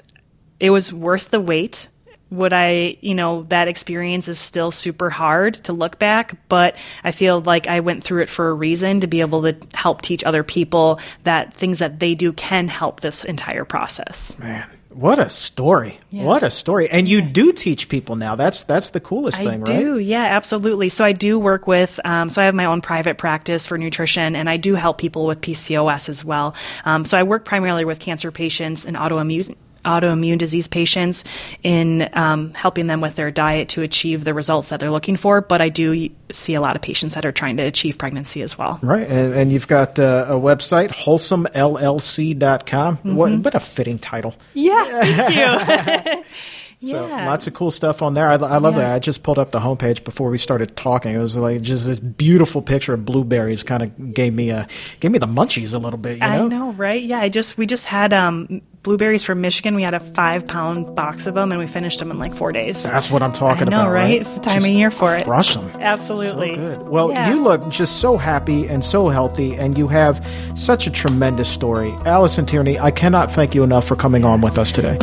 it 0.59 0.69
was 0.69 0.93
worth 0.93 1.29
the 1.29 1.41
wait. 1.41 1.89
Would 2.33 2.53
I, 2.53 2.97
you 3.01 3.15
know, 3.15 3.43
that 3.49 3.67
experience 3.67 4.27
is 4.27 4.39
still 4.39 4.71
super 4.71 5.09
hard 5.09 5.55
to 5.65 5.73
look 5.73 5.99
back, 5.99 6.35
but 6.49 6.75
I 7.03 7.11
feel 7.11 7.41
like 7.41 7.67
I 7.67 7.79
went 7.79 8.03
through 8.03 8.23
it 8.23 8.29
for 8.29 8.49
a 8.49 8.53
reason 8.53 9.01
to 9.01 9.07
be 9.07 9.21
able 9.21 9.43
to 9.43 9.55
help 9.73 10.01
teach 10.01 10.23
other 10.23 10.43
people 10.43 10.99
that 11.23 11.53
things 11.53 11.79
that 11.79 11.99
they 11.99 12.15
do 12.15 12.33
can 12.33 12.67
help 12.67 13.01
this 13.01 13.23
entire 13.23 13.65
process. 13.65 14.37
Man, 14.39 14.67
what 14.93 15.17
a 15.17 15.29
story! 15.29 15.99
Yeah. 16.11 16.23
What 16.23 16.43
a 16.43 16.51
story! 16.51 16.89
And 16.89 17.07
you 17.07 17.21
do 17.21 17.51
teach 17.51 17.89
people 17.89 18.15
now. 18.15 18.35
That's 18.35 18.63
that's 18.63 18.91
the 18.91 18.99
coolest 18.99 19.41
I 19.41 19.45
thing, 19.45 19.61
right? 19.61 19.69
I 19.71 19.79
do, 19.79 19.97
yeah, 19.97 20.23
absolutely. 20.23 20.89
So 20.89 21.03
I 21.03 21.13
do 21.13 21.39
work 21.39 21.65
with, 21.65 21.99
um, 22.05 22.29
so 22.29 22.41
I 22.41 22.45
have 22.45 22.55
my 22.55 22.65
own 22.65 22.81
private 22.81 23.17
practice 23.17 23.65
for 23.65 23.77
nutrition, 23.77 24.35
and 24.35 24.49
I 24.49 24.57
do 24.57 24.75
help 24.75 24.99
people 24.99 25.25
with 25.25 25.41
PCOS 25.41 26.09
as 26.09 26.23
well. 26.23 26.53
Um, 26.85 27.05
so 27.05 27.17
I 27.17 27.23
work 27.23 27.43
primarily 27.43 27.85
with 27.85 27.99
cancer 27.99 28.31
patients 28.31 28.85
and 28.85 28.95
autoimmune 28.95 29.55
autoimmune 29.83 30.37
disease 30.37 30.67
patients 30.67 31.23
in 31.61 32.09
um, 32.13 32.53
helping 32.53 32.87
them 32.87 33.01
with 33.01 33.15
their 33.15 33.31
diet 33.31 33.69
to 33.69 33.81
achieve 33.81 34.23
the 34.23 34.33
results 34.33 34.67
that 34.67 34.79
they're 34.79 34.91
looking 34.91 35.17
for. 35.17 35.41
But 35.41 35.61
I 35.61 35.69
do 35.69 36.09
see 36.31 36.53
a 36.53 36.61
lot 36.61 36.75
of 36.75 36.81
patients 36.81 37.15
that 37.15 37.25
are 37.25 37.31
trying 37.31 37.57
to 37.57 37.63
achieve 37.63 37.97
pregnancy 37.97 38.41
as 38.41 38.57
well. 38.57 38.79
Right, 38.81 39.07
and, 39.07 39.33
and 39.33 39.51
you've 39.51 39.67
got 39.67 39.99
uh, 39.99 40.25
a 40.29 40.35
website, 40.35 40.89
wholesomellc.com. 40.89 42.97
Mm-hmm. 42.97 43.15
What, 43.15 43.39
what 43.39 43.55
a 43.55 43.59
fitting 43.59 43.99
title. 43.99 44.35
Yeah, 44.53 45.01
thank 45.01 46.15
you. 46.15 46.23
So 46.83 47.07
Yeah. 47.07 47.25
lots 47.27 47.47
of 47.47 47.53
cool 47.53 47.71
stuff 47.71 48.01
on 48.01 48.13
there. 48.13 48.27
I, 48.27 48.33
I 48.33 48.57
love 48.57 48.73
Yeah. 48.75 48.81
that. 48.81 48.93
I 48.95 48.99
just 48.99 49.23
pulled 49.23 49.39
up 49.39 49.51
the 49.51 49.59
homepage 49.59 50.03
before 50.03 50.29
we 50.29 50.37
started 50.37 50.75
talking. 50.75 51.15
It 51.15 51.19
was 51.19 51.37
like 51.37 51.61
just 51.61 51.85
this 51.87 51.99
beautiful 51.99 52.61
picture 52.61 52.93
of 52.93 53.05
blueberries. 53.05 53.63
Kind 53.63 53.83
of 53.83 54.13
gave 54.13 54.33
me 54.33 54.49
a 54.49 54.67
gave 54.99 55.11
me 55.11 55.17
the 55.19 55.27
munchies 55.27 55.73
a 55.73 55.77
little 55.77 55.99
bit. 55.99 56.15
You 56.15 56.19
know? 56.19 56.45
I 56.45 56.47
know, 56.47 56.71
right? 56.73 57.01
Yeah, 57.01 57.19
I 57.19 57.29
just 57.29 57.57
we 57.57 57.65
just 57.65 57.85
had 57.85 58.11
um, 58.13 58.61
blueberries 58.83 59.23
from 59.23 59.39
Michigan. 59.39 59.75
We 59.75 59.83
had 59.83 59.93
a 59.93 59.99
five 60.01 60.45
pound 60.45 60.93
box 60.95 61.25
of 61.25 61.35
them, 61.35 61.51
and 61.51 61.59
we 61.59 61.67
finished 61.67 61.99
them 61.99 62.11
in 62.11 62.19
like 62.19 62.35
four 62.35 62.51
days. 62.51 62.83
That's 62.83 63.09
what 63.09 63.23
I'm 63.23 63.31
talking 63.31 63.69
I 63.69 63.71
know, 63.71 63.81
about. 63.83 63.93
right? 63.93 64.15
It's 64.19 64.33
the 64.33 64.41
time 64.41 64.55
Just 64.55 64.67
of 64.69 64.75
year 64.75 64.91
for 64.91 65.15
it. 65.15 65.23
Crush 65.23 65.53
them. 65.55 65.69
Absolutely. 65.79 66.49
So 66.55 66.55
good. 66.55 66.81
Well, 66.89 67.11
Yeah. 67.11 67.29
you 67.29 67.41
look 67.41 67.69
just 67.69 67.97
so 68.01 68.17
happy 68.17 68.67
and 68.67 68.83
so 68.83 69.07
healthy, 69.07 69.55
and 69.55 69.77
you 69.77 69.87
have 69.87 70.25
such 70.55 70.85
a 70.87 70.89
tremendous 70.89 71.47
story. 71.47 71.93
Alison 72.05 72.45
Tierney, 72.45 72.77
I 72.77 72.91
cannot 72.91 73.31
thank 73.31 73.55
you 73.55 73.63
enough 73.63 73.85
for 73.87 73.95
coming 73.95 74.25
on 74.25 74.41
with 74.41 74.57
us 74.57 74.71
today. 74.71 74.97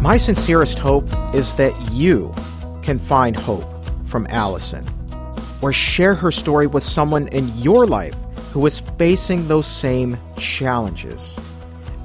My 0.00 0.16
sincerest 0.16 0.78
hope 0.78 1.04
is 1.34 1.52
that 1.54 1.78
you 1.92 2.34
can 2.80 2.98
find 2.98 3.36
hope 3.36 3.66
from 4.06 4.26
Alison, 4.30 4.86
or 5.60 5.74
share 5.74 6.14
her 6.14 6.30
story 6.30 6.66
with 6.66 6.82
someone 6.82 7.28
in 7.28 7.54
your 7.58 7.86
life 7.86 8.14
who 8.50 8.64
is 8.64 8.80
facing 8.96 9.46
those 9.46 9.66
same 9.66 10.18
challenges. 10.38 11.36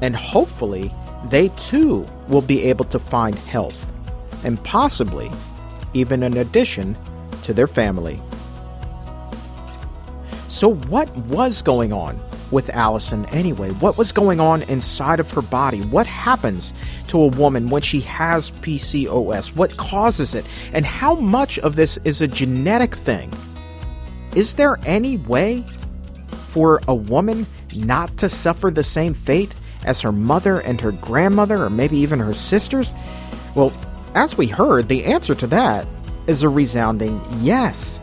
And 0.02 0.14
hopefully, 0.14 0.94
they 1.30 1.48
too 1.56 2.06
will 2.28 2.42
be 2.42 2.64
able 2.64 2.84
to 2.84 3.00
find 3.00 3.34
health, 3.34 3.90
and 4.44 4.62
possibly 4.66 5.32
even 5.94 6.22
an 6.22 6.36
addition 6.36 6.98
to 7.44 7.54
their 7.54 7.66
family. 7.66 8.22
So, 10.50 10.74
what 10.74 11.16
was 11.16 11.62
going 11.62 11.94
on 11.94 12.20
with 12.56 12.70
Alison 12.70 13.26
anyway? 13.28 13.70
What 13.74 13.98
was 13.98 14.14
going 14.14 14.40
on 14.40 14.64
inside 14.64 15.20
of 15.20 15.30
her 15.32 15.42
body? 15.42 15.82
What 15.82 16.08
happens 16.08 16.74
to 17.10 17.22
a 17.22 17.28
woman 17.28 17.70
when 17.70 17.82
she 17.82 18.00
has 18.02 18.50
PCOS? 18.50 19.56
What 19.56 19.76
causes 19.76 20.34
it? 20.34 20.46
And 20.72 20.86
how 20.86 21.16
much 21.16 21.60
of 21.60 21.76
this 21.76 22.00
is 22.06 22.22
a 22.22 22.28
genetic 22.28 22.96
thing? 22.96 23.32
Is 24.36 24.54
there 24.54 24.80
any 24.86 25.18
way 25.18 25.66
for 26.32 26.82
a 26.88 26.96
woman 26.96 27.46
not 27.76 28.18
to 28.20 28.30
suffer 28.30 28.72
the 28.72 28.84
same 28.84 29.14
fate 29.14 29.54
as 29.84 30.00
her 30.00 30.14
mother 30.14 30.60
and 30.62 30.80
her 30.80 30.94
grandmother, 30.94 31.62
or 31.62 31.70
maybe 31.70 31.98
even 31.98 32.20
her 32.20 32.34
sisters? 32.34 32.96
Well, 33.54 33.74
as 34.16 34.38
we 34.38 34.48
heard, 34.48 34.88
the 34.88 35.04
answer 35.04 35.36
to 35.36 35.48
that 35.48 35.86
is 36.28 36.42
a 36.42 36.50
resounding 36.50 37.22
yes. 37.42 38.00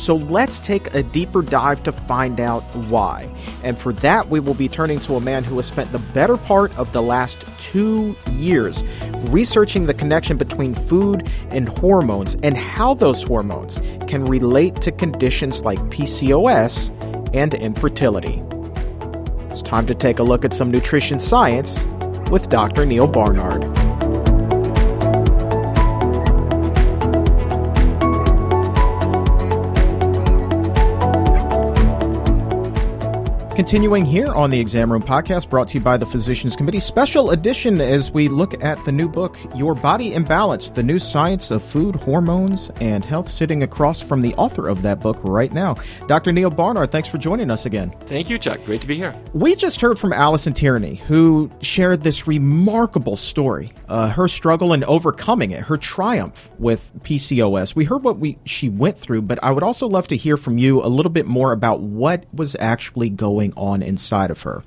So 0.00 0.16
let's 0.16 0.60
take 0.60 0.94
a 0.94 1.02
deeper 1.02 1.42
dive 1.42 1.82
to 1.82 1.92
find 1.92 2.40
out 2.40 2.62
why. 2.74 3.30
And 3.62 3.78
for 3.78 3.92
that, 3.92 4.30
we 4.30 4.40
will 4.40 4.54
be 4.54 4.66
turning 4.66 4.98
to 5.00 5.16
a 5.16 5.20
man 5.20 5.44
who 5.44 5.56
has 5.56 5.66
spent 5.66 5.92
the 5.92 5.98
better 5.98 6.36
part 6.36 6.74
of 6.78 6.90
the 6.92 7.02
last 7.02 7.46
two 7.58 8.16
years 8.30 8.82
researching 9.28 9.84
the 9.84 9.92
connection 9.92 10.38
between 10.38 10.74
food 10.74 11.28
and 11.50 11.68
hormones 11.68 12.38
and 12.42 12.56
how 12.56 12.94
those 12.94 13.22
hormones 13.22 13.78
can 14.06 14.24
relate 14.24 14.76
to 14.76 14.90
conditions 14.90 15.66
like 15.66 15.78
PCOS 15.90 16.88
and 17.34 17.52
infertility. 17.52 18.42
It's 19.50 19.60
time 19.60 19.84
to 19.84 19.94
take 19.94 20.18
a 20.18 20.22
look 20.22 20.46
at 20.46 20.54
some 20.54 20.70
nutrition 20.70 21.18
science 21.18 21.84
with 22.30 22.48
Dr. 22.48 22.86
Neal 22.86 23.06
Barnard. 23.06 23.89
Continuing 33.60 34.06
here 34.06 34.28
on 34.28 34.48
the 34.48 34.58
Exam 34.58 34.90
Room 34.90 35.02
Podcast, 35.02 35.50
brought 35.50 35.68
to 35.68 35.74
you 35.74 35.84
by 35.84 35.98
the 35.98 36.06
Physicians 36.06 36.56
Committee, 36.56 36.80
special 36.80 37.32
edition 37.32 37.78
as 37.78 38.10
we 38.10 38.26
look 38.26 38.64
at 38.64 38.82
the 38.86 38.90
new 38.90 39.06
book, 39.06 39.36
Your 39.54 39.74
Body 39.74 40.14
in 40.14 40.24
Balance 40.24 40.70
The 40.70 40.82
New 40.82 40.98
Science 40.98 41.50
of 41.50 41.62
Food, 41.62 41.94
Hormones, 41.94 42.70
and 42.80 43.04
Health, 43.04 43.30
sitting 43.30 43.62
across 43.62 44.00
from 44.00 44.22
the 44.22 44.34
author 44.36 44.66
of 44.66 44.80
that 44.80 45.00
book 45.00 45.18
right 45.22 45.52
now. 45.52 45.76
Dr. 46.06 46.32
Neal 46.32 46.48
Barnard, 46.48 46.90
thanks 46.90 47.06
for 47.06 47.18
joining 47.18 47.50
us 47.50 47.66
again. 47.66 47.94
Thank 48.06 48.30
you, 48.30 48.38
Chuck. 48.38 48.64
Great 48.64 48.80
to 48.80 48.86
be 48.86 48.96
here. 48.96 49.14
We 49.34 49.54
just 49.54 49.78
heard 49.78 49.98
from 49.98 50.14
Alison 50.14 50.54
Tierney, 50.54 50.94
who 50.94 51.50
shared 51.60 52.00
this 52.00 52.26
remarkable 52.26 53.18
story, 53.18 53.74
uh, 53.90 54.08
her 54.08 54.26
struggle 54.26 54.72
in 54.72 54.84
overcoming 54.84 55.50
it, 55.50 55.60
her 55.60 55.76
triumph 55.76 56.50
with 56.58 56.90
PCOS. 57.02 57.74
We 57.74 57.84
heard 57.84 58.04
what 58.04 58.18
we 58.18 58.38
she 58.46 58.70
went 58.70 58.98
through, 58.98 59.20
but 59.20 59.38
I 59.42 59.50
would 59.50 59.62
also 59.62 59.86
love 59.86 60.06
to 60.06 60.16
hear 60.16 60.38
from 60.38 60.56
you 60.56 60.82
a 60.82 60.88
little 60.88 61.12
bit 61.12 61.26
more 61.26 61.52
about 61.52 61.82
what 61.82 62.24
was 62.32 62.56
actually 62.58 63.10
going 63.10 63.49
on 63.56 63.82
inside 63.82 64.30
of 64.30 64.42
her. 64.42 64.62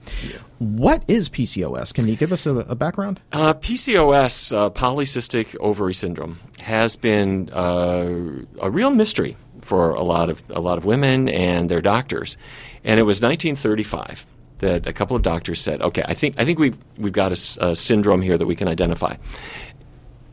What 0.59 1.03
is 1.07 1.29
PCOS? 1.29 1.93
Can 1.93 2.07
you 2.07 2.15
give 2.15 2.31
us 2.31 2.45
a, 2.45 2.55
a 2.55 2.75
background? 2.75 3.19
Uh, 3.31 3.53
PCOS, 3.53 4.55
uh, 4.55 4.69
polycystic 4.69 5.57
ovary 5.59 5.93
syndrome, 5.93 6.39
has 6.59 6.95
been 6.95 7.49
uh, 7.51 8.07
a 8.61 8.69
real 8.69 8.91
mystery 8.91 9.35
for 9.61 9.91
a 9.91 10.03
lot 10.03 10.29
of 10.29 10.41
a 10.49 10.61
lot 10.61 10.77
of 10.77 10.85
women 10.85 11.29
and 11.29 11.69
their 11.69 11.81
doctors. 11.81 12.37
And 12.83 12.99
it 12.99 13.03
was 13.03 13.21
1935 13.21 14.25
that 14.59 14.87
a 14.87 14.93
couple 14.93 15.15
of 15.15 15.21
doctors 15.21 15.59
said, 15.59 15.81
"Okay, 15.81 16.03
I 16.05 16.13
think 16.13 16.35
I 16.37 16.45
think 16.45 16.59
we've 16.59 16.77
we've 16.97 17.13
got 17.13 17.31
a 17.31 17.75
syndrome 17.75 18.21
here 18.21 18.37
that 18.37 18.45
we 18.45 18.55
can 18.55 18.67
identify." 18.67 19.15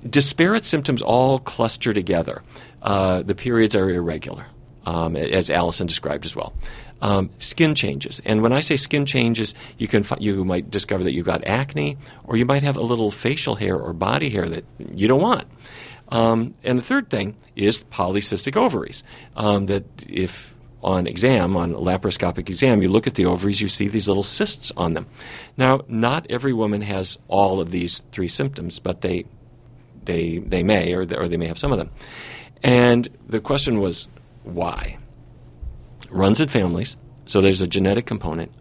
Disparate 0.09 0.65
symptoms 0.65 1.03
all 1.03 1.39
cluster 1.41 1.93
together. 1.93 2.43
Uh, 2.83 3.23
the 3.23 3.35
periods 3.35 3.77
are 3.77 3.91
irregular, 3.91 4.47
um, 4.87 5.15
as 5.15 5.51
Alison 5.51 5.87
described 5.87 6.25
as 6.25 6.35
well. 6.35 6.55
Um, 7.03 7.31
skin 7.39 7.75
changes, 7.75 8.21
and 8.27 8.43
when 8.43 8.53
I 8.53 8.61
say 8.61 8.77
skin 8.77 9.07
changes, 9.07 9.55
you 9.79 9.89
can 9.89 10.05
you 10.19 10.45
might 10.45 10.71
discover 10.71 11.03
that 11.05 11.13
you've 11.13 11.25
got 11.25 11.47
acne, 11.47 11.97
or 12.25 12.37
you 12.37 12.45
might 12.45 12.63
have 12.63 12.77
a 12.77 12.83
little 12.83 13.11
facial 13.11 13.55
hair 13.55 13.79
or 13.79 13.95
body 13.95 14.29
hair 14.29 14.47
that 14.49 14.65
you 14.79 15.09
don't 15.09 15.23
want. 15.23 15.49
Um, 16.11 16.55
and 16.63 16.79
the 16.79 16.83
third 16.83 17.09
thing 17.09 17.37
is 17.57 17.85
polycystic 17.85 18.57
ovaries. 18.57 19.03
Um, 19.37 19.67
that 19.67 19.85
if 20.09 20.55
on 20.83 21.07
exam, 21.07 21.57
on 21.57 21.73
laparoscopic 21.73 22.49
exam, 22.49 22.83
you 22.83 22.89
look 22.89 23.07
at 23.07 23.15
the 23.15 23.27
ovaries, 23.27 23.61
you 23.61 23.69
see 23.69 23.89
these 23.89 24.09
little 24.09 24.23
cysts 24.23 24.73
on 24.77 24.95
them. 24.95 25.07
Now, 25.57 25.83
not 25.89 26.27
every 26.31 26.53
woman 26.53 26.81
has 26.83 27.19
all 27.29 27.61
of 27.61 27.71
these 27.71 28.01
three 28.13 28.29
symptoms, 28.29 28.79
but 28.79 29.03
they 29.03 29.27
they 30.05 30.39
they 30.39 30.63
may, 30.63 30.95
or 30.95 31.05
they, 31.05 31.17
or 31.17 31.29
they 31.29 31.37
may 31.37 31.47
have 31.47 31.59
some 31.59 31.73
of 31.73 31.79
them. 31.79 31.91
And 32.63 33.09
the 33.27 33.41
question 33.41 33.81
was 33.81 34.09
why? 34.43 34.99
Runs 36.11 36.41
in 36.41 36.49
families, 36.49 36.97
so 37.27 37.41
there's 37.41 37.63
a 37.63 37.67
genetic 37.67 38.07
component, 38.07 38.53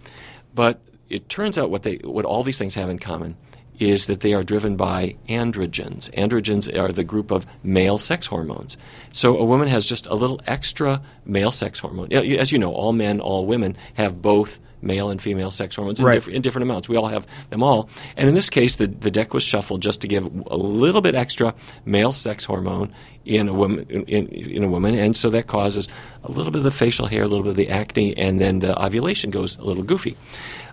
but 0.53 0.81
it 1.09 1.29
turns 1.29 1.57
out 1.57 1.71
what 1.71 1.83
they 1.83 1.95
what 1.97 2.25
all 2.25 2.43
these 2.43 2.57
things 2.57 2.75
have 2.75 2.89
in 2.89 2.99
common 2.99 3.35
is 3.79 4.07
that 4.07 4.19
they 4.19 4.33
are 4.33 4.43
driven 4.43 4.75
by 4.75 5.15
androgens. 5.27 6.13
Androgens 6.13 6.71
are 6.77 6.91
the 6.91 7.03
group 7.03 7.31
of 7.31 7.45
male 7.63 7.97
sex 7.97 8.27
hormones. 8.27 8.77
So 9.11 9.37
a 9.37 9.45
woman 9.45 9.69
has 9.69 9.85
just 9.85 10.05
a 10.07 10.15
little 10.15 10.41
extra 10.45 11.01
male 11.25 11.51
sex 11.51 11.79
hormone. 11.79 12.11
As 12.11 12.51
you 12.51 12.59
know, 12.59 12.73
all 12.73 12.91
men, 12.91 13.21
all 13.21 13.45
women 13.45 13.77
have 13.93 14.21
both 14.21 14.59
male 14.81 15.09
and 15.09 15.21
female 15.21 15.51
sex 15.51 15.75
hormones 15.75 15.99
in, 15.99 16.05
diff- 16.13 16.27
in 16.27 16.41
different 16.41 16.63
amounts. 16.63 16.89
We 16.89 16.97
all 16.97 17.07
have 17.07 17.27
them 17.49 17.63
all. 17.63 17.89
And 18.15 18.27
in 18.29 18.35
this 18.35 18.49
case, 18.49 18.77
the, 18.77 18.87
the 18.87 19.11
deck 19.11 19.33
was 19.33 19.43
shuffled 19.43 19.81
just 19.81 20.01
to 20.01 20.07
give 20.07 20.25
a 20.47 20.57
little 20.57 21.01
bit 21.01 21.15
extra 21.15 21.53
male 21.85 22.11
sex 22.11 22.45
hormone 22.45 22.93
in 23.25 23.47
a 23.47 23.53
woman, 23.53 23.85
in, 23.89 24.03
in, 24.05 24.27
in 24.27 24.63
a 24.63 24.67
woman, 24.67 24.95
and 24.95 25.15
so 25.15 25.29
that 25.29 25.47
causes 25.47 25.87
a 26.23 26.31
little 26.31 26.51
bit 26.51 26.59
of 26.59 26.63
the 26.63 26.71
facial 26.71 27.05
hair, 27.05 27.23
a 27.23 27.27
little 27.27 27.43
bit 27.43 27.51
of 27.51 27.55
the 27.55 27.69
acne, 27.69 28.17
and 28.17 28.41
then 28.41 28.59
the 28.59 28.81
ovulation 28.83 29.29
goes 29.29 29.57
a 29.57 29.63
little 29.63 29.83
goofy. 29.83 30.17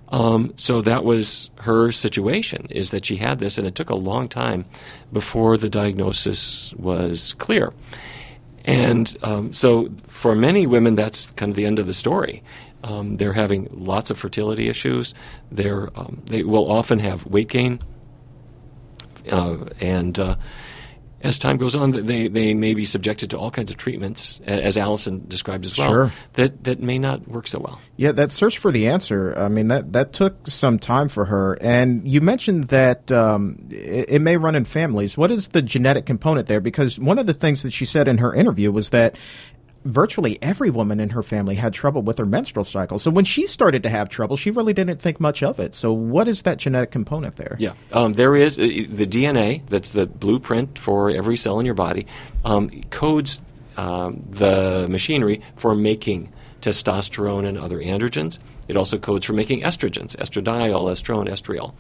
Um, 0.09 0.55
so 0.57 0.81
that 0.83 1.05
was 1.05 1.51
her 1.57 1.91
situation, 1.91 2.69
is 2.71 2.93
that 2.93 3.05
she 3.05 3.17
had 3.17 3.41
this, 3.41 3.59
and 3.59 3.67
it 3.67 3.75
took 3.75 3.91
a 3.91 3.97
long 3.97 4.29
time 4.29 4.65
before 5.13 5.57
the 5.57 5.69
diagnosis 5.69 6.73
was 6.75 7.35
clear. 7.35 7.73
And 8.65 9.17
um, 9.23 9.53
so 9.53 9.91
for 10.07 10.35
many 10.35 10.67
women, 10.67 10.97
that's 10.97 11.31
kind 11.33 11.51
of 11.51 11.57
the 11.57 11.67
end 11.67 11.79
of 11.79 11.87
the 11.87 11.95
story. 11.95 12.43
Um, 12.87 13.17
they're 13.17 13.33
having 13.33 13.69
lots 13.73 14.11
of 14.11 14.19
fertility 14.19 14.69
issues. 14.69 15.13
They're, 15.51 15.91
um, 15.99 16.23
they 16.27 16.43
will 16.45 16.71
often 16.71 17.01
have 17.01 17.27
weight 17.27 17.49
gain. 17.49 17.81
Uh, 19.31 19.65
and 19.81 20.17
uh, 20.19 20.37
as 21.23 21.39
time 21.39 21.57
goes 21.57 21.75
on, 21.75 21.91
they, 21.91 22.29
they 22.29 22.55
may 22.55 22.75
be 22.75 22.85
subjected 22.85 23.31
to 23.31 23.39
all 23.39 23.51
kinds 23.51 23.73
of 23.73 23.77
treatments, 23.77 24.41
as 24.47 24.79
Alison 24.79 25.25
described 25.27 25.67
as 25.67 25.77
well, 25.77 25.89
Sure. 25.91 26.13
that, 26.35 26.63
that 26.63 26.79
may 26.81 26.99
not 27.01 27.27
work 27.27 27.49
so 27.49 27.59
well. 27.59 27.81
Yeah, 27.97 28.13
that 28.13 28.31
search 28.31 28.59
for 28.59 28.71
the 28.71 28.87
answer. 28.87 29.35
I 29.37 29.49
mean, 29.49 29.67
that 29.69 29.93
that 29.95 30.13
took 30.13 30.47
some 30.47 30.79
time 30.79 31.09
for 31.09 31.25
her. 31.25 31.59
And 31.61 32.07
you 32.07 32.21
mentioned 32.21 32.65
that 32.65 33.11
um, 33.11 33.67
it, 33.71 34.11
it 34.11 34.19
may 34.21 34.37
run 34.37 34.55
in 34.55 34.65
families. 34.65 35.17
What 35.19 35.33
is 35.33 35.49
the 35.49 35.63
genetic 35.63 36.07
component 36.07 36.47
there? 36.47 36.61
Because 36.61 37.01
one 37.01 37.19
of 37.19 37.27
the 37.27 37.35
things 37.35 37.65
that 37.65 37.73
she 37.73 37.85
said 37.87 38.07
in 38.07 38.19
her 38.19 38.33
interview 38.33 38.71
was 38.71 38.91
that 38.91 39.17
virtually 39.87 40.39
every 40.43 40.71
woman 40.71 41.01
in 41.01 41.11
her 41.11 41.23
family 41.23 41.55
had 41.55 41.73
trouble 41.73 42.03
with 42.03 42.19
her 42.19 42.27
menstrual 42.27 42.65
cycle. 42.65 42.99
So 42.99 43.11
when 43.11 43.25
she 43.25 43.47
started 43.47 43.83
to 43.85 43.89
have 43.89 44.09
trouble, 44.09 44.37
she 44.37 44.51
really 44.51 44.73
didn't 44.73 45.01
think 45.01 45.21
much 45.21 45.43
of 45.43 45.59
it. 45.59 45.75
So 45.75 45.93
what 45.93 46.29
is 46.29 46.43
that 46.43 46.59
genetic 46.59 46.91
component 46.91 47.37
there? 47.37 47.57
Yeah, 47.59 47.73
um, 47.93 48.15
there 48.15 48.35
is 48.35 48.59
uh, 48.59 48.63
the 48.63 49.07
DNA. 49.07 49.67
That's 49.69 49.91
the 49.91 50.07
blueprint 50.07 50.79
for 50.79 51.11
every 51.11 51.37
cell 51.37 51.59
in 51.61 51.67
your 51.67 51.75
body. 51.75 52.07
Um, 52.45 52.71
codes 52.91 53.43
um, 53.77 54.25
the 54.31 54.87
machinery 54.89 55.43
for 55.57 55.75
making 55.75 56.33
testosterone 56.63 57.47
and 57.47 57.59
other 57.59 57.79
androgens. 57.79 58.39
It 58.69 58.77
also 58.77 58.99
codes 58.99 59.25
for 59.25 59.33
making 59.33 59.63
estrogens, 59.63 60.17
estradiol, 60.17 60.91
estrone, 60.91 61.29
estriol. 61.29 61.75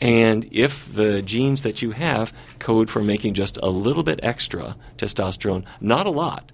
And 0.00 0.46
if 0.50 0.92
the 0.92 1.22
genes 1.22 1.62
that 1.62 1.80
you 1.80 1.92
have 1.92 2.32
code 2.58 2.90
for 2.90 3.02
making 3.02 3.34
just 3.34 3.56
a 3.62 3.70
little 3.70 4.02
bit 4.02 4.20
extra 4.22 4.76
testosterone, 4.98 5.64
not 5.80 6.06
a 6.06 6.10
lot, 6.10 6.52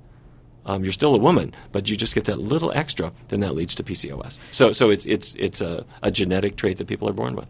um, 0.66 0.84
you're 0.84 0.92
still 0.92 1.14
a 1.14 1.18
woman, 1.18 1.54
but 1.72 1.88
you 1.88 1.96
just 1.96 2.14
get 2.14 2.24
that 2.24 2.38
little 2.38 2.72
extra, 2.72 3.12
then 3.28 3.40
that 3.40 3.54
leads 3.54 3.74
to 3.76 3.82
PCOS. 3.82 4.38
So, 4.50 4.72
so 4.72 4.90
it's 4.90 5.06
it's 5.06 5.34
it's 5.38 5.60
a, 5.60 5.84
a 6.02 6.10
genetic 6.10 6.56
trait 6.56 6.78
that 6.78 6.86
people 6.86 7.08
are 7.08 7.12
born 7.12 7.34
with. 7.34 7.48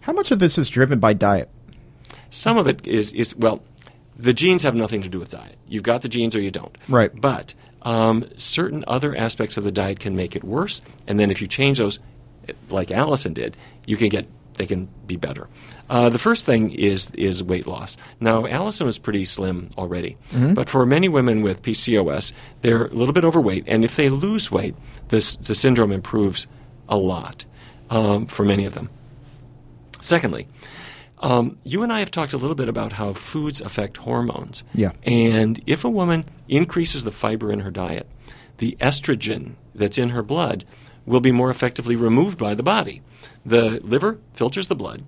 How 0.00 0.12
much 0.12 0.30
of 0.30 0.38
this 0.38 0.58
is 0.58 0.68
driven 0.68 0.98
by 0.98 1.12
diet? 1.12 1.50
Some 2.30 2.56
of 2.56 2.66
it 2.66 2.86
is 2.86 3.12
is 3.12 3.34
well, 3.36 3.62
the 4.16 4.34
genes 4.34 4.62
have 4.62 4.74
nothing 4.74 5.02
to 5.02 5.08
do 5.08 5.20
with 5.20 5.30
diet. 5.30 5.56
You've 5.68 5.82
got 5.82 6.02
the 6.02 6.08
genes 6.08 6.34
or 6.34 6.40
you 6.40 6.50
don't. 6.50 6.76
Right. 6.88 7.12
But 7.14 7.54
um, 7.82 8.28
certain 8.36 8.84
other 8.86 9.14
aspects 9.16 9.56
of 9.56 9.64
the 9.64 9.72
diet 9.72 10.00
can 10.00 10.16
make 10.16 10.34
it 10.34 10.42
worse, 10.42 10.82
and 11.06 11.20
then 11.20 11.30
if 11.30 11.40
you 11.40 11.46
change 11.46 11.78
those, 11.78 12.00
like 12.70 12.90
Alison 12.90 13.32
did, 13.32 13.56
you 13.86 13.96
can 13.96 14.08
get 14.08 14.26
they 14.56 14.66
can 14.66 14.88
be 15.06 15.16
better. 15.16 15.48
Uh, 15.90 16.08
the 16.08 16.18
first 16.18 16.44
thing 16.44 16.70
is 16.72 17.10
is 17.12 17.42
weight 17.42 17.66
loss. 17.66 17.96
Now, 18.20 18.46
Alison 18.46 18.86
was 18.86 18.98
pretty 18.98 19.24
slim 19.24 19.70
already, 19.78 20.16
but 20.54 20.68
for 20.68 20.84
many 20.84 21.08
women 21.08 21.42
with 21.42 21.62
PCOS, 21.62 22.32
they're 22.62 22.86
a 22.86 22.94
little 22.94 23.14
bit 23.14 23.24
overweight, 23.24 23.64
and 23.66 23.84
if 23.84 23.96
they 23.96 24.08
lose 24.08 24.50
weight, 24.50 24.74
this 25.08 25.36
the 25.36 25.54
syndrome 25.54 25.92
improves 25.92 26.46
a 26.88 26.96
lot 26.96 27.44
um, 27.90 28.26
for 28.26 28.44
many 28.44 28.64
of 28.66 28.74
them. 28.74 28.90
Secondly, 30.00 30.46
um, 31.20 31.58
you 31.64 31.82
and 31.82 31.92
I 31.92 32.00
have 32.00 32.10
talked 32.10 32.32
a 32.32 32.38
little 32.38 32.54
bit 32.54 32.68
about 32.68 32.92
how 32.92 33.12
foods 33.12 33.60
affect 33.60 33.96
hormones. 33.98 34.64
Yeah. 34.74 34.92
And 35.04 35.60
if 35.66 35.84
a 35.84 35.90
woman 35.90 36.24
increases 36.48 37.04
the 37.04 37.10
fiber 37.10 37.50
in 37.52 37.60
her 37.60 37.70
diet, 37.70 38.06
the 38.58 38.76
estrogen 38.80 39.54
that's 39.74 39.98
in 39.98 40.10
her 40.10 40.22
blood 40.22 40.64
will 41.06 41.20
be 41.20 41.32
more 41.32 41.50
effectively 41.50 41.96
removed 41.96 42.38
by 42.38 42.54
the 42.54 42.62
body. 42.62 43.02
The 43.44 43.80
liver 43.82 44.18
filters 44.34 44.68
the 44.68 44.76
blood 44.76 45.02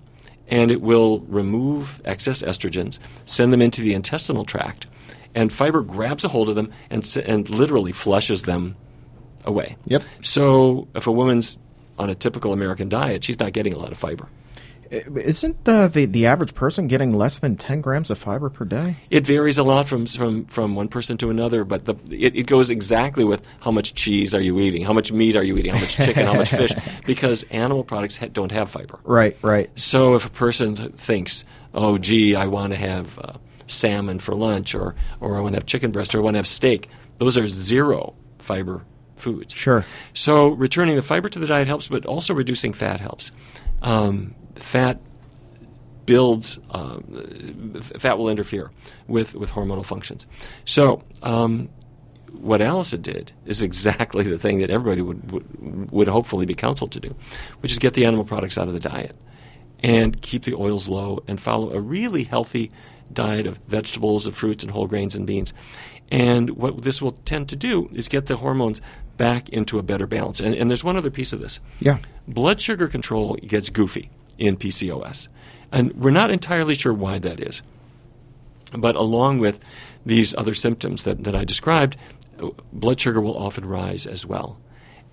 and 0.51 0.69
it 0.69 0.81
will 0.81 1.21
remove 1.21 2.01
excess 2.05 2.43
estrogens, 2.43 2.99
send 3.25 3.51
them 3.51 3.61
into 3.61 3.81
the 3.81 3.93
intestinal 3.93 4.45
tract, 4.45 4.85
and 5.33 5.51
fiber 5.51 5.81
grabs 5.81 6.25
a 6.25 6.27
hold 6.27 6.49
of 6.49 6.55
them 6.55 6.71
and, 6.89 7.17
and 7.25 7.49
literally 7.49 7.93
flushes 7.93 8.43
them 8.43 8.75
away. 9.45 9.77
Yep. 9.85 10.03
So 10.21 10.89
if 10.93 11.07
a 11.07 11.11
woman's 11.11 11.57
on 11.97 12.09
a 12.09 12.15
typical 12.15 12.51
American 12.51 12.89
diet, 12.89 13.23
she's 13.23 13.39
not 13.39 13.53
getting 13.53 13.73
a 13.73 13.77
lot 13.77 13.91
of 13.91 13.97
fiber. 13.97 14.27
Isn't 14.91 15.67
uh, 15.67 15.87
the 15.87 16.05
the 16.05 16.25
average 16.25 16.53
person 16.53 16.87
getting 16.87 17.13
less 17.13 17.39
than 17.39 17.55
ten 17.55 17.79
grams 17.79 18.09
of 18.09 18.17
fiber 18.17 18.49
per 18.49 18.65
day? 18.65 18.97
It 19.09 19.25
varies 19.25 19.57
a 19.57 19.63
lot 19.63 19.87
from 19.87 20.05
from 20.05 20.45
from 20.45 20.75
one 20.75 20.89
person 20.89 21.17
to 21.19 21.29
another, 21.29 21.63
but 21.63 21.85
the, 21.85 21.95
it, 22.09 22.35
it 22.35 22.47
goes 22.47 22.69
exactly 22.69 23.23
with 23.23 23.41
how 23.61 23.71
much 23.71 23.93
cheese 23.93 24.35
are 24.35 24.41
you 24.41 24.59
eating, 24.59 24.83
how 24.83 24.91
much 24.91 25.13
meat 25.13 25.37
are 25.37 25.43
you 25.43 25.57
eating, 25.57 25.73
how 25.73 25.79
much 25.79 25.95
chicken, 25.95 26.25
how 26.25 26.33
much 26.33 26.49
fish, 26.49 26.73
because 27.05 27.43
animal 27.43 27.85
products 27.85 28.17
ha- 28.17 28.27
don't 28.33 28.51
have 28.51 28.69
fiber. 28.69 28.99
Right, 29.05 29.37
right. 29.41 29.69
So 29.79 30.15
if 30.15 30.25
a 30.25 30.29
person 30.29 30.75
thinks, 30.75 31.45
"Oh, 31.73 31.97
gee, 31.97 32.35
I 32.35 32.47
want 32.47 32.73
to 32.73 32.77
have 32.77 33.17
uh, 33.17 33.33
salmon 33.67 34.19
for 34.19 34.35
lunch, 34.35 34.75
or 34.75 34.95
or 35.21 35.37
I 35.37 35.39
want 35.39 35.53
to 35.53 35.57
have 35.57 35.65
chicken 35.65 35.91
breast, 35.91 36.13
or 36.13 36.17
I 36.17 36.21
want 36.21 36.33
to 36.33 36.39
have 36.39 36.47
steak," 36.47 36.89
those 37.17 37.37
are 37.37 37.47
zero 37.47 38.13
fiber 38.39 38.83
foods. 39.15 39.53
Sure. 39.53 39.85
So 40.13 40.49
returning 40.49 40.97
the 40.97 41.03
fiber 41.03 41.29
to 41.29 41.39
the 41.39 41.47
diet 41.47 41.67
helps, 41.67 41.87
but 41.87 42.05
also 42.05 42.33
reducing 42.33 42.73
fat 42.73 42.99
helps. 42.99 43.31
Um, 43.81 44.35
fat 44.61 44.99
builds 46.05 46.59
um, 46.71 47.79
fat 47.81 48.17
will 48.17 48.29
interfere 48.29 48.71
with, 49.07 49.35
with 49.35 49.51
hormonal 49.51 49.85
functions. 49.85 50.25
So 50.65 51.03
um, 51.21 51.69
what 52.31 52.61
Alison 52.61 53.01
did 53.01 53.31
is 53.45 53.61
exactly 53.61 54.23
the 54.23 54.39
thing 54.39 54.59
that 54.59 54.69
everybody 54.69 55.01
would, 55.01 55.31
would 55.31 55.91
would 55.91 56.07
hopefully 56.07 56.45
be 56.45 56.55
counseled 56.55 56.91
to 56.93 56.99
do, 56.99 57.15
which 57.61 57.71
is 57.71 57.79
get 57.79 57.93
the 57.93 58.05
animal 58.05 58.25
products 58.25 58.57
out 58.57 58.67
of 58.67 58.73
the 58.73 58.79
diet 58.79 59.15
and 59.83 60.21
keep 60.21 60.43
the 60.43 60.55
oils 60.55 60.87
low 60.87 61.23
and 61.27 61.39
follow 61.39 61.71
a 61.71 61.79
really 61.79 62.23
healthy 62.23 62.71
diet 63.11 63.47
of 63.47 63.57
vegetables 63.67 64.25
and 64.25 64.35
fruits 64.35 64.63
and 64.63 64.71
whole 64.71 64.87
grains 64.87 65.15
and 65.15 65.27
beans. 65.27 65.53
And 66.09 66.51
what 66.51 66.83
this 66.83 67.01
will 67.01 67.13
tend 67.13 67.49
to 67.49 67.55
do 67.55 67.89
is 67.93 68.07
get 68.07 68.25
the 68.25 68.37
hormones 68.37 68.81
back 69.17 69.49
into 69.49 69.79
a 69.79 69.83
better 69.83 70.07
balance. 70.07 70.39
And, 70.39 70.53
and 70.53 70.69
there's 70.69 70.83
one 70.83 70.97
other 70.97 71.09
piece 71.09 71.31
of 71.31 71.39
this. 71.39 71.59
Yeah. 71.79 71.99
Blood 72.27 72.61
sugar 72.61 72.87
control 72.87 73.35
gets 73.35 73.69
goofy 73.69 74.09
in 74.41 74.57
PCOS. 74.57 75.27
And 75.71 75.93
we're 75.93 76.11
not 76.11 76.31
entirely 76.31 76.75
sure 76.75 76.93
why 76.93 77.19
that 77.19 77.39
is. 77.39 77.61
But 78.73 78.95
along 78.95 79.39
with 79.39 79.59
these 80.05 80.33
other 80.35 80.55
symptoms 80.55 81.03
that, 81.03 81.23
that 81.23 81.35
I 81.35 81.45
described, 81.45 81.95
blood 82.73 82.99
sugar 82.99 83.21
will 83.21 83.37
often 83.37 83.65
rise 83.65 84.07
as 84.07 84.25
well. 84.25 84.57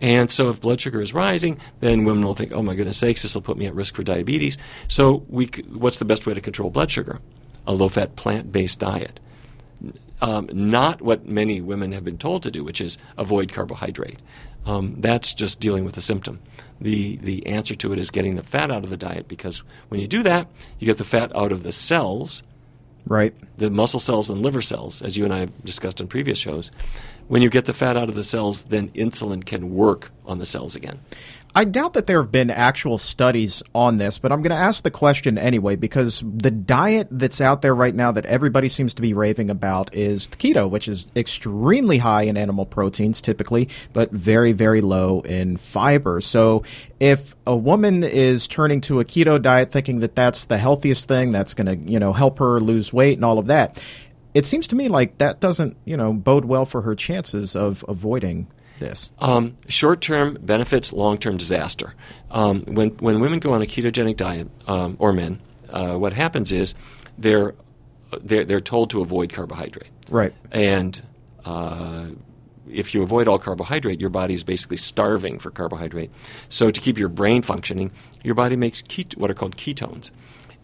And 0.01 0.31
so 0.31 0.49
if 0.49 0.61
blood 0.61 0.81
sugar 0.81 1.03
is 1.03 1.13
rising, 1.13 1.59
then 1.81 2.05
women 2.05 2.25
will 2.25 2.35
think, 2.35 2.53
oh 2.53 2.63
my 2.63 2.75
goodness 2.75 2.97
sakes, 2.97 3.23
this 3.23 3.35
will 3.35 3.43
put 3.43 3.59
me 3.59 3.67
at 3.67 3.75
risk 3.75 3.97
for 3.97 4.03
diabetes. 4.03 4.57
So 4.87 5.27
we, 5.29 5.47
what's 5.69 5.99
the 5.99 6.05
best 6.05 6.25
way 6.25 6.35
to 6.35 6.41
control 6.41 6.71
blood 6.71 6.91
sugar? 6.91 7.21
A 7.67 7.75
low-fat 7.75 8.17
plant-based 8.17 8.79
diet. 8.79 9.21
Um, 10.23 10.49
not 10.53 11.03
what 11.03 11.27
many 11.27 11.61
women 11.61 11.93
have 11.93 12.05
been 12.05 12.19
told 12.19 12.45
to 12.45 12.51
do, 12.51 12.65
which 12.65 12.81
is 12.81 12.97
avoid 13.19 13.53
carbohydrate. 13.53 14.21
Um, 14.65 14.97
that's 14.99 15.35
just 15.35 15.61
dealing 15.61 15.85
with 15.85 15.97
a 15.97 16.01
symptom. 16.01 16.41
The, 16.81 17.17
the 17.17 17.47
answer 17.47 17.75
to 17.75 17.93
it 17.93 17.99
is 17.99 18.11
getting 18.11 18.37
the 18.37 18.43
fat 18.43 18.71
out 18.71 18.85
of 18.85 18.91
the 18.91 18.97
diet 18.97 19.27
because 19.27 19.63
when 19.89 20.01
you 20.01 20.07
do 20.07 20.23
that, 20.23 20.47
you 20.79 20.87
get 20.87 20.99
the 20.99 21.05
fat 21.05 21.35
out 21.35 21.53
of 21.53 21.63
the 21.63 21.73
cells 21.73 22.43
Right. 23.07 23.35
the 23.57 23.71
muscle 23.71 24.01
cells 24.01 24.29
and 24.29 24.43
liver 24.43 24.61
cells, 24.61 25.01
as 25.01 25.17
you 25.17 25.25
and 25.25 25.33
I 25.33 25.39
have 25.39 25.65
discussed 25.65 25.99
in 26.01 26.09
previous 26.09 26.37
shows, 26.37 26.71
when 27.29 27.41
you 27.41 27.49
get 27.49 27.65
the 27.65 27.73
fat 27.73 27.97
out 27.97 28.11
of 28.11 28.15
the 28.15 28.25
cells, 28.25 28.65
then 28.65 28.91
insulin 28.91 29.45
can 29.45 29.75
work 29.75 30.11
on 30.27 30.39
the 30.39 30.47
cells 30.47 30.77
again. 30.77 31.01
I 31.59 31.65
doubt 31.65 31.95
that 31.95 32.07
there 32.07 32.23
have 32.23 32.31
been 32.31 32.51
actual 32.51 32.99
studies 32.99 33.65
on 33.75 33.97
this, 33.99 34.21
but 34.21 34.31
I'm 34.31 34.43
going 34.43 34.51
to 34.51 34.57
ask 34.57 34.85
the 34.85 34.93
question 34.93 35.37
anyway 35.37 35.75
because 35.75 36.23
the 36.25 36.53
diet 36.53 37.09
that's 37.11 37.41
out 37.41 37.63
there 37.63 37.75
right 37.75 37.97
now 37.97 38.13
that 38.13 38.27
everybody 38.27 38.69
seems 38.69 38.95
to 38.95 39.03
be 39.03 39.13
raving 39.13 39.51
about 39.51 39.93
is 39.93 40.29
keto, 40.29 40.71
which 40.71 40.87
is 40.87 41.09
extremely 41.17 41.99
high 41.99 42.23
in 42.23 42.37
animal 42.37 42.65
proteins 42.65 43.21
typically, 43.21 43.69
but 43.93 44.13
very, 44.13 44.53
very 44.53 44.81
low 44.81 45.23
in 45.23 45.57
fiber. 45.57 46.21
So 46.21 46.63
if 47.01 47.35
a 47.45 47.57
woman 47.57 48.05
is 48.05 48.47
turning 48.47 48.81
to 48.83 49.01
a 49.01 49.05
keto 49.05 49.43
diet 49.43 49.73
thinking 49.73 49.99
that 49.99 50.15
that's 50.15 50.45
the 50.45 50.59
healthiest 50.59 51.09
thing, 51.09 51.33
that's 51.33 51.55
going 51.55 51.67
to, 51.67 51.93
you 51.93 51.99
know, 51.99 52.13
help 52.13 52.39
her 52.39 52.61
lose 52.61 52.93
weight 52.93 53.19
and 53.19 53.25
all 53.25 53.41
of 53.41 53.49
that, 53.49 53.83
it 54.33 54.47
seems 54.47 54.69
to 54.69 54.77
me 54.77 54.87
like 54.87 55.19
that 55.19 55.41
doesn't, 55.41 55.77
you 55.85 55.97
know, 55.97 56.13
bode 56.13 56.45
well 56.45 56.67
for 56.67 56.83
her 56.83 56.95
chances 56.95 57.57
of 57.57 57.85
avoiding 57.89 58.47
this. 58.79 59.11
Um, 59.19 59.57
short-term 59.69 60.39
benefits, 60.41 60.93
long-term 60.93 61.37
disaster. 61.37 61.95
Um, 62.31 62.63
when 62.63 62.91
when 62.99 63.21
women 63.21 63.39
go 63.39 63.53
on 63.53 63.63
a 63.63 63.67
ketogenic 63.67 64.17
diet, 64.17 64.49
um, 64.67 64.97
or 64.99 65.13
men, 65.13 65.41
uh, 65.71 65.97
what 65.97 66.13
happens 66.13 66.53
is 66.53 66.75
they're 67.17 67.55
they're 68.23 68.45
they're 68.45 68.61
told 68.61 68.91
to 68.91 69.01
avoid 69.01 69.33
carbohydrate. 69.33 69.91
Right. 70.11 70.33
And 70.51 71.03
uh, 71.45 72.07
if 72.71 72.95
you 72.95 73.03
avoid 73.03 73.29
all 73.29 73.39
carbohydrate, 73.39 74.01
your 74.01 74.11
body 74.11 74.35
is 74.35 74.45
basically 74.45 74.77
starving 74.77 75.39
for 75.39 75.51
carbohydrate. 75.51 76.11
So 76.49 76.71
to 76.71 76.81
keep 76.81 76.99
your 76.99 77.09
brain 77.09 77.43
functioning, 77.43 77.91
your 78.23 78.35
body 78.35 78.57
makes 78.57 78.83
ket- 78.83 79.17
what 79.17 79.31
are 79.31 79.35
called 79.35 79.57
ketones. 79.57 80.11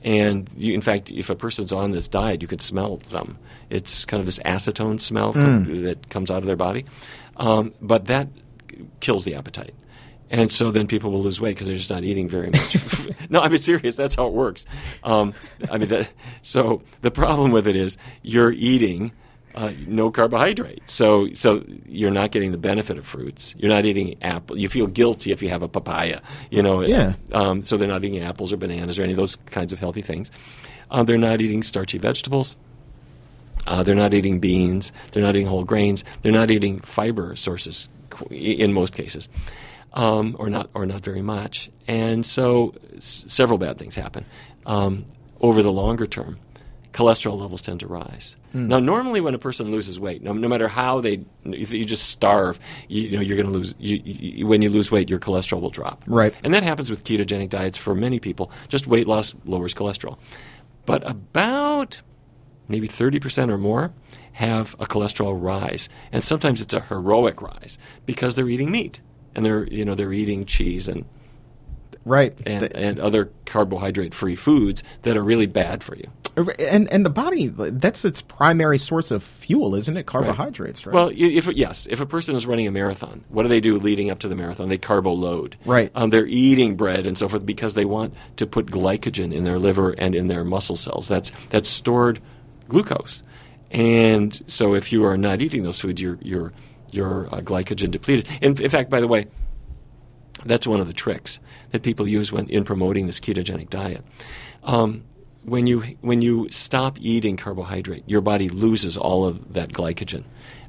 And 0.02 0.50
you, 0.54 0.74
in 0.74 0.82
fact, 0.82 1.10
if 1.10 1.30
a 1.30 1.34
person's 1.34 1.72
on 1.72 1.90
this 1.90 2.08
diet, 2.08 2.42
you 2.42 2.48
can 2.48 2.58
smell 2.58 2.98
them. 3.08 3.38
It's 3.70 4.04
kind 4.04 4.20
of 4.20 4.26
this 4.26 4.38
acetone 4.40 5.00
smell 5.00 5.32
com- 5.32 5.82
that 5.82 6.10
comes 6.10 6.30
out 6.30 6.38
of 6.38 6.44
their 6.44 6.56
body. 6.56 6.84
Um, 7.36 7.74
but 7.80 8.06
that 8.06 8.28
kills 9.00 9.24
the 9.24 9.34
appetite. 9.34 9.74
And 10.30 10.50
so 10.50 10.70
then 10.70 10.86
people 10.86 11.12
will 11.12 11.22
lose 11.22 11.40
weight 11.40 11.54
because 11.54 11.66
they're 11.66 11.76
just 11.76 11.90
not 11.90 12.02
eating 12.02 12.28
very 12.28 12.48
much. 12.48 12.76
no, 13.30 13.40
I'm 13.40 13.56
serious. 13.58 13.94
That's 13.94 14.14
how 14.14 14.26
it 14.26 14.32
works. 14.32 14.64
Um, 15.02 15.34
I 15.70 15.78
mean, 15.78 15.88
that, 15.90 16.10
so 16.42 16.82
the 17.02 17.10
problem 17.10 17.52
with 17.52 17.68
it 17.68 17.76
is 17.76 17.96
you're 18.22 18.52
eating 18.52 19.12
uh, 19.54 19.72
no 19.86 20.10
carbohydrate. 20.10 20.82
So, 20.86 21.32
so 21.34 21.64
you're 21.86 22.10
not 22.10 22.32
getting 22.32 22.52
the 22.52 22.58
benefit 22.58 22.98
of 22.98 23.06
fruits. 23.06 23.54
You're 23.56 23.70
not 23.70 23.86
eating 23.86 24.16
apple. 24.22 24.58
You 24.58 24.68
feel 24.68 24.86
guilty 24.86 25.30
if 25.30 25.42
you 25.42 25.50
have 25.50 25.62
a 25.62 25.68
papaya. 25.68 26.20
You 26.50 26.62
know. 26.62 26.82
Yeah. 26.82 27.14
Um, 27.32 27.62
so 27.62 27.76
they're 27.76 27.86
not 27.86 28.04
eating 28.04 28.20
apples 28.20 28.52
or 28.52 28.56
bananas 28.56 28.98
or 28.98 29.02
any 29.02 29.12
of 29.12 29.16
those 29.16 29.36
kinds 29.46 29.72
of 29.72 29.78
healthy 29.78 30.02
things. 30.02 30.30
Uh, 30.90 31.02
they're 31.02 31.18
not 31.18 31.40
eating 31.40 31.62
starchy 31.62 31.98
vegetables. 31.98 32.56
Uh, 33.66 33.82
they're 33.82 33.94
not 33.94 34.14
eating 34.14 34.40
beans. 34.40 34.92
They're 35.12 35.22
not 35.22 35.36
eating 35.36 35.46
whole 35.48 35.64
grains. 35.64 36.04
They're 36.22 36.32
not 36.32 36.50
eating 36.50 36.80
fiber 36.80 37.34
sources 37.36 37.88
in 38.30 38.72
most 38.72 38.94
cases, 38.94 39.28
um, 39.94 40.36
or 40.38 40.48
not, 40.50 40.70
or 40.74 40.86
not 40.86 41.02
very 41.04 41.22
much. 41.22 41.70
And 41.88 42.24
so, 42.24 42.74
s- 42.96 43.24
several 43.26 43.58
bad 43.58 43.78
things 43.78 43.94
happen. 43.94 44.24
Um, 44.66 45.04
over 45.40 45.62
the 45.62 45.72
longer 45.72 46.06
term, 46.06 46.38
cholesterol 46.92 47.38
levels 47.40 47.60
tend 47.60 47.80
to 47.80 47.86
rise. 47.86 48.36
Now, 48.56 48.78
normally 48.78 49.20
when 49.20 49.34
a 49.34 49.38
person 49.38 49.72
loses 49.72 49.98
weight, 49.98 50.22
no, 50.22 50.32
no 50.32 50.46
matter 50.46 50.68
how 50.68 51.00
they, 51.00 51.24
if 51.44 51.72
you 51.72 51.84
just 51.84 52.08
starve, 52.08 52.56
you, 52.86 53.02
you 53.02 53.16
know, 53.16 53.20
you're 53.20 53.36
going 53.36 53.48
to 53.48 53.52
lose. 53.52 53.74
You, 53.80 54.00
you, 54.04 54.46
when 54.46 54.62
you 54.62 54.68
lose 54.70 54.92
weight, 54.92 55.10
your 55.10 55.18
cholesterol 55.18 55.60
will 55.60 55.70
drop. 55.70 56.04
Right. 56.06 56.32
And 56.44 56.54
that 56.54 56.62
happens 56.62 56.88
with 56.88 57.02
ketogenic 57.02 57.48
diets 57.50 57.76
for 57.76 57.96
many 57.96 58.20
people. 58.20 58.52
Just 58.68 58.86
weight 58.86 59.08
loss 59.08 59.34
lowers 59.44 59.74
cholesterol. 59.74 60.18
But 60.86 61.02
about 61.10 62.00
maybe 62.68 62.88
30% 62.88 63.50
or 63.50 63.58
more 63.58 63.92
have 64.32 64.74
a 64.80 64.86
cholesterol 64.86 65.36
rise, 65.40 65.88
and 66.12 66.24
sometimes 66.24 66.60
it's 66.60 66.74
a 66.74 66.80
heroic 66.80 67.40
rise 67.42 67.78
because 68.06 68.34
they're 68.34 68.48
eating 68.48 68.70
meat 68.70 69.00
and 69.34 69.44
they're 69.44 69.64
you 69.68 69.84
know 69.84 69.94
they're 69.94 70.12
eating 70.12 70.44
cheese 70.44 70.88
and 70.88 71.04
right 72.04 72.36
and, 72.46 72.62
The- 72.62 72.76
and 72.76 72.98
other 73.00 73.30
carbohydrate 73.46 74.14
free 74.14 74.36
foods 74.36 74.82
that 75.02 75.16
are 75.16 75.22
really 75.22 75.46
bad 75.46 75.82
for 75.82 75.96
you. 75.96 76.08
and 76.58 76.92
and 76.92 77.06
the 77.06 77.10
body 77.10 77.46
that's 77.46 78.04
its 78.04 78.20
primary 78.20 78.76
source 78.78 79.12
of 79.12 79.22
fuel, 79.22 79.76
isn't 79.76 79.96
it? 79.96 80.04
Carbohydrates, 80.06 80.84
right? 80.84 80.92
Well, 80.92 81.10
if 81.14 81.46
yes, 81.48 81.86
if 81.88 82.00
a 82.00 82.06
person 82.06 82.34
is 82.34 82.44
running 82.44 82.66
a 82.66 82.72
marathon, 82.72 83.24
what 83.28 83.44
do 83.44 83.48
they 83.48 83.60
do 83.60 83.78
leading 83.78 84.10
up 84.10 84.18
to 84.20 84.28
the 84.28 84.34
marathon? 84.34 84.68
They 84.68 84.76
carbo 84.78 85.12
load. 85.12 85.56
Right. 85.64 85.92
Um, 85.94 86.10
they're 86.10 86.26
eating 86.26 86.74
bread 86.76 87.06
and 87.06 87.16
so 87.16 87.28
forth 87.28 87.46
because 87.46 87.74
they 87.74 87.84
want 87.84 88.14
to 88.36 88.48
put 88.48 88.66
glycogen 88.66 89.32
in 89.32 89.44
their 89.44 89.60
liver 89.60 89.92
and 89.92 90.12
in 90.16 90.26
their 90.26 90.42
muscle 90.44 90.74
cells. 90.76 91.06
That's 91.06 91.30
that's 91.50 91.68
stored 91.68 92.20
glucose. 92.68 93.22
And 93.70 94.40
so, 94.46 94.74
if 94.74 94.92
you 94.92 95.04
are 95.04 95.16
not 95.16 95.42
eating 95.42 95.62
those 95.62 95.80
foods, 95.80 96.00
you're 96.00 96.18
you're 96.22 96.52
you're 96.92 97.26
uh, 97.34 97.40
glycogen 97.40 97.90
depleted. 97.90 98.28
In, 98.40 98.60
in 98.60 98.70
fact, 98.70 98.88
by 98.88 99.00
the 99.00 99.08
way, 99.08 99.26
that's 100.44 100.66
one 100.66 100.80
of 100.80 100.86
the 100.86 100.92
tricks 100.92 101.40
that 101.70 101.82
people 101.82 102.06
use 102.06 102.30
when 102.30 102.48
in 102.48 102.64
promoting 102.64 103.06
this 103.06 103.18
ketogenic 103.18 103.70
diet. 103.70 104.04
Um, 104.62 105.04
when 105.44 105.66
you 105.66 105.80
when 106.00 106.22
you 106.22 106.48
stop 106.50 106.98
eating 107.00 107.36
carbohydrate, 107.36 108.04
your 108.06 108.20
body 108.20 108.48
loses 108.48 108.96
all 108.96 109.26
of 109.26 109.54
that 109.54 109.70
glycogen. 109.70 110.24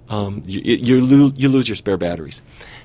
Um, 0.10 0.44
you 0.46 0.62
you, 0.62 1.06
lo- 1.06 1.34
you 1.36 1.50
lose 1.50 1.68
your 1.68 1.76
spare 1.76 1.98
batteries. 1.98 2.42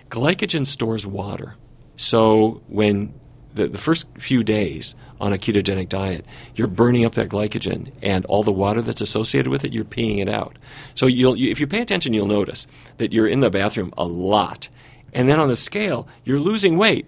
Glycogen 0.08 0.66
stores 0.66 1.06
water, 1.06 1.56
so 1.96 2.62
when 2.68 3.14
the, 3.54 3.68
the 3.68 3.78
first 3.78 4.06
few 4.18 4.42
days 4.42 4.94
on 5.20 5.32
a 5.32 5.38
ketogenic 5.38 5.88
diet, 5.88 6.24
you're 6.54 6.66
burning 6.66 7.04
up 7.04 7.14
that 7.14 7.28
glycogen, 7.28 7.90
and 8.02 8.24
all 8.26 8.42
the 8.42 8.52
water 8.52 8.80
that's 8.82 9.00
associated 9.00 9.50
with 9.50 9.64
it, 9.64 9.72
you're 9.72 9.84
peeing 9.84 10.18
it 10.18 10.28
out. 10.28 10.56
So 10.94 11.06
you'll, 11.06 11.36
you, 11.36 11.50
if 11.50 11.60
you 11.60 11.66
pay 11.66 11.80
attention, 11.80 12.12
you'll 12.14 12.26
notice 12.26 12.66
that 12.98 13.12
you're 13.12 13.28
in 13.28 13.40
the 13.40 13.50
bathroom 13.50 13.92
a 13.98 14.04
lot, 14.04 14.68
and 15.12 15.28
then 15.28 15.38
on 15.38 15.48
the 15.48 15.56
scale, 15.56 16.08
you're 16.24 16.40
losing 16.40 16.78
weight. 16.78 17.06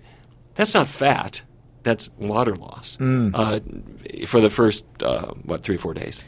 That's 0.55 0.75
not 0.75 0.89
fat. 0.89 1.43
That's 1.85 2.11
water 2.19 2.55
loss 2.55 2.97
uh, 3.01 3.59
for 4.27 4.41
the 4.41 4.51
first 4.51 4.85
uh, 5.03 5.33
what 5.45 5.63
three 5.63 5.75
or 5.75 5.79
four 5.79 5.95
days. 5.95 6.23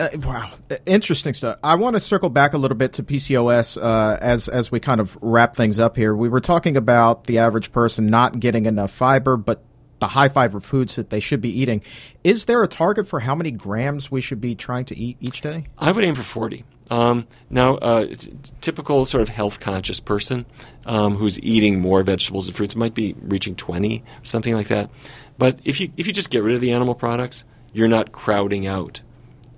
Uh, 0.00 0.08
wow, 0.24 0.50
Uh, 0.70 0.76
interesting 0.84 1.32
stuff. 1.32 1.58
I 1.62 1.76
want 1.76 1.94
to 1.94 2.00
circle 2.00 2.28
back 2.28 2.54
a 2.54 2.58
little 2.58 2.76
bit 2.76 2.94
to 2.94 3.02
PCOS 3.02 3.80
uh, 3.80 4.18
as 4.20 4.48
as 4.48 4.72
we 4.72 4.80
kind 4.80 5.00
of 5.00 5.16
wrap 5.22 5.54
things 5.54 5.78
up 5.78 5.96
here. 5.96 6.14
We 6.14 6.28
were 6.28 6.40
talking 6.40 6.76
about 6.76 7.24
the 7.24 7.38
average 7.38 7.72
person 7.72 8.06
not 8.08 8.38
getting 8.40 8.66
enough 8.66 8.90
fiber, 8.90 9.36
but 9.36 9.62
the 10.02 10.08
high 10.08 10.28
fiber 10.28 10.58
foods 10.58 10.96
that 10.96 11.10
they 11.10 11.20
should 11.20 11.40
be 11.40 11.60
eating. 11.60 11.80
Is 12.24 12.46
there 12.46 12.60
a 12.64 12.66
target 12.66 13.06
for 13.06 13.20
how 13.20 13.36
many 13.36 13.52
grams 13.52 14.10
we 14.10 14.20
should 14.20 14.40
be 14.40 14.56
trying 14.56 14.84
to 14.86 14.98
eat 14.98 15.16
each 15.20 15.42
day? 15.42 15.66
I 15.78 15.92
would 15.92 16.02
aim 16.02 16.16
for 16.16 16.24
40. 16.24 16.64
Um, 16.90 17.28
now, 17.48 17.76
uh, 17.76 18.06
t- 18.06 18.32
typical 18.60 19.06
sort 19.06 19.22
of 19.22 19.28
health 19.28 19.60
conscious 19.60 20.00
person 20.00 20.44
um, 20.86 21.14
who's 21.14 21.40
eating 21.40 21.78
more 21.78 22.02
vegetables 22.02 22.48
and 22.48 22.56
fruits 22.56 22.74
might 22.74 22.94
be 22.94 23.14
reaching 23.22 23.54
20, 23.54 24.02
something 24.24 24.54
like 24.54 24.66
that. 24.68 24.90
But 25.38 25.60
if 25.62 25.80
you 25.80 25.92
if 25.96 26.08
you 26.08 26.12
just 26.12 26.30
get 26.30 26.42
rid 26.42 26.56
of 26.56 26.60
the 26.60 26.72
animal 26.72 26.96
products, 26.96 27.44
you're 27.72 27.86
not 27.86 28.10
crowding 28.10 28.66
out 28.66 29.02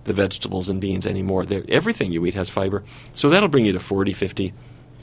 the 0.05 0.13
vegetables 0.13 0.69
and 0.69 0.79
beans 0.79 1.07
anymore. 1.07 1.47
They're, 1.47 1.65
everything 1.71 2.13
you 2.13 2.27
eat 2.27 2.35
has 2.35 2.51
fiber, 2.51 2.85
so 3.15 3.31
that'll 3.31 3.49
bring 3.49 3.65
you 3.65 3.73
to 3.73 3.81
40, 3.81 4.13
50, 4.13 4.53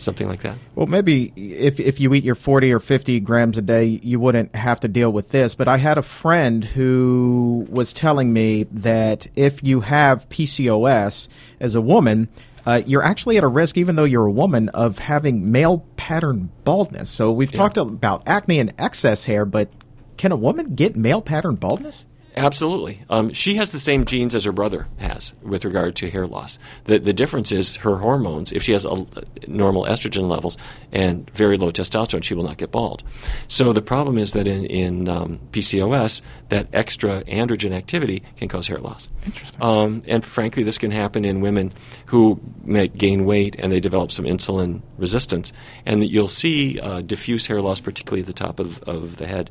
something 0.02 0.28
like 0.28 0.42
that. 0.44 0.58
Well, 0.76 0.88
maybe 0.88 1.34
if 1.36 1.80
if 1.80 2.00
you 2.00 2.14
eat 2.14 2.24
your 2.24 2.36
40 2.36 2.72
or 2.72 2.80
50 2.80 3.20
grams 3.22 3.58
a 3.58 3.62
day, 3.62 3.86
you 3.86 4.20
wouldn't 4.20 4.56
have 4.56 4.80
to 4.82 4.88
deal 4.88 5.12
with 5.12 5.30
this. 5.30 5.56
But 5.56 5.68
I 5.68 5.78
had 5.78 5.98
a 5.98 6.02
friend 6.02 6.64
who 6.64 7.66
was 7.70 7.94
telling 7.94 8.34
me 8.34 8.64
that 8.64 9.28
if 9.36 9.64
you 9.64 9.82
have 9.82 10.28
PCOS 10.30 11.28
as 11.60 11.76
a 11.76 11.82
woman, 11.82 12.30
uh, 12.66 12.82
you're 12.86 13.04
actually 13.04 13.38
at 13.38 13.44
a 13.44 13.48
risk, 13.48 13.78
even 13.78 13.96
though 13.96 14.04
you're 14.04 14.26
a 14.26 14.32
woman, 14.32 14.70
of 14.70 15.00
having 15.00 15.52
male 15.52 15.86
pattern 15.98 16.50
baldness. 16.64 17.10
So 17.10 17.32
we've 17.32 17.52
talked 17.52 17.78
about 17.78 18.24
acne 18.28 18.60
and 18.60 18.74
excess 18.78 19.24
hair, 19.24 19.46
but 19.46 19.70
can 20.18 20.32
a 20.32 20.36
woman 20.36 20.76
get 20.76 20.96
male 20.96 21.22
pattern 21.22 21.56
baldness? 21.56 22.06
Absolutely. 22.38 23.02
Um, 23.10 23.34
she 23.34 23.56
has 23.56 23.72
the 23.72 23.80
same 23.80 24.06
genes 24.06 24.34
as 24.34 24.46
her 24.46 24.54
brother 24.54 24.88
has 25.00 25.34
with 25.42 25.66
regard 25.66 25.96
to 25.98 26.10
hair 26.10 26.26
loss. 26.26 26.60
The, 26.86 26.98
the 26.98 27.14
difference 27.14 27.52
is 27.52 27.76
her 27.78 27.98
hormones. 27.98 28.52
If 28.54 28.64
she 28.64 28.72
has 28.72 28.86
a, 28.86 29.06
normal 29.48 29.84
estrogen 29.84 30.30
levels 30.30 30.58
and 30.94 31.30
very 31.32 31.58
low 31.58 31.72
testosterone, 31.72 32.24
she 32.24 32.34
will 32.34 32.46
not 32.46 32.58
get 32.58 32.72
bald. 32.72 33.04
So 33.50 33.74
the 33.74 33.82
problem 33.82 34.18
is 34.18 34.32
that 34.32 34.48
in, 34.48 34.66
in 34.66 35.10
um, 35.10 35.40
PCOS, 35.52 36.22
that 36.50 36.68
extra 36.72 37.22
androgen 37.26 37.74
activity 37.74 38.24
can 38.38 38.48
cause 38.48 38.68
hair 38.68 38.80
loss. 38.80 39.10
Interesting. 39.26 39.62
Um, 39.62 40.04
and 40.08 40.24
frankly, 40.24 40.64
this 40.64 40.78
can 40.78 40.92
happen 40.92 41.26
in 41.26 41.42
women 41.42 41.74
who 42.06 42.40
may 42.64 42.88
gain 42.88 43.26
weight 43.26 43.58
and 43.60 43.74
they 43.74 43.82
develop 43.82 44.12
some 44.12 44.26
insulin 44.26 44.82
resistance. 44.98 45.52
And 45.86 46.08
you'll 46.08 46.30
see 46.30 46.80
uh, 46.80 47.02
diffuse 47.02 47.48
hair 47.48 47.62
loss, 47.62 47.82
particularly 47.82 48.22
at 48.22 48.28
the 48.28 48.34
top 48.34 48.60
of, 48.62 48.82
of 48.84 49.18
the 49.18 49.28
head. 49.28 49.50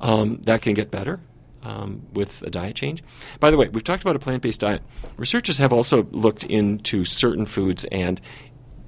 Um, 0.00 0.40
that 0.42 0.60
can 0.60 0.74
get 0.74 0.90
better 0.90 1.20
um, 1.62 2.02
with 2.12 2.42
a 2.42 2.50
diet 2.50 2.76
change. 2.76 3.02
By 3.40 3.50
the 3.50 3.56
way, 3.56 3.68
we've 3.68 3.84
talked 3.84 4.02
about 4.02 4.16
a 4.16 4.18
plant 4.18 4.42
based 4.42 4.60
diet. 4.60 4.82
Researchers 5.16 5.58
have 5.58 5.72
also 5.72 6.04
looked 6.10 6.44
into 6.44 7.04
certain 7.04 7.46
foods, 7.46 7.84
and 7.90 8.20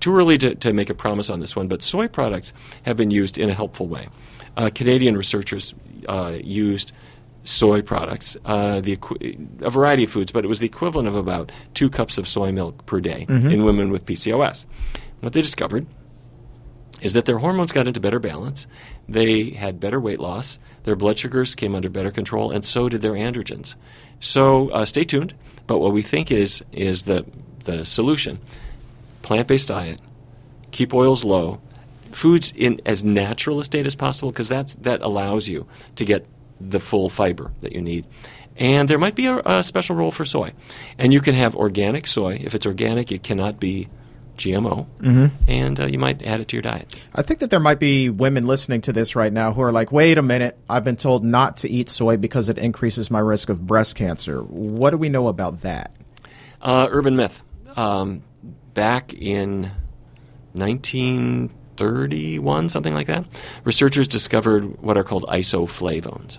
too 0.01 0.15
early 0.15 0.39
to, 0.39 0.55
to 0.55 0.73
make 0.73 0.91
a 0.91 0.95
promise 0.95 1.31
on 1.31 1.41
this 1.41 1.55
one, 1.55 1.69
but 1.69 1.83
soy 1.83 2.09
products 2.09 2.53
have 2.85 2.97
been 2.97 3.11
used 3.11 3.39
in 3.39 3.51
a 3.51 3.55
helpful 3.55 3.87
way. 3.87 4.09
Uh, 4.57 4.71
Canadian 4.75 5.17
researchers 5.17 5.75
uh, 6.09 6.39
used 6.43 6.93
soy 7.45 7.83
products, 7.83 8.37
uh, 8.45 8.81
the 8.81 8.99
a 9.61 9.71
variety 9.71 10.05
of 10.05 10.11
foods, 10.11 10.33
but 10.33 10.45
it 10.45 10.49
was 10.49 10.59
the 10.61 10.67
equivalent 10.67 11.09
of 11.09 11.15
about 11.15 11.53
two 11.75 11.89
cups 11.89 12.19
of 12.19 12.29
soy 12.29 12.53
milk 12.53 12.85
per 12.87 13.01
day 13.01 13.27
in 13.29 13.65
women 13.65 13.91
with 13.91 14.05
PCOS. 14.05 14.67
What 15.21 15.33
they 15.33 15.43
discovered 15.43 15.87
is 17.01 17.15
that 17.15 17.25
their 17.25 17.39
hormones 17.39 17.73
got 17.73 17.87
into 17.87 18.01
better 18.01 18.19
balance. 18.19 18.67
They 19.09 19.51
had 19.51 19.81
better 19.81 19.99
weight 20.01 20.21
loss. 20.21 20.59
Their 20.85 20.97
blood 20.97 21.19
sugars 21.19 21.55
came 21.55 21.75
under 21.75 21.89
better 21.89 22.11
control, 22.11 22.51
and 22.51 22.65
so 22.65 22.89
did 22.89 23.03
their 23.03 23.13
androgens. 23.13 23.75
So 24.19 24.71
uh, 24.71 24.85
stay 24.85 25.05
tuned. 25.05 25.35
But 25.67 25.79
what 25.79 25.93
we 25.93 26.03
think 26.03 26.31
is 26.31 26.63
is 26.73 27.05
the 27.05 27.25
the 27.65 27.85
solution: 27.85 28.39
plant-based 29.23 29.69
diet, 29.69 30.01
keep 30.71 30.95
oils 30.95 31.25
low, 31.25 31.61
foods 32.13 32.53
in 32.57 32.81
as 32.87 33.05
natural 33.05 33.61
a 33.61 33.65
state 33.65 33.87
as 33.87 33.95
possible, 33.95 34.33
because 34.33 34.49
that 34.49 34.75
that 34.83 35.03
allows 35.03 35.49
you 35.49 35.67
to 35.97 36.05
get 36.05 36.27
the 36.61 36.81
full 36.81 37.09
fiber 37.09 37.53
that 37.61 37.73
you 37.73 37.83
need. 37.83 38.07
And 38.57 38.89
there 38.89 38.99
might 38.99 39.15
be 39.15 39.27
a, 39.27 39.41
a 39.47 39.63
special 39.63 39.97
role 39.97 40.11
for 40.11 40.25
soy, 40.25 40.53
and 40.99 41.13
you 41.13 41.21
can 41.21 41.35
have 41.35 41.55
organic 41.55 42.07
soy. 42.07 42.41
If 42.43 42.55
it's 42.55 42.67
organic, 42.67 43.13
it 43.13 43.23
cannot 43.23 43.61
be 43.61 43.89
GMO, 44.41 44.87
and 45.47 45.79
uh, 45.79 45.87
you 45.87 45.99
might 45.99 46.23
add 46.23 46.41
it 46.41 46.49
to 46.49 46.57
your 46.57 46.63
diet. 46.63 46.97
I 47.15 47.23
think 47.23 47.41
that 47.41 47.51
there 47.51 47.61
might 47.61 47.79
be 47.79 48.09
women 48.09 48.47
listening 48.47 48.81
to 48.83 48.93
this 48.93 49.15
right 49.15 49.33
now 49.33 49.53
who 49.53 49.63
are 49.63 49.71
like, 49.71 49.93
wait 49.93 50.19
a 50.19 50.23
minute, 50.23 50.59
I've 50.69 50.85
been 50.85 50.97
told 50.97 51.25
not 51.25 51.59
to 51.59 51.71
eat 51.71 51.89
soy 51.89 52.17
because 52.17 52.49
it 52.49 52.59
increases 52.59 53.09
my 53.11 53.21
risk 53.21 53.49
of 53.49 53.65
breast 53.67 53.95
cancer. 53.97 54.43
What 54.43 54.91
do 54.91 54.97
we 54.97 55.09
know 55.09 55.29
about 55.29 55.61
that? 55.61 55.95
Uh, 56.61 56.89
urban 56.91 57.15
myth. 57.17 57.41
Um, 57.77 58.23
back 58.75 59.15
in 59.15 59.71
1931, 60.55 62.69
something 62.69 62.95
like 62.95 63.07
that, 63.07 63.25
researchers 63.65 64.09
discovered 64.09 64.81
what 64.81 64.97
are 64.97 65.05
called 65.05 65.25
isoflavones 65.29 66.39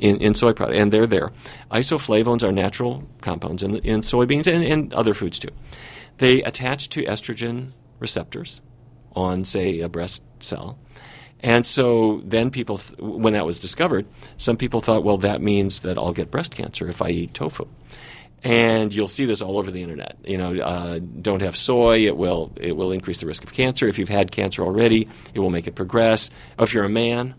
in, 0.00 0.16
in 0.18 0.34
soy 0.34 0.52
products, 0.52 0.78
and 0.78 0.92
they're 0.92 1.06
there. 1.06 1.30
Isoflavones 1.70 2.42
are 2.42 2.52
natural 2.52 3.04
compounds 3.20 3.62
in, 3.62 3.76
in 3.76 4.00
soybeans 4.00 4.52
and, 4.52 4.64
and 4.64 4.92
other 4.92 5.14
foods 5.14 5.38
too. 5.38 5.50
They 6.18 6.42
attach 6.42 6.88
to 6.90 7.04
estrogen 7.04 7.68
receptors 7.98 8.60
on, 9.12 9.44
say, 9.44 9.80
a 9.80 9.88
breast 9.88 10.22
cell. 10.40 10.78
And 11.40 11.66
so 11.66 12.22
then 12.24 12.50
people, 12.50 12.78
th- 12.78 12.98
when 12.98 13.34
that 13.34 13.44
was 13.44 13.58
discovered, 13.58 14.06
some 14.36 14.56
people 14.56 14.80
thought, 14.80 15.04
well, 15.04 15.18
that 15.18 15.42
means 15.42 15.80
that 15.80 15.98
I'll 15.98 16.12
get 16.12 16.30
breast 16.30 16.54
cancer 16.54 16.88
if 16.88 17.02
I 17.02 17.10
eat 17.10 17.34
tofu. 17.34 17.66
And 18.42 18.94
you'll 18.94 19.08
see 19.08 19.24
this 19.24 19.42
all 19.42 19.58
over 19.58 19.70
the 19.70 19.82
internet. 19.82 20.16
You 20.24 20.38
know, 20.38 20.56
uh, 20.56 20.98
don't 20.98 21.40
have 21.40 21.56
soy; 21.56 22.06
it 22.06 22.16
will 22.16 22.52
it 22.56 22.76
will 22.76 22.92
increase 22.92 23.16
the 23.16 23.26
risk 23.26 23.42
of 23.42 23.52
cancer. 23.52 23.88
If 23.88 23.98
you've 23.98 24.10
had 24.10 24.30
cancer 24.30 24.62
already, 24.62 25.08
it 25.34 25.40
will 25.40 25.50
make 25.50 25.66
it 25.66 25.74
progress. 25.74 26.30
If 26.58 26.72
you're 26.72 26.84
a 26.84 26.88
man, 26.88 27.34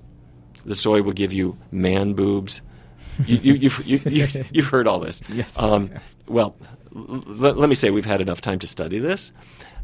the 0.66 0.76
soy 0.76 1.04
will 1.04 1.14
give 1.14 1.32
you 1.32 1.58
man 1.72 2.14
boobs. 2.14 2.62
You, 3.26 3.38
you, 3.38 3.54
you've, 3.54 3.86
you, 3.86 4.00
you've, 4.06 4.56
you've 4.56 4.68
heard 4.68 4.88
all 4.88 5.00
this. 5.00 5.22
Yes. 5.30 5.58
Um, 5.60 5.92
well, 6.28 6.56
l- 6.98 7.24
l- 7.28 7.54
let 7.54 7.70
me 7.70 7.76
say 7.76 7.90
we've 7.90 8.06
had 8.06 8.22
enough 8.22 8.42
time 8.42 8.60
to 8.60 8.68
study 8.68 9.00
this. 9.00 9.32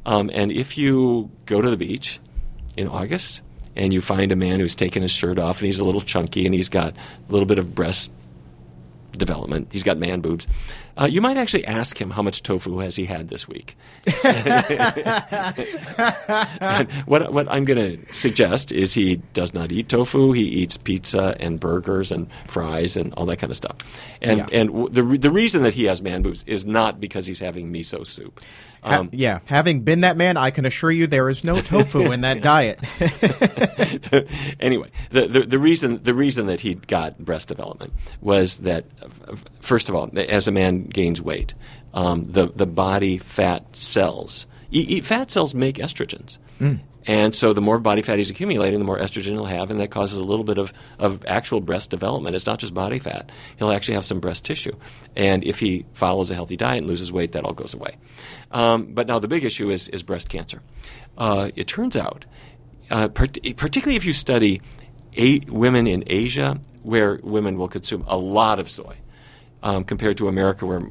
Um, 0.06 0.30
and 0.34 0.52
if 0.52 0.78
you 0.78 1.32
go 1.46 1.62
to 1.62 1.70
the 1.70 1.78
beach 1.78 2.20
in 2.76 2.88
August 2.88 3.42
and 3.76 3.94
you 3.94 4.02
find 4.02 4.32
a 4.32 4.36
man 4.36 4.60
who's 4.60 4.76
taken 4.76 5.02
his 5.02 5.12
shirt 5.12 5.40
off 5.40 5.60
and 5.60 5.68
he's 5.68 5.80
a 5.80 5.84
little 5.86 6.02
chunky 6.02 6.46
and 6.46 6.54
he's 6.54 6.70
got 6.70 6.94
a 6.94 7.32
little 7.32 7.46
bit 7.46 7.60
of 7.60 7.74
breast 7.74 8.12
development, 9.18 9.68
he's 9.72 9.84
got 9.84 9.98
man 9.98 10.22
boobs, 10.22 10.48
Uh, 10.96 11.06
you 11.10 11.22
might 11.22 11.38
actually 11.38 11.66
ask 11.66 12.00
him 12.00 12.12
how 12.12 12.22
much 12.22 12.44
tofu 12.44 12.78
has 12.80 12.96
he 12.96 13.06
had 13.06 13.30
this 13.30 13.48
week. 13.48 13.76
what, 17.08 17.34
what 17.34 17.48
I'm 17.50 17.66
going 17.66 17.98
to 18.06 18.14
suggest 18.14 18.72
is 18.72 18.94
he 18.94 19.16
does 19.34 19.54
not 19.54 19.72
eat 19.72 19.90
tofu. 19.90 20.32
He 20.32 20.44
eats 20.44 20.78
pizza 20.78 21.36
and 21.40 21.60
burgers 21.60 22.12
and 22.12 22.28
fries 22.48 22.96
and 22.98 23.14
all 23.16 23.26
that 23.28 23.38
kind 23.38 23.52
of 23.52 23.58
stuff. 23.58 23.76
And 24.22 24.38
Yeah. 24.40 24.48
and 24.52 24.94
the 24.94 25.04
the 25.18 25.32
reason 25.32 25.64
that 25.64 25.74
he 25.74 25.86
has 25.86 26.02
man 26.02 26.22
boobs 26.22 26.44
is 26.48 26.66
not 26.66 27.00
because 27.00 27.26
he's 27.26 27.40
having 27.40 27.72
miso 27.74 28.06
soup. 28.06 28.40
Ha- 28.84 29.00
Um, 29.00 29.10
yeah, 29.14 29.40
having 29.46 29.82
been 29.82 30.02
that 30.02 30.18
man, 30.18 30.36
I 30.38 30.52
can 30.52 30.66
assure 30.66 30.92
you 30.92 31.08
there 31.08 31.30
is 31.30 31.44
no 31.44 31.60
tofu 31.62 32.12
in 32.12 32.22
that 32.22 32.42
diet. 32.42 32.80
anyway, 34.60 34.90
the, 35.12 35.28
the 35.28 35.40
the 35.42 35.60
reason 35.60 36.02
the 36.04 36.14
reason 36.14 36.46
that 36.48 36.62
he 36.62 36.76
got 36.76 37.18
breast 37.20 37.48
development 37.48 37.94
was 38.22 38.60
that 38.60 38.86
first 39.62 39.90
of 39.90 39.96
all, 39.96 40.10
as 40.18 40.48
a 40.48 40.52
man 40.52 40.84
gains 40.86 41.22
weight, 41.22 41.54
um, 41.94 42.24
the 42.24 42.48
the 42.56 42.66
body 42.68 43.18
fat 43.18 43.66
cells, 43.74 44.46
e- 44.72 44.86
e- 44.98 45.02
fat 45.02 45.32
cells 45.32 45.54
make 45.56 45.78
estrogens. 45.78 46.38
And 47.06 47.36
so 47.36 47.52
the 47.54 47.62
more 47.62 47.80
body 47.80 48.02
fat 48.02 48.18
he's 48.18 48.30
accumulating, 48.30 48.80
the 48.80 48.86
more 48.86 48.98
estrogen 48.98 49.32
he'll 49.34 49.46
have, 49.46 49.70
and 49.70 49.80
that 49.80 49.92
causes 49.92 50.20
a 50.20 50.24
little 50.24 50.46
bit 50.46 50.58
of, 50.58 50.72
of 51.00 51.24
actual 51.26 51.60
breast 51.60 51.90
development. 51.90 52.36
It's 52.36 52.46
not 52.46 52.60
just 52.60 52.74
body 52.74 53.00
fat. 53.00 53.30
He'll 53.58 53.72
actually 53.72 53.96
have 53.96 54.06
some 54.06 54.20
breast 54.20 54.46
tissue. 54.46 54.76
And 55.16 55.44
if 55.44 55.60
he 55.60 55.86
follows 55.94 56.32
a 56.32 56.36
healthy 56.36 56.56
diet 56.56 56.80
and 56.80 56.88
loses 56.88 57.12
weight, 57.12 57.34
that 57.34 57.44
all 57.44 57.54
goes 57.54 57.74
away. 57.74 57.98
Um, 58.52 58.94
but 58.94 59.08
now 59.08 59.20
the 59.20 59.28
big 59.28 59.44
issue 59.44 59.70
is, 59.70 59.90
is 59.90 60.04
breast 60.04 60.30
cancer. 60.30 60.62
Uh, 61.18 61.52
it 61.56 61.68
turns 61.68 61.98
out 61.98 62.26
uh, 62.90 63.08
part- 63.10 63.38
particularly 63.58 63.96
if 63.96 64.06
you 64.06 64.14
study 64.14 64.62
a- 65.18 65.42
women 65.48 65.88
in 65.88 66.04
Asia, 66.08 66.60
where 66.84 67.20
women 67.24 67.58
will 67.58 67.70
consume 67.70 68.04
a 68.08 68.18
lot 68.18 68.60
of 68.60 68.70
soy. 68.70 68.98
Um, 69.66 69.86
compared 69.86 70.18
to 70.18 70.28
America, 70.28 70.66
where 70.66 70.84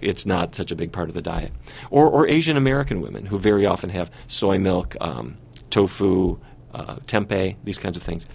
it's 0.00 0.26
not 0.26 0.56
such 0.56 0.72
a 0.72 0.74
big 0.74 0.90
part 0.90 1.08
of 1.08 1.14
the 1.14 1.22
diet, 1.22 1.52
or, 1.90 2.08
or 2.08 2.26
Asian 2.26 2.56
American 2.56 3.00
women 3.00 3.26
who 3.26 3.38
very 3.38 3.66
often 3.66 3.90
have 3.90 4.10
soy 4.26 4.58
milk, 4.58 4.96
um, 5.00 5.36
tofu, 5.70 6.40
uh, 6.72 6.96
tempeh, 7.06 7.54
these 7.62 7.78
kinds 7.78 7.96
of 7.96 8.02
things. 8.02 8.26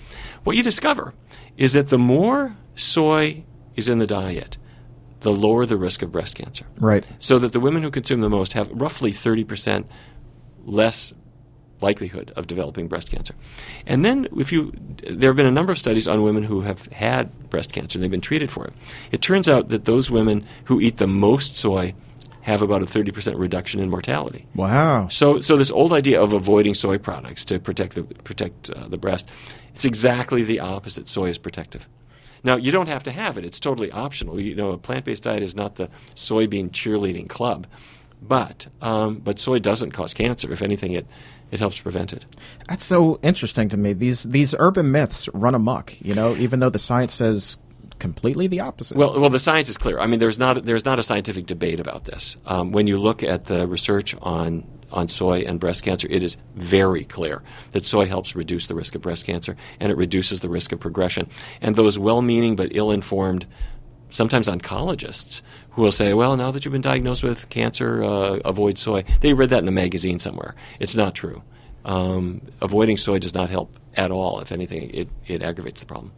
What 0.46 0.56
you 0.56 0.64
discover 0.64 1.14
is 1.58 1.74
that 1.74 1.90
the 1.90 2.00
more 2.00 2.56
soy 2.76 3.44
is 3.76 3.90
in 3.90 4.00
the 4.00 4.08
diet, 4.08 4.58
the 5.22 5.34
lower 5.34 5.66
the 5.66 5.78
risk 5.78 6.02
of 6.02 6.12
breast 6.12 6.36
cancer. 6.36 6.66
right. 6.80 7.06
So 7.20 7.38
that 7.40 7.52
the 7.52 7.60
women 7.60 7.84
who 7.84 7.92
consume 7.92 8.22
the 8.22 8.30
most 8.30 8.54
have 8.54 8.70
roughly 8.72 9.12
30% 9.12 9.86
less 10.64 11.14
likelihood 11.82 12.32
of 12.36 12.48
developing 12.48 12.88
breast 12.88 13.12
cancer. 13.12 13.36
And 13.86 14.04
then 14.04 14.28
if 14.38 14.52
you 14.52 14.74
there 15.10 15.30
have 15.30 15.38
been 15.38 15.46
a 15.46 15.52
number 15.52 15.72
of 15.72 15.78
studies 15.78 16.08
on 16.08 16.24
women 16.24 16.44
who 16.44 16.62
have 16.62 16.86
had 16.88 17.50
breast 17.50 17.72
cancer 17.72 17.98
and 17.98 18.04
they've 18.04 18.12
been 18.12 18.22
treated 18.22 18.52
for 18.52 18.66
it. 18.66 18.74
It 19.12 19.22
turns 19.22 19.48
out 19.48 19.70
that 19.70 19.86
those 19.86 20.12
women 20.12 20.46
who 20.66 20.80
eat 20.80 20.98
the 20.98 21.08
most 21.08 21.58
soy 21.58 21.94
have 22.42 22.62
about 22.62 22.82
a 22.82 22.86
30% 22.86 23.38
reduction 23.38 23.80
in 23.80 23.90
mortality. 23.90 24.46
Wow. 24.56 25.08
So, 25.10 25.42
so 25.42 25.58
this 25.58 25.72
old 25.72 25.94
idea 25.94 26.22
of 26.22 26.34
avoiding 26.34 26.74
soy 26.74 26.98
products 26.98 27.46
to 27.46 27.60
protect 27.60 27.96
the 27.96 28.04
protect 28.04 28.70
uh, 28.70 28.88
the 28.88 28.98
breast, 28.98 29.28
it's 29.74 29.86
exactly 29.86 30.44
the 30.44 30.60
opposite. 30.60 31.08
Soy 31.08 31.30
is 31.30 31.38
protective. 31.38 31.88
Now, 32.44 32.56
you 32.56 32.72
don't 32.72 32.88
have 32.88 33.04
to 33.04 33.12
have 33.12 33.38
it; 33.38 33.46
it's 33.46 33.60
totally 33.60 33.92
optional. 33.92 34.40
You 34.40 34.56
know, 34.56 34.72
a 34.72 34.78
plant-based 34.78 35.24
diet 35.24 35.44
is 35.44 35.54
not 35.56 35.76
the 35.76 35.90
soybean 36.16 36.70
cheerleading 36.70 37.28
club, 37.28 37.68
but 38.22 38.68
um, 38.82 39.18
but 39.18 39.40
soy 39.40 39.60
doesn't 39.60 39.92
cause 39.92 40.14
cancer. 40.14 40.52
If 40.52 40.62
anything, 40.62 40.94
it 40.94 41.06
it 41.52 41.60
helps 41.60 41.80
prevent 41.80 42.14
it. 42.14 42.26
That's 42.68 42.86
so 42.86 43.20
interesting 43.22 43.70
to 43.70 43.78
me. 43.78 43.94
These 43.94 44.24
these 44.24 44.56
urban 44.58 44.92
myths 44.92 45.28
run 45.34 45.56
amok, 45.56 46.00
you 46.02 46.14
know, 46.14 46.36
even 46.36 46.60
though 46.60 46.70
the 46.70 46.80
science 46.80 47.14
says 47.14 47.58
completely 48.00 48.48
the 48.48 48.62
opposite. 48.62 48.98
Well, 48.98 49.20
well, 49.20 49.30
the 49.30 49.40
science 49.40 49.70
is 49.70 49.78
clear. 49.78 50.00
I 50.00 50.08
mean, 50.08 50.20
there's 50.20 50.40
not 50.40 50.66
there's 50.66 50.86
not 50.86 51.00
a 51.00 51.04
scientific 51.04 51.46
debate 51.46 51.80
about 51.80 52.06
this. 52.06 52.38
Um, 52.46 52.72
when 52.72 52.88
you 52.88 52.98
look 52.98 53.24
at 53.24 53.46
the 53.46 53.68
research 53.68 54.16
on 54.22 54.66
on 54.92 55.08
soy 55.08 55.42
and 55.42 55.60
breast 55.60 55.84
cancer, 55.84 56.08
it 56.10 56.24
is 56.24 56.38
very 56.56 57.04
clear 57.04 57.44
that 57.72 57.86
soy 57.86 58.08
helps 58.08 58.36
reduce 58.36 58.68
the 58.68 58.76
risk 58.76 58.96
of 58.96 59.02
breast 59.02 59.26
cancer 59.26 59.56
and 59.80 59.92
it 59.92 59.98
reduces 59.98 60.40
the 60.42 60.50
risk 60.50 60.72
of 60.72 60.80
progression. 60.80 61.30
And 61.62 61.76
those 61.76 62.00
well-meaning 62.00 62.56
but 62.56 62.76
ill-informed, 62.76 63.46
sometimes 64.10 64.48
oncologists, 64.48 65.44
who 65.80 65.84
will 65.84 65.94
say, 65.94 66.14
"Well, 66.14 66.36
now 66.36 66.52
that 66.52 66.66
you've 66.66 66.74
been 66.74 66.82
diagnosed 66.82 67.24
with 67.24 67.48
cancer, 67.48 68.04
uh, 68.04 68.40
avoid 68.44 68.78
soy." 68.78 69.06
They 69.22 69.32
read 69.34 69.50
that 69.52 69.60
in 69.60 69.66
the 69.66 69.72
magazine 69.72 70.20
somewhere. 70.20 70.54
It's 70.78 70.94
not 70.94 71.16
true. 71.16 71.42
Um, 71.86 72.42
avoiding 72.62 72.98
soy 72.98 73.20
does 73.20 73.34
not 73.34 73.50
help 73.50 73.80
at 73.96 74.12
all. 74.12 74.42
If 74.42 74.52
anything, 74.52 74.90
it, 74.94 75.08
it 75.26 75.42
aggravates 75.42 75.80
the 75.80 75.86
problem. 75.86 76.12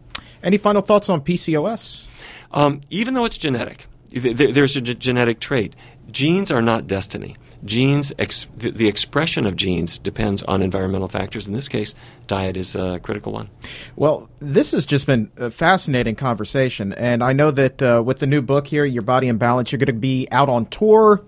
Any 0.44 0.58
final 0.58 0.82
thoughts 0.82 1.10
on 1.10 1.22
PCOS? 1.22 2.06
Um, 2.52 2.82
even 2.90 3.14
though 3.14 3.26
it's 3.26 3.38
genetic, 3.38 3.86
th- 4.10 4.36
th- 4.36 4.56
there's 4.56 4.76
a 4.76 4.82
g- 4.82 4.96
genetic 4.96 5.40
trait. 5.40 5.76
Genes 6.10 6.50
are 6.50 6.64
not 6.64 6.88
destiny. 6.88 7.38
Genes, 7.64 8.12
ex- 8.18 8.48
the, 8.58 8.72
the 8.72 8.88
expression 8.88 9.46
of 9.46 9.56
genes 9.56 9.98
depends 10.00 10.44
on 10.44 10.62
environmental 10.62 11.08
factors. 11.08 11.48
In 11.48 11.54
this 11.54 11.68
case, 11.68 11.94
diet 12.28 12.58
is 12.58 12.76
a 12.76 13.00
critical 13.00 13.32
one. 13.32 13.50
Well, 13.96 14.30
this 14.40 14.72
has 14.72 14.86
just 14.86 15.06
been 15.06 15.32
a 15.38 15.52
fascinating 15.52 16.16
conversation, 16.16 16.94
and 16.94 17.24
I 17.24 17.34
know 17.34 17.52
that 17.52 17.82
uh, 17.82 18.02
with 18.06 18.20
the 18.20 18.28
new 18.28 18.42
book 18.42 18.68
here, 18.68 18.86
Your 18.86 19.04
Body 19.04 19.28
in 19.28 19.38
Balance, 19.38 19.72
you're 19.72 19.80
going 19.80 19.88
to 19.88 19.94
be 19.94 20.28
out 20.32 20.50
on 20.50 20.66
tour, 20.68 21.24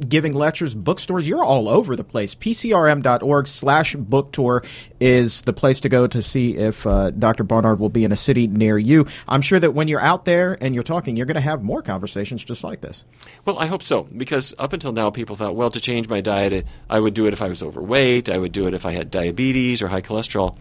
giving 0.00 0.32
lectures, 0.32 0.74
bookstores. 0.74 1.26
You're 1.26 1.44
all 1.44 1.68
over 1.68 1.96
the 1.96 2.04
place. 2.04 2.34
PCRM.org 2.34 3.46
slash 3.46 3.94
book 3.94 4.32
tour 4.32 4.62
is 5.00 5.42
the 5.42 5.52
place 5.52 5.80
to 5.80 5.88
go 5.88 6.06
to 6.06 6.22
see 6.22 6.56
if 6.56 6.86
uh, 6.86 7.10
Dr. 7.10 7.44
Barnard 7.44 7.78
will 7.78 7.88
be 7.88 8.04
in 8.04 8.12
a 8.12 8.16
city 8.16 8.46
near 8.46 8.78
you. 8.78 9.06
I'm 9.28 9.42
sure 9.42 9.60
that 9.60 9.72
when 9.72 9.88
you're 9.88 10.00
out 10.00 10.24
there 10.24 10.56
and 10.60 10.74
you're 10.74 10.84
talking, 10.84 11.16
you're 11.16 11.26
going 11.26 11.34
to 11.36 11.40
have 11.40 11.62
more 11.62 11.82
conversations 11.82 12.44
just 12.44 12.64
like 12.64 12.80
this. 12.80 13.04
Well, 13.44 13.58
I 13.58 13.66
hope 13.66 13.82
so, 13.82 14.04
because 14.04 14.54
up 14.58 14.72
until 14.72 14.92
now, 14.92 15.10
people 15.10 15.36
thought, 15.36 15.56
well, 15.56 15.70
to 15.70 15.80
change 15.80 16.08
my 16.08 16.20
diet, 16.20 16.66
I 16.88 17.00
would 17.00 17.14
do 17.14 17.26
it 17.26 17.32
if 17.32 17.42
I 17.42 17.48
was 17.48 17.62
overweight, 17.62 18.28
I 18.28 18.38
would 18.38 18.52
do 18.52 18.66
it 18.66 18.74
if 18.74 18.86
I 18.86 18.92
had 18.92 19.10
diabetes 19.10 19.82
or 19.82 19.88
high 19.88 20.02
cholesterol. 20.02 20.56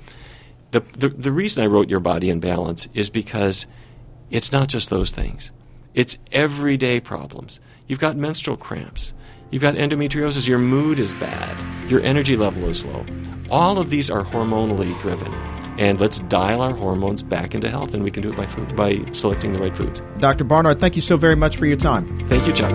The, 0.71 0.79
the, 0.79 1.09
the 1.09 1.31
reason 1.31 1.63
I 1.63 1.67
wrote 1.67 1.89
Your 1.89 1.99
Body 1.99 2.29
in 2.29 2.39
Balance 2.39 2.87
is 2.93 3.09
because 3.09 3.65
it's 4.29 4.51
not 4.51 4.67
just 4.67 4.89
those 4.89 5.11
things, 5.11 5.51
it's 5.93 6.17
everyday 6.31 6.99
problems. 6.99 7.59
You've 7.87 7.99
got 7.99 8.17
menstrual 8.17 8.57
cramps, 8.57 9.13
you've 9.55 9.61
got 9.61 9.75
endometriosis, 9.75 10.45
your 10.45 10.59
mood 10.59 10.99
is 10.99 11.13
bad, 11.13 11.89
your 11.89 12.01
energy 12.01 12.35
level 12.35 12.67
is 12.67 12.83
low. 12.83 13.05
All 13.49 13.79
of 13.79 13.89
these 13.89 14.09
are 14.09 14.21
hormonally 14.21 14.99
driven. 14.99 15.33
And 15.79 15.97
let's 15.97 16.19
dial 16.19 16.61
our 16.61 16.73
hormones 16.73 17.23
back 17.23 17.55
into 17.55 17.69
health, 17.69 17.93
and 17.93 18.03
we 18.03 18.11
can 18.11 18.21
do 18.21 18.33
it 18.33 18.35
by 18.35 18.47
food, 18.47 18.75
by 18.75 19.01
selecting 19.13 19.53
the 19.53 19.59
right 19.59 19.73
foods. 19.73 20.01
Dr. 20.19 20.43
Barnard, 20.43 20.81
thank 20.81 20.97
you 20.97 21.01
so 21.01 21.15
very 21.15 21.37
much 21.37 21.55
for 21.55 21.67
your 21.67 21.77
time. 21.77 22.17
Thank 22.27 22.45
you, 22.47 22.51
Chuck. 22.51 22.73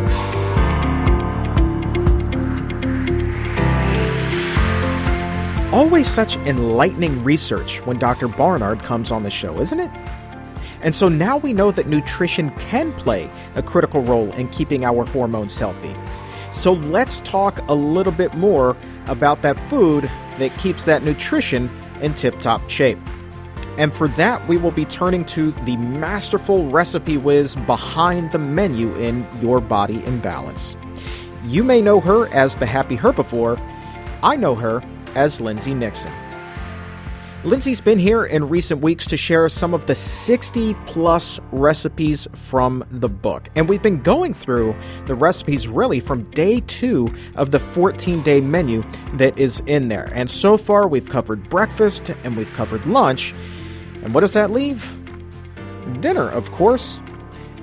Always 5.70 6.08
such 6.08 6.36
enlightening 6.36 7.22
research 7.22 7.84
when 7.84 7.98
Dr. 7.98 8.26
Barnard 8.26 8.82
comes 8.82 9.10
on 9.10 9.22
the 9.22 9.30
show, 9.30 9.60
isn't 9.60 9.80
it? 9.80 9.90
And 10.80 10.94
so 10.94 11.10
now 11.10 11.36
we 11.36 11.52
know 11.52 11.72
that 11.72 11.88
nutrition 11.88 12.48
can 12.52 12.94
play 12.94 13.30
a 13.54 13.62
critical 13.62 14.00
role 14.00 14.32
in 14.32 14.48
keeping 14.48 14.86
our 14.86 15.04
hormones 15.04 15.58
healthy. 15.58 15.94
So 16.52 16.72
let's 16.72 17.20
talk 17.20 17.60
a 17.68 17.74
little 17.74 18.12
bit 18.12 18.34
more 18.34 18.76
about 19.06 19.42
that 19.42 19.58
food 19.68 20.10
that 20.38 20.56
keeps 20.58 20.84
that 20.84 21.02
nutrition 21.02 21.70
in 22.00 22.14
tip 22.14 22.38
top 22.40 22.68
shape. 22.68 22.98
And 23.78 23.94
for 23.94 24.08
that, 24.08 24.46
we 24.48 24.56
will 24.56 24.72
be 24.72 24.84
turning 24.84 25.24
to 25.26 25.52
the 25.64 25.76
masterful 25.76 26.66
recipe 26.70 27.16
whiz 27.16 27.54
behind 27.54 28.30
the 28.32 28.38
menu 28.38 28.94
in 28.96 29.26
Your 29.40 29.60
Body 29.60 30.04
in 30.04 30.20
Balance. 30.20 30.76
You 31.46 31.64
may 31.64 31.80
know 31.80 32.00
her 32.00 32.28
as 32.34 32.56
the 32.56 32.66
Happy 32.66 32.96
Herbivore. 32.96 33.58
I 34.22 34.36
know 34.36 34.54
her 34.54 34.82
as 35.14 35.40
Lindsay 35.40 35.72
Nixon. 35.72 36.12
Lindsay's 37.42 37.80
been 37.80 37.98
here 37.98 38.26
in 38.26 38.46
recent 38.50 38.82
weeks 38.82 39.06
to 39.06 39.16
share 39.16 39.48
some 39.48 39.72
of 39.72 39.86
the 39.86 39.94
60 39.94 40.74
plus 40.84 41.40
recipes 41.52 42.28
from 42.34 42.84
the 42.90 43.08
book. 43.08 43.48
And 43.56 43.66
we've 43.66 43.80
been 43.80 44.02
going 44.02 44.34
through 44.34 44.76
the 45.06 45.14
recipes 45.14 45.66
really 45.66 46.00
from 46.00 46.30
day 46.32 46.60
two 46.66 47.08
of 47.36 47.50
the 47.50 47.58
14 47.58 48.22
day 48.22 48.42
menu 48.42 48.84
that 49.14 49.38
is 49.38 49.60
in 49.60 49.88
there. 49.88 50.10
And 50.12 50.30
so 50.30 50.58
far, 50.58 50.86
we've 50.86 51.08
covered 51.08 51.48
breakfast 51.48 52.10
and 52.24 52.36
we've 52.36 52.52
covered 52.52 52.84
lunch. 52.84 53.32
And 54.02 54.12
what 54.12 54.20
does 54.20 54.34
that 54.34 54.50
leave? 54.50 54.98
Dinner, 56.02 56.28
of 56.28 56.52
course. 56.52 57.00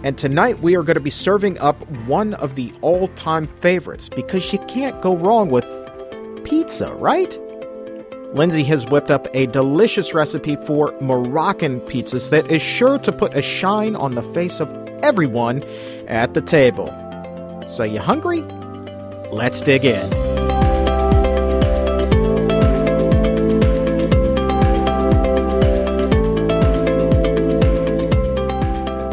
And 0.03 0.17
tonight 0.17 0.59
we 0.59 0.75
are 0.75 0.81
going 0.81 0.95
to 0.95 1.01
be 1.01 1.11
serving 1.11 1.59
up 1.59 1.87
one 2.07 2.33
of 2.35 2.55
the 2.55 2.73
all 2.81 3.09
time 3.09 3.45
favorites 3.45 4.09
because 4.09 4.51
you 4.51 4.57
can't 4.67 4.99
go 5.03 5.15
wrong 5.15 5.51
with 5.51 5.67
pizza, 6.43 6.95
right? 6.95 7.39
Lindsay 8.33 8.63
has 8.65 8.85
whipped 8.85 9.09
up 9.09 9.27
a 9.33 9.47
delicious 9.47 10.13
recipe 10.13 10.57
for 10.57 10.93
Moroccan 10.99 11.79
pizzas 11.81 12.29
that 12.29 12.49
is 12.51 12.61
sure 12.61 12.99
to 12.99 13.11
put 13.11 13.35
a 13.35 13.41
shine 13.41 13.95
on 13.95 14.15
the 14.15 14.23
face 14.33 14.59
of 14.59 14.69
everyone 15.01 15.63
at 16.07 16.33
the 16.33 16.41
table. 16.41 16.93
So, 17.67 17.83
you 17.83 17.99
hungry? 17.99 18.41
Let's 19.31 19.61
dig 19.61 19.85
in. 19.85 20.36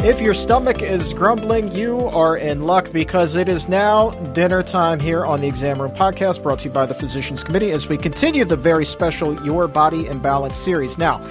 If 0.05 0.21
your 0.21 0.35
stomach 0.35 0.83
is 0.83 1.13
grumbling, 1.13 1.71
you 1.71 1.97
are 2.09 2.37
in 2.37 2.61
luck 2.61 2.91
because 2.91 3.35
it 3.35 3.49
is 3.49 3.67
now 3.67 4.11
dinner 4.33 4.61
time 4.61 4.99
here 4.99 5.25
on 5.25 5.41
the 5.41 5.47
Exam 5.47 5.81
Room 5.81 5.93
Podcast, 5.93 6.43
brought 6.43 6.59
to 6.59 6.65
you 6.65 6.71
by 6.71 6.85
the 6.85 6.93
Physicians 6.93 7.43
Committee 7.43 7.71
as 7.71 7.89
we 7.89 7.97
continue 7.97 8.45
the 8.45 8.55
very 8.55 8.85
special 8.85 9.43
Your 9.43 9.67
Body 9.67 10.05
in 10.05 10.19
Balance 10.19 10.57
series. 10.57 10.99
Now, 10.99 11.27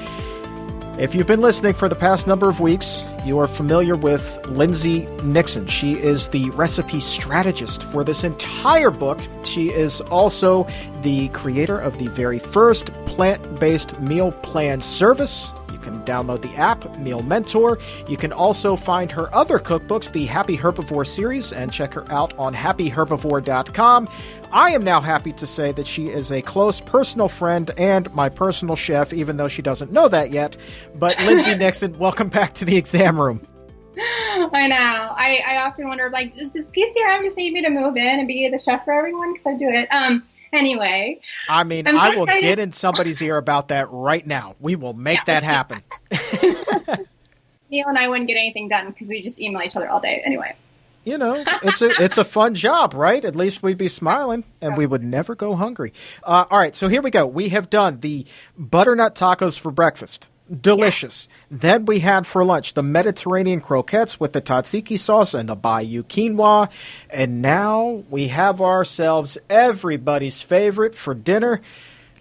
if 0.99 1.15
you've 1.15 1.29
been 1.29 1.41
listening 1.41 1.75
for 1.75 1.89
the 1.89 1.95
past 1.95 2.27
number 2.27 2.49
of 2.49 2.59
weeks, 2.59 3.07
you 3.25 3.39
are 3.39 3.47
familiar 3.47 3.95
with 3.95 4.45
Lindsay 4.49 5.07
Nixon. 5.23 5.69
She 5.69 5.93
is 5.93 6.27
the 6.31 6.51
recipe 6.51 6.99
strategist 6.99 7.85
for 7.85 8.03
this 8.03 8.25
entire 8.25 8.91
book. 8.91 9.21
She 9.45 9.71
is 9.71 10.01
also 10.01 10.67
the 11.03 11.29
creator 11.29 11.79
of 11.79 11.97
the 12.01 12.09
very 12.09 12.41
first 12.41 12.87
plant 13.07 13.61
based 13.61 13.97
meal 14.01 14.33
plan 14.33 14.81
service 14.81 15.54
can 15.85 16.03
download 16.05 16.43
the 16.43 16.53
app, 16.55 16.99
Meal 16.99 17.23
Mentor. 17.23 17.79
You 18.09 18.17
can 18.17 18.33
also 18.33 18.75
find 18.75 19.13
her 19.13 19.33
other 19.35 19.59
cookbooks, 19.59 20.11
the 20.11 20.27
Happy 20.27 20.57
Herbivore 20.57 21.07
series, 21.07 21.53
and 21.53 21.73
check 21.73 21.95
her 21.95 22.11
out 22.11 22.37
on 22.39 22.55
happyherbivore.com. 22.55 24.09
I 24.51 24.71
am 24.71 24.85
now 24.85 25.01
happy 25.01 25.33
to 25.33 25.47
say 25.47 25.73
that 25.73 25.87
she 25.87 26.09
is 26.09 26.31
a 26.31 26.43
close 26.43 26.81
personal 26.81 27.29
friend 27.29 27.71
and 27.77 28.13
my 28.15 28.29
personal 28.29 28.77
chef, 28.77 29.13
even 29.13 29.37
though 29.37 29.49
she 29.49 29.63
doesn't 29.63 29.93
know 29.93 30.09
that 30.09 30.31
yet. 30.31 30.57
But 30.95 31.19
Lindsay 31.25 31.55
Nixon, 31.59 31.99
welcome 31.99 32.29
back 32.29 32.55
to 32.55 32.65
the 32.65 32.77
exam 32.77 33.21
room. 33.21 33.47
I 33.99 34.67
know. 34.69 35.15
I, 35.17 35.43
I 35.47 35.57
often 35.63 35.89
wonder, 35.89 36.11
like, 36.11 36.33
does, 36.33 36.51
does 36.51 36.71
PCRM 36.71 37.23
just 37.23 37.37
need 37.37 37.53
me 37.53 37.63
to 37.63 37.71
move 37.71 37.97
in 37.97 38.19
and 38.19 38.27
be 38.27 38.49
the 38.49 38.59
chef 38.59 38.85
for 38.85 38.93
everyone? 38.93 39.33
Because 39.33 39.55
I 39.55 39.57
do 39.57 39.69
it. 39.69 39.93
Um. 39.93 40.25
Anyway. 40.53 41.21
I 41.49 41.65
mean, 41.65 41.87
I 41.87 42.11
will 42.11 42.25
excited. 42.25 42.41
get 42.43 42.59
in 42.59 42.73
somebody's 42.73 43.21
ear 43.21 43.37
about 43.37 43.69
that 43.69 43.89
right 43.91 44.25
now. 44.27 44.55
We 44.61 44.77
will 44.77 44.95
make 44.95 45.19
yeah. 45.27 45.41
that 45.41 45.43
happen. 45.43 45.79
Neal 47.71 47.89
and 47.89 47.99
I 47.99 48.09
wouldn't 48.09 48.29
get 48.29 48.37
anything 48.37 48.69
done 48.69 48.89
because 48.89 49.09
we 49.09 49.21
just 49.21 49.41
email 49.41 49.63
each 49.63 49.77
other 49.77 49.89
all 49.89 50.01
day. 50.01 50.23
Anyway. 50.25 50.55
You 51.05 51.19
know, 51.19 51.35
it's 51.63 51.83
a 51.83 51.91
it's 52.03 52.17
a 52.17 52.25
fun 52.25 52.55
job, 52.55 52.95
right? 52.95 53.23
At 53.23 53.37
least 53.37 53.63
we'd 53.63 53.77
be 53.77 53.89
smiling, 53.89 54.43
and 54.63 54.75
we 54.75 54.87
would 54.87 55.05
never 55.05 55.35
go 55.35 55.55
hungry. 55.55 55.93
Uh, 56.23 56.47
all 56.51 56.59
right, 56.59 56.75
so 56.75 56.89
here 56.89 57.03
we 57.03 57.11
go. 57.11 57.27
We 57.27 57.51
have 57.51 57.69
done 57.69 58.01
the 58.01 58.25
butternut 58.57 59.15
tacos 59.15 59.59
for 59.59 59.71
breakfast 59.71 60.31
delicious. 60.61 61.29
Yeah. 61.51 61.57
Then 61.59 61.85
we 61.87 62.01
had 62.01 62.27
for 62.27 62.45
lunch 62.45 62.75
the 62.75 62.83
Mediterranean 62.83 63.61
croquettes 63.61 64.21
with 64.21 64.33
the 64.33 64.43
tzatziki 64.43 64.99
sauce 64.99 65.35
and 65.35 65.49
the 65.49 65.55
Bayou 65.55 66.03
quinoa. 66.03 66.71
And 67.11 67.41
now 67.43 68.05
we 68.11 68.29
have 68.29 68.61
ourselves 68.61 69.39
everybody's 69.49 70.43
favorite 70.43 70.95
for 70.95 71.15
dinner. 71.15 71.61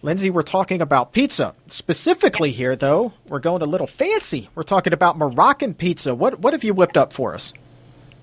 Lindsay, 0.02 0.30
we're 0.30 0.42
talking 0.42 0.82
about 0.82 1.14
pizza. 1.14 1.56
Specifically 1.68 2.52
here, 2.52 2.76
though, 2.76 3.14
we're 3.30 3.40
going 3.40 3.62
a 3.62 3.66
little 3.66 3.88
fancy. 3.88 4.50
We're 4.54 4.64
talking 4.64 4.92
about 4.92 5.18
Moroccan 5.18 5.74
pizza. 5.74 6.14
What, 6.14 6.40
what 6.40 6.54
have 6.54 6.66
you 6.66 6.74
whipped 6.74 6.98
up 6.98 7.14
for 7.14 7.34
us? 7.34 7.54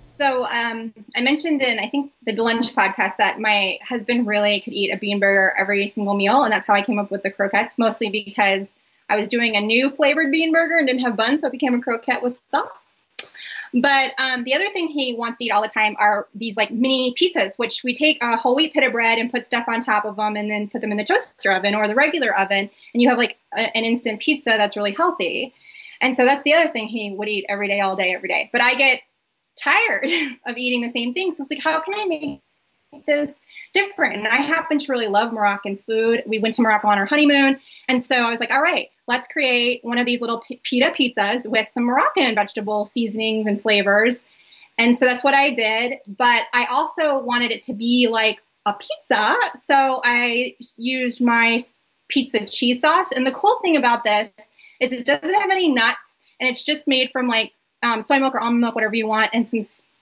So 0.05 0.45
um, 0.45 0.93
I 1.17 1.23
mentioned 1.23 1.63
in 1.63 1.79
I 1.79 1.89
think 1.89 2.13
the 2.27 2.35
lunch 2.35 2.75
podcast 2.75 3.17
that 3.17 3.41
my 3.41 3.79
husband 3.83 4.27
really 4.27 4.61
could 4.61 4.75
eat 4.75 4.93
a 4.93 4.99
bean 4.99 5.19
burger 5.19 5.55
every 5.59 5.87
single 5.87 6.15
meal, 6.15 6.43
and 6.43 6.53
that's 6.53 6.67
how 6.67 6.75
I 6.75 6.83
came 6.83 6.99
up 6.99 7.11
with 7.11 7.23
the 7.23 7.31
croquettes. 7.31 7.79
Mostly 7.79 8.11
because 8.11 8.77
I 9.11 9.17
was 9.17 9.29
doing 9.29 9.57
a 9.57 9.61
new 9.61 9.91
flavored 9.91 10.31
bean 10.31 10.53
burger 10.53 10.79
and 10.79 10.87
didn't 10.87 11.03
have 11.03 11.17
buns, 11.17 11.41
so 11.41 11.49
it 11.49 11.53
became 11.53 11.75
a 11.75 11.81
croquette 11.81 12.23
with 12.23 12.41
sauce. 12.47 13.03
But 13.75 14.13
um, 14.19 14.45
the 14.45 14.55
other 14.55 14.69
thing 14.71 14.89
he 14.89 15.15
wants 15.15 15.39
to 15.39 15.45
eat 15.45 15.51
all 15.51 15.63
the 15.63 15.69
time 15.69 15.97
are 15.99 16.29
these 16.35 16.57
like 16.57 16.71
mini 16.71 17.15
pizzas, 17.15 17.59
which 17.59 17.83
we 17.85 17.95
take 17.95 18.23
a 18.23 18.37
whole 18.37 18.55
wheat 18.55 18.73
pita 18.73 18.91
bread 18.91 19.19
and 19.19 19.31
put 19.31 19.47
stuff 19.47 19.65
on 19.69 19.81
top 19.81 20.05
of 20.05 20.17
them 20.17 20.37
and 20.37 20.51
then 20.51 20.69
put 20.69 20.81
them 20.81 20.91
in 20.91 20.97
the 20.97 21.05
toaster 21.05 21.53
oven 21.53 21.75
or 21.75 21.87
the 21.87 21.95
regular 21.95 22.37
oven. 22.39 22.71
And 22.95 23.03
you 23.03 23.09
have 23.09 23.19
like 23.19 23.39
a, 23.57 23.77
an 23.77 23.85
instant 23.85 24.21
pizza 24.21 24.51
that's 24.51 24.77
really 24.77 24.93
healthy. 24.93 25.55
And 26.01 26.17
so 26.17 26.25
that's 26.25 26.43
the 26.45 26.55
other 26.55 26.73
thing 26.73 26.89
he 26.89 27.13
would 27.13 27.29
eat 27.29 27.47
every 27.49 27.69
day, 27.69 27.81
all 27.81 27.97
day, 27.97 28.15
every 28.15 28.29
day. 28.29 28.49
But 28.53 28.63
I 28.63 28.75
get 28.75 29.01
tired 29.57 30.09
of 30.47 30.57
eating 30.57 30.81
the 30.81 30.91
same 30.91 31.13
thing. 31.13 31.31
So 31.31 31.43
it's 31.43 31.51
like, 31.51 31.63
how 31.63 31.81
can 31.81 31.95
I 31.95 32.07
make 32.07 32.41
those 33.07 33.41
different. 33.73 34.17
And 34.17 34.29
I 34.29 34.43
happen 34.43 34.79
to 34.79 34.93
really 34.93 35.09
love 35.09 35.33
Moroccan 35.33 35.77
food. 35.77 36.23
We 36.27 36.39
went 36.39 36.55
to 36.55 36.63
Morocco 36.63 36.89
on 36.89 36.99
our 36.99 37.07
honeymoon. 37.07 37.59
And 37.89 38.03
so 38.03 38.17
I 38.17 38.31
was 38.31 38.41
like, 38.41 38.51
all 38.51 38.61
right, 38.61 38.89
let's 39.07 39.29
create 39.29 39.85
one 39.85 39.99
of 39.99 40.07
these 40.07 40.21
little 40.21 40.43
pita 40.63 40.93
pizzas 40.97 41.49
with 41.49 41.69
some 41.69 41.85
Moroccan 41.85 42.35
vegetable 42.35 42.85
seasonings 42.85 43.47
and 43.47 43.61
flavors. 43.61 44.25
And 44.79 44.95
so 44.95 45.05
that's 45.05 45.23
what 45.23 45.35
I 45.35 45.51
did. 45.51 45.99
But 46.07 46.45
I 46.53 46.67
also 46.67 47.19
wanted 47.19 47.53
it 47.53 47.63
to 47.65 47.75
be 47.75 48.09
like 48.11 48.41
a 48.67 48.75
pizza. 48.75 49.37
So 49.55 50.01
I 50.05 50.57
used 50.77 51.21
my 51.21 51.59
pizza 52.09 52.45
cheese 52.47 52.81
sauce. 52.81 53.13
And 53.13 53.27
the 53.27 53.33
cool 53.33 53.59
thing 53.63 53.77
about 53.77 54.05
this 54.05 54.31
is 54.81 54.93
it 54.93 55.05
doesn't 55.05 55.41
have 55.41 55.51
any 55.51 55.69
nuts 55.69 56.19
and 56.41 56.49
it's 56.49 56.65
just 56.65 56.89
made 56.89 57.11
from 57.13 57.29
like 57.29 57.53
um, 57.83 58.03
soy 58.03 58.19
milk 58.19 58.35
or 58.35 58.41
almond 58.41 58.61
milk, 58.61 58.75
whatever 58.75 58.95
you 58.95 59.07
want, 59.07 59.31
and 59.33 59.47
some 59.47 59.61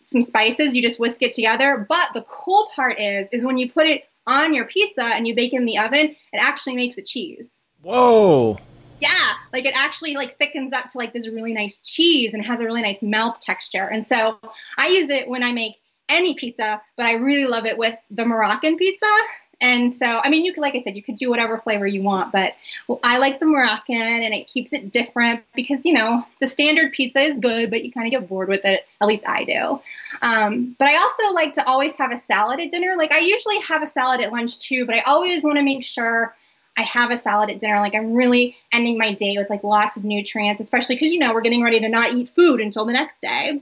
some 0.08 0.22
spices. 0.22 0.74
You 0.74 0.82
just 0.82 0.98
whisk 0.98 1.22
it 1.22 1.32
together. 1.34 1.86
But 1.88 2.08
the 2.14 2.22
cool 2.22 2.68
part 2.74 3.00
is, 3.00 3.28
is 3.30 3.44
when 3.44 3.58
you 3.58 3.70
put 3.70 3.86
it 3.86 4.04
on 4.26 4.54
your 4.54 4.66
pizza 4.66 5.04
and 5.04 5.26
you 5.26 5.34
bake 5.34 5.52
it 5.52 5.56
in 5.56 5.64
the 5.64 5.78
oven, 5.78 6.14
it 6.32 6.38
actually 6.38 6.76
makes 6.76 6.98
a 6.98 7.02
cheese. 7.02 7.64
Whoa. 7.82 8.58
Yeah, 9.00 9.32
like 9.52 9.64
it 9.64 9.74
actually 9.76 10.14
like 10.14 10.38
thickens 10.38 10.72
up 10.72 10.88
to 10.88 10.98
like 10.98 11.12
this 11.12 11.28
really 11.28 11.52
nice 11.52 11.78
cheese 11.78 12.34
and 12.34 12.44
has 12.44 12.60
a 12.60 12.64
really 12.64 12.82
nice 12.82 13.02
melt 13.02 13.40
texture. 13.40 13.88
And 13.90 14.04
so 14.04 14.38
I 14.76 14.88
use 14.88 15.08
it 15.08 15.28
when 15.28 15.44
I 15.44 15.52
make 15.52 15.76
any 16.08 16.34
pizza, 16.34 16.82
but 16.96 17.06
I 17.06 17.14
really 17.14 17.46
love 17.46 17.66
it 17.66 17.78
with 17.78 17.94
the 18.10 18.24
Moroccan 18.24 18.76
pizza 18.76 19.06
and 19.60 19.92
so, 19.92 20.20
I 20.22 20.28
mean, 20.28 20.44
you 20.44 20.52
could, 20.52 20.62
like 20.62 20.76
I 20.76 20.80
said, 20.80 20.94
you 20.94 21.02
could 21.02 21.16
do 21.16 21.30
whatever 21.30 21.58
flavor 21.58 21.86
you 21.86 22.02
want, 22.02 22.30
but 22.30 22.54
well, 22.86 23.00
I 23.02 23.18
like 23.18 23.40
the 23.40 23.46
Moroccan 23.46 23.96
and 23.96 24.32
it 24.32 24.46
keeps 24.46 24.72
it 24.72 24.92
different 24.92 25.42
because, 25.54 25.84
you 25.84 25.94
know, 25.94 26.24
the 26.40 26.46
standard 26.46 26.92
pizza 26.92 27.20
is 27.20 27.40
good, 27.40 27.70
but 27.70 27.84
you 27.84 27.90
kind 27.90 28.06
of 28.06 28.12
get 28.12 28.28
bored 28.28 28.48
with 28.48 28.64
it. 28.64 28.88
At 29.00 29.08
least 29.08 29.24
I 29.28 29.44
do. 29.44 29.80
Um, 30.22 30.76
but 30.78 30.86
I 30.86 30.98
also 30.98 31.34
like 31.34 31.54
to 31.54 31.66
always 31.66 31.96
have 31.98 32.12
a 32.12 32.16
salad 32.16 32.60
at 32.60 32.70
dinner. 32.70 32.94
Like 32.96 33.12
I 33.12 33.18
usually 33.18 33.58
have 33.62 33.82
a 33.82 33.86
salad 33.86 34.20
at 34.20 34.32
lunch 34.32 34.60
too, 34.60 34.86
but 34.86 34.94
I 34.94 35.00
always 35.00 35.42
want 35.42 35.56
to 35.56 35.64
make 35.64 35.82
sure 35.82 36.36
I 36.76 36.82
have 36.82 37.10
a 37.10 37.16
salad 37.16 37.50
at 37.50 37.58
dinner. 37.58 37.80
Like 37.80 37.96
I'm 37.96 38.14
really 38.14 38.56
ending 38.70 38.96
my 38.96 39.12
day 39.12 39.34
with 39.36 39.50
like 39.50 39.64
lots 39.64 39.96
of 39.96 40.04
nutrients, 40.04 40.60
especially 40.60 40.94
because, 40.94 41.12
you 41.12 41.18
know, 41.18 41.34
we're 41.34 41.40
getting 41.40 41.64
ready 41.64 41.80
to 41.80 41.88
not 41.88 42.12
eat 42.12 42.28
food 42.28 42.60
until 42.60 42.84
the 42.84 42.92
next 42.92 43.20
day. 43.20 43.60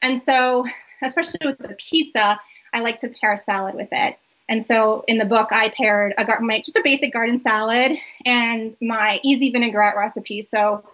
And 0.00 0.18
so, 0.18 0.64
especially 1.02 1.40
with 1.44 1.58
the 1.58 1.76
pizza, 1.78 2.38
I 2.72 2.80
like 2.80 3.00
to 3.00 3.08
pair 3.08 3.34
a 3.34 3.36
salad 3.36 3.74
with 3.74 3.88
it. 3.92 4.18
And 4.48 4.64
so 4.64 5.04
in 5.08 5.18
the 5.18 5.24
book, 5.24 5.48
I 5.52 5.70
paired 5.70 6.14
a 6.18 6.40
my, 6.40 6.58
just 6.58 6.76
a 6.76 6.82
basic 6.82 7.12
garden 7.12 7.38
salad 7.38 7.96
and 8.26 8.74
my 8.80 9.20
easy 9.22 9.50
vinaigrette 9.50 9.96
recipe. 9.96 10.42
So 10.42 10.84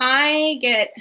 I 0.00 0.58
get 0.60 0.92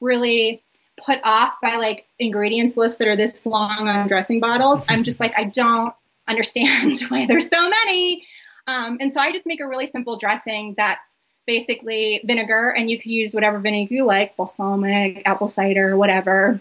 really 0.00 0.62
put 1.04 1.20
off 1.24 1.56
by 1.62 1.76
like 1.76 2.06
ingredients 2.18 2.76
lists 2.76 2.98
that 2.98 3.08
are 3.08 3.16
this 3.16 3.44
long 3.46 3.88
on 3.88 4.08
dressing 4.08 4.40
bottles. 4.40 4.84
I'm 4.88 5.02
just 5.02 5.20
like, 5.20 5.32
I 5.36 5.44
don't 5.44 5.94
understand 6.26 6.94
why 7.08 7.26
there's 7.26 7.48
so 7.48 7.68
many. 7.68 8.24
Um, 8.66 8.98
and 9.00 9.12
so 9.12 9.20
I 9.20 9.32
just 9.32 9.46
make 9.46 9.60
a 9.60 9.68
really 9.68 9.86
simple 9.86 10.16
dressing 10.16 10.74
that's 10.76 11.20
basically 11.46 12.22
vinegar, 12.24 12.70
and 12.70 12.88
you 12.88 12.98
can 12.98 13.10
use 13.10 13.34
whatever 13.34 13.58
vinegar 13.58 13.92
you 13.92 14.06
like, 14.06 14.34
balsamic, 14.36 15.22
apple 15.26 15.46
cider, 15.46 15.94
whatever 15.96 16.60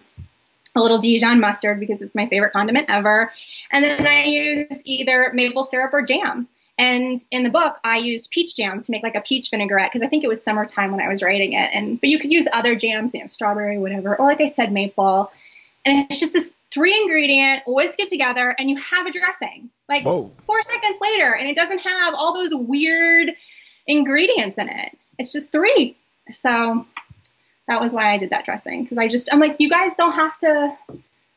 a 0.76 0.82
little 0.82 1.00
Dijon 1.00 1.40
mustard 1.40 1.80
because 1.80 2.02
it's 2.02 2.16
my 2.16 2.28
favorite 2.28 2.54
condiment 2.54 2.90
ever. 2.90 3.32
And 3.72 3.84
then 3.84 4.08
I 4.08 4.24
use 4.24 4.82
either 4.86 5.32
maple 5.34 5.64
syrup 5.64 5.94
or 5.94 6.02
jam. 6.02 6.48
And 6.78 7.18
in 7.30 7.44
the 7.44 7.52
book, 7.52 7.78
I 7.84 7.98
used 7.98 8.32
peach 8.32 8.56
jam 8.56 8.80
to 8.80 8.92
make 8.92 9.04
like 9.04 9.16
a 9.16 9.22
peach 9.22 9.52
vinaigrette 9.52 9.92
because 9.92 10.06
I 10.06 10.10
think 10.10 10.24
it 10.24 10.28
was 10.28 10.44
summertime 10.44 10.92
when 10.92 11.02
I 11.02 11.08
was 11.08 11.22
writing 11.22 11.54
it. 11.54 11.70
And 11.74 12.02
but 12.02 12.10
you 12.10 12.18
could 12.18 12.32
use 12.32 12.48
other 12.52 12.76
jams, 12.76 13.14
you 13.14 13.20
know, 13.20 13.28
strawberry, 13.28 13.78
whatever, 13.78 14.16
or 14.16 14.26
like 14.26 14.42
I 14.42 14.48
said, 14.48 14.72
maple. 14.72 15.32
And 15.86 16.06
it's 16.10 16.20
just 16.20 16.34
this 16.34 16.56
three 16.72 16.98
ingredient, 16.98 17.64
whisk 17.68 18.00
it 18.00 18.10
together, 18.10 18.56
and 18.58 18.70
you 18.70 18.78
have 18.78 19.06
a 19.06 19.12
dressing. 19.12 19.70
Like 19.88 20.04
Whoa. 20.04 20.32
four 20.46 20.62
seconds 20.64 20.98
later, 21.00 21.36
and 21.36 21.48
it 21.48 21.56
doesn't 21.56 21.80
have 21.80 22.16
all 22.16 22.34
those 22.34 22.54
weird 22.54 23.34
ingredients 23.86 24.58
in 24.58 24.70
it. 24.70 24.98
It's 25.20 25.32
just 25.32 25.52
three. 25.52 25.96
So 26.32 26.86
that 27.68 27.82
was 27.82 27.93
why 27.93 28.14
I 28.14 28.18
did 28.18 28.32
that 28.32 28.45
dressing 28.45 28.84
because 28.84 28.97
I 28.97 29.07
just 29.07 29.34
I'm 29.34 29.39
like 29.39 29.57
you 29.59 29.70
guys 29.70 29.95
don't 29.95 30.14
have 30.14 30.38
to 30.39 30.78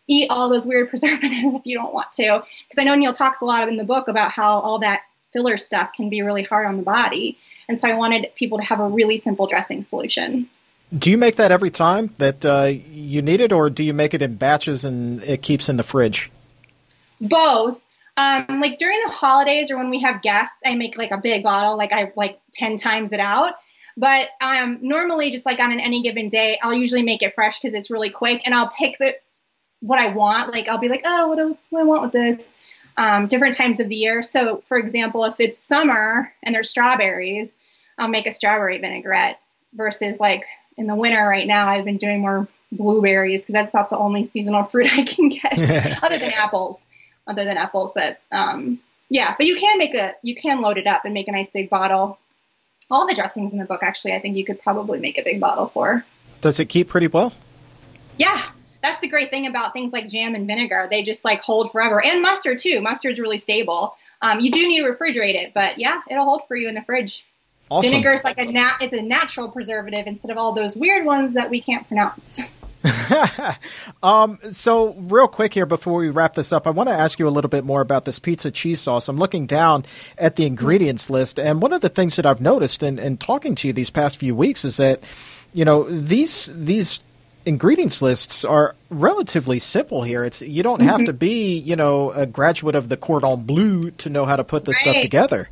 eat 0.09 0.31
all 0.31 0.49
those 0.49 0.67
weird 0.67 0.89
preservatives 0.91 1.55
if 1.55 1.63
you 1.65 1.77
don't 1.77 1.95
want 1.95 2.13
to 2.13 2.43
because 2.69 2.79
I 2.79 2.85
know 2.85 2.95
Neal 2.95 3.13
talks 3.13 3.41
a 3.41 3.45
lot 3.45 3.69
in 3.69 3.77
the 3.77 3.85
book 3.85 4.09
about 4.09 4.31
how 4.31 4.59
all 4.61 4.79
that 4.81 5.03
filler 5.33 5.57
stuff 5.57 5.93
can 5.93 6.09
be 6.09 6.23
really 6.23 6.43
hard 6.43 6.67
on 6.67 6.77
the 6.77 6.83
body 6.83 7.39
and 7.69 7.79
so 7.79 7.89
I 7.89 7.95
wanted 7.95 8.29
people 8.35 8.59
to 8.59 8.65
have 8.65 8.81
a 8.81 8.89
really 8.89 9.17
simple 9.17 9.47
dressing 9.47 9.83
solution. 9.83 10.49
Do 10.97 11.11
you 11.11 11.19
make 11.19 11.37
that 11.37 11.51
every 11.51 11.71
time 11.71 12.11
that 12.19 12.45
uh, 12.45 12.73
you 12.91 13.23
need 13.23 13.41
it, 13.41 13.53
or 13.53 13.71
do 13.71 13.83
you 13.83 13.93
make 13.93 14.15
it 14.15 14.23
in 14.23 14.37
batches 14.37 14.85
and 14.85 15.23
it 15.25 15.43
keeps 15.43 15.69
in 15.69 15.77
the 15.77 15.83
fridge? 15.83 16.31
Both. 17.21 17.85
Um, 18.17 18.61
like 18.61 18.79
during 18.79 18.99
the 19.05 19.13
holidays 19.13 19.71
or 19.71 19.77
when 19.77 19.91
we 19.91 20.01
have 20.01 20.23
guests, 20.23 20.57
I 20.65 20.77
make 20.77 20.97
like 20.97 21.11
a 21.11 21.19
big 21.19 21.43
bottle, 21.43 21.77
like 21.77 21.93
I 21.93 22.13
like 22.17 22.39
ten 22.53 22.77
times 22.77 23.13
it 23.13 23.21
out. 23.21 23.55
But 23.97 24.29
um, 24.43 24.79
normally, 24.83 25.31
just 25.31 25.47
like 25.47 25.59
on 25.59 25.73
an 25.73 25.81
any 25.81 26.03
given 26.03 26.29
day, 26.29 26.59
I'll 26.63 26.75
usually 26.75 27.03
make 27.03 27.23
it 27.23 27.35
fresh 27.35 27.59
because 27.59 27.75
it's 27.77 27.91
really 27.91 28.11
quick, 28.11 28.43
and 28.45 28.55
I'll 28.55 28.69
pick 28.69 28.99
the, 28.99 29.17
what 29.81 29.99
I 29.99 30.09
want. 30.09 30.53
Like 30.53 30.69
I'll 30.69 30.79
be 30.79 30.89
like, 30.89 31.03
oh, 31.05 31.29
what, 31.29 31.39
else 31.39 31.69
do 31.69 31.79
I 31.79 31.83
want 31.83 32.03
with 32.03 32.13
this? 32.13 32.55
Um, 32.99 33.27
different 33.27 33.57
times 33.57 33.81
of 33.81 33.89
the 33.89 33.97
year. 33.97 34.23
So, 34.23 34.63
for 34.67 34.79
example, 34.79 35.25
if 35.25 35.41
it's 35.41 35.59
summer 35.59 36.33
and 36.43 36.55
there's 36.55 36.71
strawberries, 36.71 37.57
I'll 37.99 38.09
make 38.09 38.27
a 38.27 38.33
strawberry 38.33 38.79
vinaigrette. 38.79 39.41
Versus 39.75 40.19
like 40.19 40.45
in 40.79 40.87
the 40.87 40.95
winter 40.95 41.23
right 41.27 41.47
now, 41.47 41.69
I've 41.69 41.85
been 41.85 41.99
doing 41.99 42.21
more 42.21 42.49
blueberries 42.73 43.43
because 43.43 43.53
that's 43.53 43.69
about 43.69 43.91
the 43.91 43.99
only 43.99 44.25
seasonal 44.25 44.65
fruit 44.71 44.91
I 44.93 45.05
can 45.05 45.29
get, 45.29 45.53
other 46.03 46.19
than 46.19 46.33
apples. 46.33 46.87
Other 47.29 47.45
than 47.45 47.57
apples, 47.57 47.91
but 47.93 48.21
um, 48.31 48.79
yeah, 49.09 49.35
but 49.37 49.47
you 49.47 49.57
can 49.57 49.79
make 49.79 49.95
a 49.97 50.15
you 50.23 50.37
can 50.37 50.61
load 50.61 50.79
it 50.79 50.87
up 50.87 51.05
and 51.05 51.13
make 51.13 51.27
a 51.27 51.33
nice 51.33 51.51
big 51.51 51.69
bottle. 51.69 52.21
All 52.91 53.07
the 53.07 53.15
dressings 53.15 53.53
in 53.53 53.59
the 53.59 53.65
book, 53.65 53.83
actually, 53.83 54.15
I 54.15 54.21
think 54.21 54.37
you 54.37 54.45
could 54.45 54.61
probably 54.61 54.99
make 54.99 55.19
a 55.19 55.23
big 55.23 55.41
bottle 55.41 55.69
for. 55.69 56.05
Does 56.41 56.61
it 56.61 56.67
keep 56.67 56.89
pretty 56.89 57.09
well? 57.09 57.33
Yeah, 58.19 58.41
that's 58.83 59.01
the 59.01 59.09
great 59.09 59.31
thing 59.31 59.47
about 59.47 59.73
things 59.73 59.93
like 59.93 60.09
jam 60.09 60.35
and 60.35 60.47
vinegar. 60.47 60.87
They 60.91 61.03
just 61.03 61.25
like 61.25 61.43
hold 61.43 61.73
forever, 61.73 62.05
and 62.05 62.23
mustard 62.23 62.59
too. 62.59 62.81
Mustard's 62.81 63.19
really 63.19 63.39
stable. 63.39 63.97
Um, 64.23 64.41
you 64.41 64.51
do 64.51 64.67
need 64.67 64.81
to 64.81 64.91
refrigerate 64.91 65.35
it, 65.35 65.53
but 65.55 65.79
yeah, 65.79 66.01
it'll 66.11 66.25
hold 66.25 66.43
for 66.49 66.57
you 66.57 66.69
in 66.69 66.75
the 66.75 66.83
fridge. 66.83 67.27
Awesome. 67.71 67.91
Vinegar 67.91 68.13
is 68.13 68.25
like 68.25 68.39
a 68.39 68.45
nat- 68.45 68.79
it's 68.81 68.95
a 68.95 69.03
natural 69.03 69.49
preservative 69.49 70.07
instead 70.07 70.31
of 70.31 70.39
all 70.39 70.53
those 70.53 70.77
weird 70.77 71.05
ones 71.05 71.35
that 71.35 71.51
we 71.51 71.61
can't 71.61 71.87
pronounce. 71.89 72.53
um, 74.03 74.39
so 74.53 74.95
real 74.95 75.29
quick 75.29 75.55
here 75.55 75.67
before 75.67 75.95
we 75.95 76.09
wrap 76.09 76.35
this 76.35 76.53
up, 76.53 76.67
I 76.67 76.71
want 76.71 76.89
to 76.89 76.95
ask 76.95 77.19
you 77.19 77.29
a 77.29 77.31
little 77.31 77.49
bit 77.49 77.65
more 77.65 77.81
about 77.81 78.05
this 78.05 78.19
pizza 78.19 78.51
cheese 78.51 78.81
sauce. 78.81 79.09
I'm 79.09 79.19
looking 79.19 79.47
down 79.47 79.85
at 80.19 80.37
the 80.37 80.47
ingredients 80.47 81.11
list, 81.11 81.39
and 81.39 81.61
one 81.61 81.73
of 81.73 81.81
the 81.81 81.89
things 81.89 82.17
that 82.17 82.27
I've 82.27 82.41
noticed 82.41 82.83
in, 82.83 82.99
in 82.99 83.17
talking 83.17 83.55
to 83.57 83.69
you 83.69 83.73
these 83.73 83.91
past 83.91 84.17
few 84.17 84.35
weeks 84.35 84.65
is 84.65 84.77
that, 84.77 85.03
you 85.53 85.65
know, 85.65 85.85
these 85.85 86.51
these 86.55 87.01
ingredients 87.45 88.03
lists 88.03 88.45
are 88.45 88.75
relatively 88.91 89.59
simple 89.59 90.03
here. 90.03 90.25
It's 90.25 90.43
you 90.43 90.63
don't 90.63 90.83
have 90.83 91.05
to 91.05 91.13
be, 91.13 91.59
you 91.59 91.77
know, 91.77 92.11
a 92.11 92.27
graduate 92.27 92.75
of 92.75 92.89
the 92.89 92.97
Cordon 92.97 93.45
Bleu 93.45 93.91
to 93.93 94.11
know 94.11 94.27
how 94.27 94.37
to 94.37 94.45
put 94.45 94.65
this 94.65 94.79
stuff 94.79 94.97
together. 95.01 95.49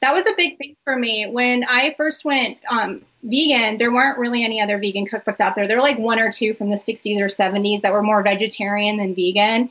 that 0.00 0.12
was 0.12 0.26
a 0.26 0.34
big 0.36 0.58
thing 0.58 0.76
for 0.84 0.96
me 0.96 1.26
when 1.30 1.64
I 1.64 1.94
first 1.96 2.24
went 2.24 2.58
um, 2.70 3.02
vegan. 3.24 3.78
There 3.78 3.92
weren't 3.92 4.18
really 4.18 4.44
any 4.44 4.60
other 4.60 4.78
vegan 4.78 5.06
cookbooks 5.06 5.40
out 5.40 5.54
there. 5.54 5.66
There 5.66 5.78
were 5.78 5.82
like 5.82 5.98
one 5.98 6.18
or 6.18 6.30
two 6.30 6.52
from 6.54 6.68
the 6.68 6.76
60s 6.76 7.20
or 7.20 7.26
70s 7.26 7.80
that 7.80 7.92
were 7.92 8.02
more 8.02 8.22
vegetarian 8.22 8.98
than 8.98 9.14
vegan. 9.14 9.70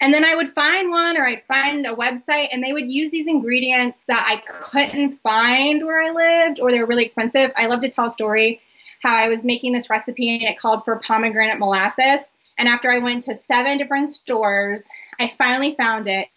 And 0.00 0.14
then 0.14 0.24
I 0.24 0.34
would 0.34 0.52
find 0.52 0.90
one 0.90 1.16
or 1.16 1.26
I'd 1.26 1.44
find 1.44 1.86
a 1.86 1.94
website 1.94 2.48
and 2.52 2.62
they 2.62 2.72
would 2.72 2.90
use 2.90 3.10
these 3.10 3.26
ingredients 3.26 4.04
that 4.04 4.24
I 4.26 4.42
couldn't 4.48 5.12
find 5.14 5.84
where 5.84 6.02
I 6.02 6.10
lived 6.10 6.60
or 6.60 6.70
they 6.70 6.78
were 6.78 6.86
really 6.86 7.04
expensive. 7.04 7.50
I 7.56 7.66
love 7.66 7.80
to 7.80 7.88
tell 7.88 8.06
a 8.06 8.10
story 8.10 8.60
how 9.02 9.14
I 9.14 9.28
was 9.28 9.44
making 9.44 9.72
this 9.72 9.90
recipe 9.90 10.30
and 10.30 10.42
it 10.42 10.58
called 10.58 10.84
for 10.84 10.96
pomegranate 10.96 11.58
molasses. 11.58 12.34
And 12.56 12.68
after 12.68 12.90
I 12.90 12.98
went 12.98 13.24
to 13.24 13.34
seven 13.34 13.78
different 13.78 14.10
stores, 14.10 14.88
I 15.18 15.28
finally 15.28 15.74
found 15.74 16.06
it. 16.06 16.28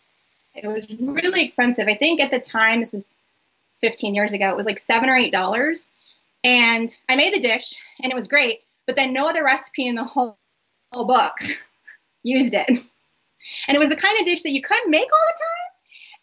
It 0.56 0.68
was 0.68 0.98
really 1.00 1.44
expensive. 1.44 1.88
I 1.88 1.96
think 1.96 2.20
at 2.20 2.30
the 2.30 2.40
time, 2.40 2.80
this 2.80 2.94
was 2.94 3.16
15 3.82 4.14
years 4.14 4.34
ago, 4.34 4.50
it 4.50 4.58
was 4.58 4.66
like 4.66 4.80
seven 4.80 5.10
or 5.10 5.16
eight 5.16 5.32
dollars. 5.32 5.90
And 6.44 6.90
I 7.10 7.16
made 7.16 7.34
the 7.34 7.40
dish 7.40 7.76
and 8.02 8.12
it 8.12 8.16
was 8.16 8.28
great, 8.28 8.62
but 8.88 8.96
then 8.96 9.14
no 9.14 9.28
other 9.28 9.44
recipe 9.44 9.88
in 9.88 9.96
the 9.96 10.04
whole, 10.04 10.38
whole 10.92 11.06
book 11.06 11.34
used 12.24 12.54
it. 12.54 12.68
And 13.68 13.76
it 13.76 13.80
was 13.80 13.90
the 13.90 13.96
kind 13.96 14.20
of 14.20 14.26
dish 14.26 14.44
that 14.44 14.52
you 14.52 14.62
couldn't 14.62 14.92
make 14.92 15.10
all 15.12 15.28
the 15.28 15.40
time. 15.40 15.72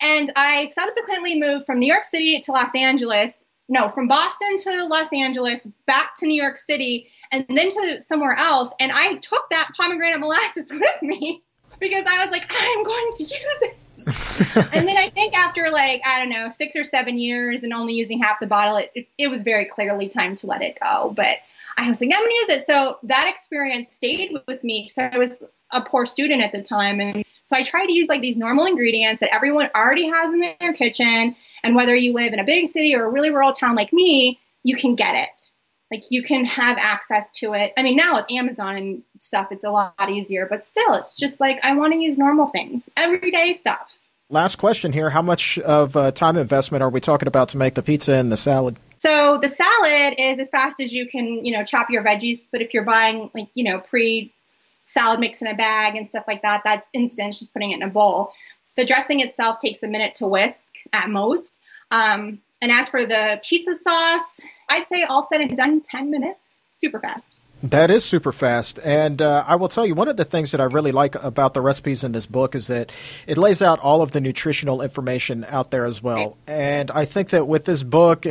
And 0.00 0.32
I 0.36 0.64
subsequently 0.66 1.38
moved 1.38 1.66
from 1.66 1.78
New 1.78 1.90
York 1.92 2.04
City 2.04 2.38
to 2.40 2.52
Los 2.52 2.74
Angeles. 2.74 3.44
No, 3.68 3.88
from 3.88 4.08
Boston 4.08 4.56
to 4.58 4.86
Los 4.86 5.12
Angeles, 5.12 5.66
back 5.86 6.14
to 6.16 6.26
New 6.26 6.40
York 6.40 6.56
City, 6.56 7.08
and 7.32 7.44
then 7.48 7.68
to 7.70 8.00
somewhere 8.00 8.34
else. 8.34 8.72
And 8.80 8.92
I 8.92 9.14
took 9.16 9.50
that 9.50 9.70
pomegranate 9.76 10.20
molasses 10.20 10.70
with 10.72 11.02
me 11.02 11.42
because 11.78 12.04
I 12.08 12.24
was 12.24 12.30
like, 12.30 12.46
I'm 12.48 12.82
going 12.82 13.10
to 13.18 13.22
use 13.24 13.32
it. 13.34 13.76
and 14.72 14.88
then 14.88 14.96
I 14.96 15.11
think 15.14 15.36
after 15.36 15.70
like 15.70 16.02
I 16.06 16.20
don't 16.20 16.30
know 16.30 16.48
six 16.48 16.76
or 16.76 16.84
seven 16.84 17.18
years 17.18 17.62
and 17.62 17.72
only 17.72 17.94
using 17.94 18.20
half 18.20 18.40
the 18.40 18.46
bottle, 18.46 18.76
it, 18.76 19.09
it, 19.18 19.28
was 19.28 19.42
very 19.42 19.64
clearly 19.64 20.09
time 20.09 20.34
to 20.36 20.46
let 20.46 20.62
it 20.62 20.78
go. 20.80 21.12
But 21.16 21.38
I 21.76 21.86
was 21.88 22.00
like, 22.00 22.11
I'm 22.12 22.20
gonna 22.20 22.32
use 22.32 22.48
it. 22.48 22.64
So 22.64 22.98
that 23.04 23.28
experience 23.28 23.92
stayed 23.92 24.36
with 24.46 24.64
me 24.64 24.84
because 24.84 25.11
I 25.14 25.18
was 25.18 25.44
a 25.72 25.82
poor 25.82 26.06
student 26.06 26.42
at 26.42 26.52
the 26.52 26.62
time, 26.62 27.00
and 27.00 27.24
so 27.42 27.56
I 27.56 27.62
tried 27.62 27.86
to 27.86 27.94
use 27.94 28.09
like 28.09 28.22
these 28.22 28.36
normal 28.36 28.66
ingredients 28.66 29.20
that 29.20 29.34
everyone 29.34 29.70
already 29.74 30.09
has 30.09 30.32
in 30.32 30.40
their 30.40 30.72
kitchen. 30.72 31.34
And 31.64 31.74
whether 31.74 31.94
you 31.94 32.12
live 32.12 32.32
in 32.32 32.38
a 32.38 32.44
big 32.44 32.68
city 32.68 32.94
or 32.94 33.06
a 33.06 33.11
really 33.11 33.30
rural 33.30 33.52
town 33.52 33.74
like 33.74 33.92
me, 33.92 34.38
you 34.64 34.76
can 34.76 34.94
get 34.94 35.14
it. 35.14 35.50
Like 35.91 36.05
you 36.11 36.22
can 36.22 36.45
have 36.45 36.76
access 36.78 37.30
to 37.32 37.55
it. 37.55 37.72
I 37.76 37.82
mean, 37.82 37.97
now 37.97 38.16
with 38.16 38.26
Amazon 38.30 38.76
and 38.76 39.03
stuff, 39.20 39.49
it's 39.53 39.64
a 39.64 39.70
lot 39.70 40.11
easier, 40.11 40.47
but 40.49 40.66
still, 40.66 40.95
it's 40.95 41.16
just 41.16 41.41
like 41.41 41.64
I 41.64 41.74
want 41.74 41.95
to 41.95 41.99
use 41.99 42.18
normal 42.18 42.49
things, 42.49 42.91
everyday 42.97 43.53
stuff. 43.53 43.99
Last 44.30 44.57
question 44.57 44.93
here: 44.93 45.09
How 45.09 45.22
much 45.22 45.59
of 45.59 45.97
uh, 45.97 46.11
time 46.11 46.36
investment 46.36 46.82
are 46.82 46.91
we 46.91 47.01
talking 47.01 47.28
about 47.28 47.49
to 47.51 47.59
make 47.59 47.74
the 47.74 47.82
pizza 47.82 48.12
and 48.12 48.30
the 48.30 48.36
salad? 48.36 48.76
So 48.99 49.39
the 49.41 49.49
salad 49.49 50.16
is 50.18 50.39
as 50.39 50.51
fast 50.51 50.80
as 50.80 50.93
you 50.93 51.07
can, 51.07 51.47
you 51.47 51.53
know, 51.53 51.64
chop 51.64 51.89
your 51.89 52.05
veggies. 52.05 52.39
But 52.53 52.61
if 52.61 52.74
you're 52.74 52.84
buying 52.84 53.30
like, 53.32 53.49
you 53.55 53.64
know, 53.64 53.78
pre 53.78 54.34
salad 54.82 55.20
mix 55.20 55.41
in 55.41 55.49
a 55.49 55.55
bag 55.55 55.97
and 55.97 56.07
stuff 56.07 56.24
like 56.28 56.43
that, 56.43 56.62
that's 56.64 56.91
instant. 56.93 57.32
Just 57.32 57.55
putting 57.55 57.72
it 57.72 57.76
in 57.76 57.82
a 57.82 57.89
bowl. 57.89 58.32
The 58.76 58.84
dressing 58.84 59.20
itself 59.20 59.61
takes 59.61 59.82
a 59.82 59.89
minute 59.89 60.12
to 60.14 60.26
whisk 60.26 60.74
at 60.93 61.09
most. 61.09 61.64
Um, 61.91 62.41
and 62.61 62.70
as 62.70 62.89
for 62.89 63.07
the 63.07 63.41
pizza 63.43 63.74
sauce, 63.74 64.41
I'd 64.68 64.86
say 64.86 65.02
all 65.04 65.22
said 65.22 65.40
and 65.40 65.56
done, 65.56 65.80
10 65.80 66.10
minutes. 66.10 66.62
Super 66.72 67.00
fast. 67.00 67.40
That 67.62 67.90
is 67.90 68.04
super 68.04 68.30
fast. 68.30 68.78
And 68.84 69.20
uh, 69.20 69.44
I 69.46 69.56
will 69.56 69.68
tell 69.68 69.84
you, 69.84 69.94
one 69.94 70.06
of 70.06 70.16
the 70.16 70.24
things 70.24 70.52
that 70.52 70.60
I 70.60 70.64
really 70.64 70.92
like 70.92 71.16
about 71.16 71.54
the 71.54 71.60
recipes 71.60 72.04
in 72.04 72.12
this 72.12 72.26
book 72.26 72.54
is 72.54 72.68
that 72.68 72.92
it 73.26 73.36
lays 73.36 73.60
out 73.60 73.80
all 73.80 74.00
of 74.00 74.12
the 74.12 74.20
nutritional 74.20 74.80
information 74.80 75.44
out 75.48 75.72
there 75.72 75.84
as 75.84 76.00
well. 76.00 76.36
And 76.46 76.90
I 76.92 77.04
think 77.04 77.30
that 77.30 77.48
with 77.48 77.64
this 77.64 77.82
book, 77.82 78.26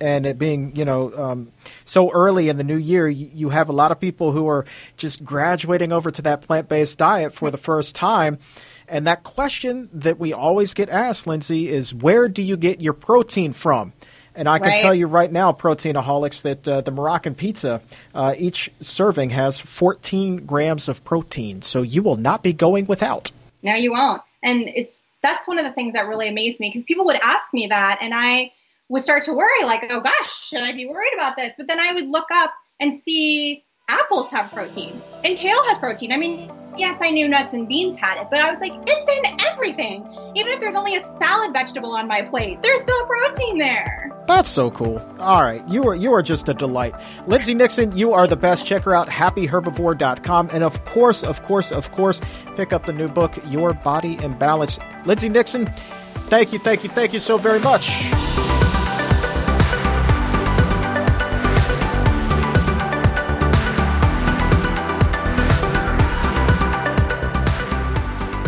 and 0.00 0.24
it 0.24 0.38
being 0.38 0.74
you 0.74 0.84
know 0.86 1.12
um, 1.14 1.52
so 1.84 2.10
early 2.10 2.48
in 2.48 2.56
the 2.56 2.64
new 2.64 2.78
year, 2.78 3.06
you, 3.06 3.30
you 3.34 3.48
have 3.50 3.68
a 3.68 3.72
lot 3.72 3.92
of 3.92 4.00
people 4.00 4.32
who 4.32 4.48
are 4.48 4.64
just 4.96 5.22
graduating 5.22 5.92
over 5.92 6.10
to 6.10 6.22
that 6.22 6.40
plant 6.40 6.68
based 6.68 6.96
diet 6.96 7.34
for 7.34 7.50
the 7.50 7.58
first 7.58 7.94
time. 7.94 8.38
And 8.88 9.06
that 9.06 9.22
question 9.22 9.88
that 9.92 10.18
we 10.18 10.32
always 10.32 10.72
get 10.74 10.88
asked, 10.88 11.26
Lindsay, 11.26 11.68
is 11.68 11.94
where 11.94 12.28
do 12.28 12.42
you 12.42 12.56
get 12.56 12.80
your 12.80 12.94
protein 12.94 13.52
from? 13.52 13.92
And 14.40 14.48
I 14.48 14.58
can 14.58 14.68
Right. 14.68 14.80
tell 14.80 14.94
you 14.94 15.06
right 15.06 15.30
now, 15.30 15.52
proteinaholics, 15.52 16.40
that 16.42 16.66
uh, 16.66 16.80
the 16.80 16.90
Moroccan 16.90 17.34
pizza, 17.34 17.82
uh, 18.14 18.34
each 18.38 18.70
serving 18.80 19.28
has 19.30 19.60
14 19.60 20.46
grams 20.46 20.88
of 20.88 21.04
protein. 21.04 21.60
So 21.60 21.82
you 21.82 22.02
will 22.02 22.16
not 22.16 22.42
be 22.42 22.54
going 22.54 22.86
without. 22.86 23.32
No, 23.62 23.74
you 23.74 23.92
won't. 23.92 24.22
And 24.42 24.62
it's 24.66 25.04
that's 25.20 25.46
one 25.46 25.58
of 25.58 25.66
the 25.66 25.70
things 25.70 25.92
that 25.92 26.06
really 26.06 26.26
amazed 26.26 26.58
me 26.58 26.70
because 26.70 26.84
people 26.84 27.04
would 27.04 27.20
ask 27.22 27.52
me 27.52 27.66
that, 27.66 27.98
and 28.00 28.14
I 28.14 28.52
would 28.88 29.02
start 29.02 29.24
to 29.24 29.34
worry, 29.34 29.62
like, 29.64 29.84
oh 29.90 30.00
gosh, 30.00 30.48
should 30.48 30.62
I 30.62 30.72
be 30.72 30.86
worried 30.86 31.12
about 31.12 31.36
this? 31.36 31.56
But 31.58 31.66
then 31.66 31.78
I 31.78 31.92
would 31.92 32.08
look 32.08 32.30
up 32.32 32.54
and 32.80 32.94
see 32.94 33.62
apples 33.90 34.30
have 34.30 34.50
protein 34.50 34.98
and 35.22 35.36
kale 35.36 35.62
has 35.66 35.76
protein. 35.76 36.12
I 36.12 36.16
mean, 36.16 36.50
yes, 36.80 37.00
I 37.02 37.10
knew 37.10 37.28
nuts 37.28 37.52
and 37.52 37.68
beans 37.68 37.98
had 37.98 38.20
it, 38.20 38.28
but 38.30 38.40
I 38.40 38.50
was 38.50 38.60
like, 38.60 38.72
it's 38.86 39.10
in 39.10 39.46
everything. 39.46 40.02
Even 40.34 40.52
if 40.52 40.60
there's 40.60 40.74
only 40.74 40.96
a 40.96 41.00
salad 41.00 41.52
vegetable 41.52 41.92
on 41.92 42.08
my 42.08 42.22
plate, 42.22 42.62
there's 42.62 42.80
still 42.80 43.06
protein 43.06 43.58
there. 43.58 44.10
That's 44.26 44.48
so 44.48 44.70
cool. 44.70 44.98
All 45.18 45.42
right, 45.42 45.66
you 45.68 45.84
are 45.84 45.94
you 45.94 46.12
are 46.12 46.22
just 46.22 46.48
a 46.48 46.54
delight. 46.54 46.94
Lindsay 47.26 47.52
Nixon, 47.52 47.96
you 47.96 48.12
are 48.12 48.26
the 48.26 48.36
best. 48.36 48.64
Check 48.64 48.84
her 48.84 48.94
out, 48.94 49.08
happyherbivore.com. 49.08 50.50
And 50.52 50.64
of 50.64 50.84
course, 50.84 51.22
of 51.22 51.42
course, 51.42 51.72
of 51.72 51.90
course, 51.90 52.20
pick 52.56 52.72
up 52.72 52.86
the 52.86 52.92
new 52.92 53.08
book, 53.08 53.38
Your 53.48 53.74
Body 53.74 54.22
in 54.22 54.38
Balance. 54.38 54.78
Lindsay 55.04 55.28
Nixon, 55.28 55.66
thank 56.28 56.52
you, 56.52 56.58
thank 56.58 56.84
you, 56.84 56.90
thank 56.90 57.12
you 57.12 57.20
so 57.20 57.36
very 57.36 57.60
much. 57.60 58.59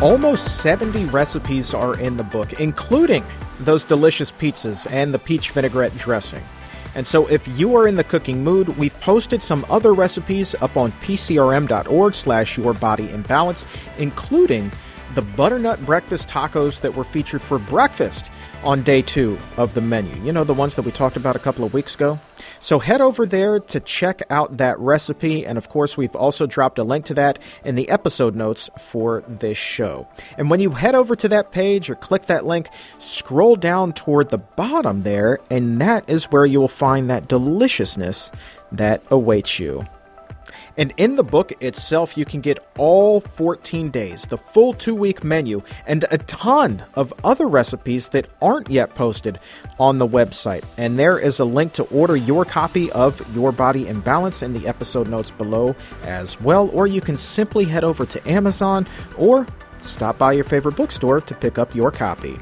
Almost 0.03 0.61
70 0.63 1.05
recipes 1.05 1.73
are 1.73 1.97
in 2.01 2.17
the 2.17 2.25
book, 2.25 2.55
including 2.55 3.25
those 3.61 3.85
delicious 3.85 4.33
pizzas 4.33 4.91
and 4.91 5.15
the 5.15 5.19
peach 5.21 5.51
vinaigrette 5.51 5.97
dressing. 5.97 6.43
And 6.97 7.07
so 7.07 7.29
if 7.29 7.47
you 7.57 7.77
are 7.77 7.87
in 7.87 7.95
the 7.95 8.03
cooking 8.03 8.43
mood, 8.43 8.67
we've 8.77 8.99
posted 9.01 9.41
some 9.45 9.65
other 9.71 9.95
recipes 9.95 10.57
up 10.61 10.77
on 10.77 10.91
pcrm.org 10.91 12.15
slash 12.17 12.59
your 12.59 12.75
body 12.75 13.11
including 13.97 14.73
the 15.15 15.23
butternut 15.23 15.85
breakfast 15.85 16.29
tacos 16.29 16.81
that 16.81 16.95
were 16.95 17.05
featured 17.05 17.43
for 17.43 17.59
breakfast 17.59 18.31
on 18.65 18.83
day 18.83 19.03
two 19.03 19.39
of 19.57 19.75
the 19.75 19.81
menu. 19.81 20.15
You 20.23 20.33
know, 20.33 20.45
the 20.45 20.55
ones 20.55 20.77
that 20.77 20.83
we 20.83 20.91
talked 20.91 21.17
about 21.17 21.37
a 21.37 21.41
couple 21.41 21.65
of 21.65 21.75
weeks 21.75 21.95
ago? 21.95 22.19
So 22.61 22.79
head 22.79 23.01
over 23.01 23.27
there 23.27 23.61
to 23.61 23.81
check 23.81 24.23
out 24.31 24.57
that 24.57 24.79
recipe. 24.79 25.45
And 25.45 25.59
of 25.59 25.69
course, 25.69 25.97
we've 25.97 26.15
also 26.15 26.47
dropped 26.47 26.79
a 26.79 26.85
link 26.85 27.05
to 27.07 27.15
that 27.15 27.39
in 27.65 27.75
the 27.75 27.89
episode 27.91 28.35
notes 28.35 28.71
for 28.79 29.23
this 29.29 29.59
show. 29.59 30.09
And 30.39 30.51
when 30.51 30.61
you 30.61 30.71
head 30.71 30.95
over 30.95 31.15
to 31.17 31.29
that 31.29 31.53
page 31.53 31.91
or 31.91 31.95
click 31.95 32.27
that 32.27 32.47
link, 32.47 32.69
scroll 32.99 33.57
down 33.57 33.93
toward 33.93 34.31
the 34.31 34.39
bottom 34.39 35.03
there, 35.03 35.39
and 35.51 35.81
that 35.81 36.09
is 36.09 36.25
where 36.25 36.47
you 36.47 36.61
will 36.61 36.69
find 36.69 37.11
that 37.11 37.29
deliciousness 37.29 38.33
that 38.71 39.03
awaits 39.11 39.59
you. 39.59 39.85
And 40.77 40.93
in 40.97 41.17
the 41.17 41.23
book 41.23 41.53
itself, 41.61 42.17
you 42.17 42.25
can 42.25 42.41
get 42.41 42.59
all 42.79 43.21
14 43.21 43.91
days, 43.91 44.25
the 44.27 44.39
full 44.39 44.73
two 44.73 44.95
week 44.95 45.23
menu, 45.23 45.63
and 45.87 46.05
a 46.11 46.19
ton 46.19 46.85
of 46.95 47.13
other 47.25 47.47
recipes 47.47 48.09
that 48.11 48.29
aren't 48.41 48.71
yet 48.71 48.95
posted 48.95 49.39
on 49.79 49.99
the 49.99 50.09
website. 50.09 50.65
And 50.79 50.99
there 50.99 51.19
is 51.19 51.39
a 51.39 51.45
link 51.45 51.73
to 51.75 51.85
order 51.85 52.17
your 52.17 52.45
copy 52.45 52.91
of 52.93 53.23
Your 53.35 53.53
Body 53.53 53.87
in 53.87 54.01
Balance 54.01 54.43
in 54.43 54.55
the 54.55 54.67
episode 54.67 55.09
notes 55.09 55.31
below 55.31 55.77
as 56.05 56.41
well. 56.41 56.69
Or 56.71 56.87
you 56.87 57.01
can 57.01 57.17
simply 57.17 57.65
head 57.65 57.85
over 57.85 58.07
to 58.07 58.31
Amazon 58.31 58.87
or 59.17 59.47
stop 59.81 60.19
by 60.19 60.33
your 60.33 60.45
favorite 60.45 60.77
bookstore 60.77 61.21
to 61.21 61.35
pick 61.35 61.59
up 61.59 61.75
your 61.75 61.91
copy. 61.91 62.39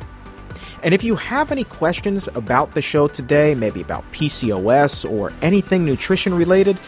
And 0.83 0.95
if 0.95 1.05
you 1.05 1.14
have 1.16 1.53
any 1.53 1.64
questions 1.64 2.28
about 2.35 2.72
the 2.72 2.81
show 2.81 3.07
today, 3.09 3.55
maybe 3.55 3.83
about 3.83 4.11
PCOS 4.12 5.09
or 5.11 5.33
anything 5.43 5.85
nutrition 5.85 6.33
related, 6.33 6.78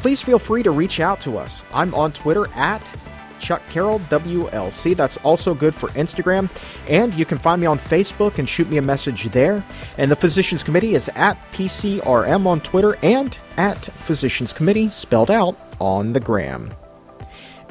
please 0.00 0.22
feel 0.22 0.38
free 0.38 0.62
to 0.62 0.70
reach 0.70 0.98
out 0.98 1.20
to 1.22 1.38
us. 1.38 1.62
I'm 1.72 1.94
on 1.94 2.12
Twitter 2.12 2.48
at 2.54 2.94
Chuck 3.40 3.62
Carroll 3.70 3.98
WLC. 4.00 4.94
That's 4.96 5.16
also 5.18 5.54
good 5.54 5.74
for 5.74 5.88
Instagram. 5.90 6.48
And 6.88 7.12
you 7.14 7.24
can 7.24 7.38
find 7.38 7.60
me 7.60 7.66
on 7.66 7.78
Facebook 7.78 8.38
and 8.38 8.48
shoot 8.48 8.68
me 8.70 8.76
a 8.76 8.82
message 8.82 9.24
there. 9.24 9.64
And 9.98 10.10
the 10.10 10.16
Physicians 10.16 10.62
Committee 10.62 10.94
is 10.94 11.10
at 11.16 11.38
PCRM 11.52 12.46
on 12.46 12.60
Twitter 12.60 12.96
and 13.02 13.36
at 13.56 13.84
Physicians 13.84 14.52
Committee 14.52 14.90
spelled 14.90 15.30
out 15.30 15.56
on 15.80 16.12
the 16.12 16.20
gram. 16.20 16.70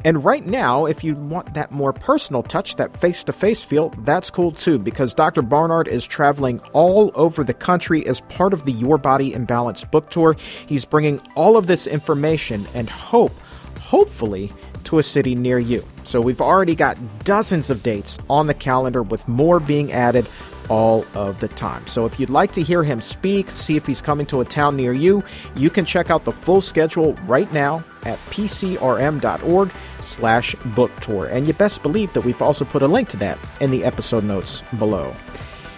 And 0.04 0.24
right 0.24 0.44
now, 0.44 0.86
if 0.86 1.04
you 1.04 1.14
want 1.14 1.54
that 1.54 1.72
more 1.72 1.92
personal 1.92 2.42
touch, 2.42 2.76
that 2.76 2.96
face 2.96 3.22
to 3.24 3.32
face 3.32 3.62
feel, 3.62 3.90
that's 3.98 4.30
cool 4.30 4.52
too, 4.52 4.78
because 4.78 5.12
Dr. 5.12 5.42
Barnard 5.42 5.88
is 5.88 6.06
traveling 6.06 6.60
all 6.72 7.12
over 7.14 7.44
the 7.44 7.54
country 7.54 8.06
as 8.06 8.20
part 8.22 8.52
of 8.52 8.64
the 8.64 8.72
Your 8.72 8.98
Body 8.98 9.34
in 9.34 9.44
Balance 9.44 9.84
book 9.84 10.10
tour. 10.10 10.36
He's 10.66 10.84
bringing 10.84 11.20
all 11.34 11.56
of 11.56 11.66
this 11.66 11.86
information 11.86 12.66
and 12.74 12.88
hope, 12.88 13.34
hopefully, 13.78 14.52
to 14.84 14.98
a 14.98 15.02
city 15.02 15.34
near 15.34 15.58
you. 15.58 15.86
So 16.04 16.20
we've 16.20 16.40
already 16.40 16.74
got 16.74 16.98
dozens 17.24 17.70
of 17.70 17.82
dates 17.82 18.18
on 18.28 18.46
the 18.46 18.54
calendar 18.54 19.02
with 19.02 19.26
more 19.28 19.60
being 19.60 19.92
added 19.92 20.26
all 20.70 21.04
of 21.14 21.40
the 21.40 21.48
time. 21.48 21.86
So 21.86 22.06
if 22.06 22.18
you'd 22.18 22.30
like 22.30 22.52
to 22.52 22.62
hear 22.62 22.82
him 22.82 23.00
speak, 23.00 23.50
see 23.50 23.76
if 23.76 23.86
he's 23.86 24.00
coming 24.00 24.24
to 24.26 24.40
a 24.40 24.44
town 24.44 24.76
near 24.76 24.94
you, 24.94 25.22
you 25.56 25.68
can 25.68 25.84
check 25.84 26.10
out 26.10 26.24
the 26.24 26.32
full 26.32 26.62
schedule 26.62 27.14
right 27.24 27.52
now 27.52 27.84
at 28.04 28.18
pcrm.org 28.30 29.70
slash 30.00 30.54
book 30.54 30.94
tour. 31.00 31.26
And 31.26 31.46
you 31.46 31.52
best 31.52 31.82
believe 31.82 32.12
that 32.14 32.22
we've 32.22 32.40
also 32.40 32.64
put 32.64 32.82
a 32.82 32.88
link 32.88 33.08
to 33.10 33.16
that 33.18 33.38
in 33.60 33.70
the 33.70 33.84
episode 33.84 34.24
notes 34.24 34.62
below. 34.78 35.14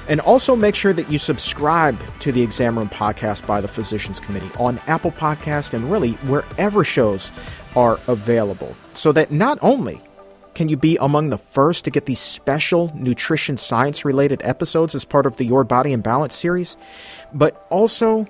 And 0.08 0.20
also 0.20 0.54
make 0.54 0.74
sure 0.74 0.92
that 0.92 1.10
you 1.10 1.18
subscribe 1.18 1.98
to 2.20 2.32
the 2.32 2.42
Exam 2.42 2.76
Room 2.76 2.88
podcast 2.88 3.46
by 3.46 3.60
the 3.60 3.68
Physicians 3.68 4.20
Committee 4.20 4.50
on 4.58 4.78
Apple 4.88 5.12
Podcast 5.12 5.74
and 5.74 5.90
really 5.90 6.12
wherever 6.24 6.84
shows 6.84 7.32
are 7.76 7.98
available 8.08 8.76
so 8.92 9.12
that 9.12 9.30
not 9.30 9.58
only 9.62 10.02
can 10.54 10.68
you 10.68 10.76
be 10.76 10.96
among 11.00 11.30
the 11.30 11.38
first 11.38 11.84
to 11.84 11.90
get 11.90 12.06
these 12.06 12.20
special 12.20 12.92
nutrition 12.94 13.56
science 13.56 14.04
related 14.04 14.40
episodes 14.44 14.94
as 14.94 15.04
part 15.04 15.26
of 15.26 15.36
the 15.36 15.44
Your 15.44 15.64
Body 15.64 15.92
in 15.92 16.00
Balance 16.00 16.34
series? 16.34 16.76
But 17.32 17.66
also, 17.70 18.26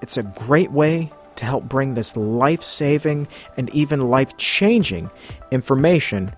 it's 0.00 0.16
a 0.16 0.22
great 0.22 0.72
way 0.72 1.12
to 1.36 1.44
help 1.44 1.64
bring 1.64 1.94
this 1.94 2.16
life 2.16 2.62
saving 2.62 3.28
and 3.56 3.70
even 3.70 4.10
life 4.10 4.36
changing 4.36 5.10
information 5.50 6.34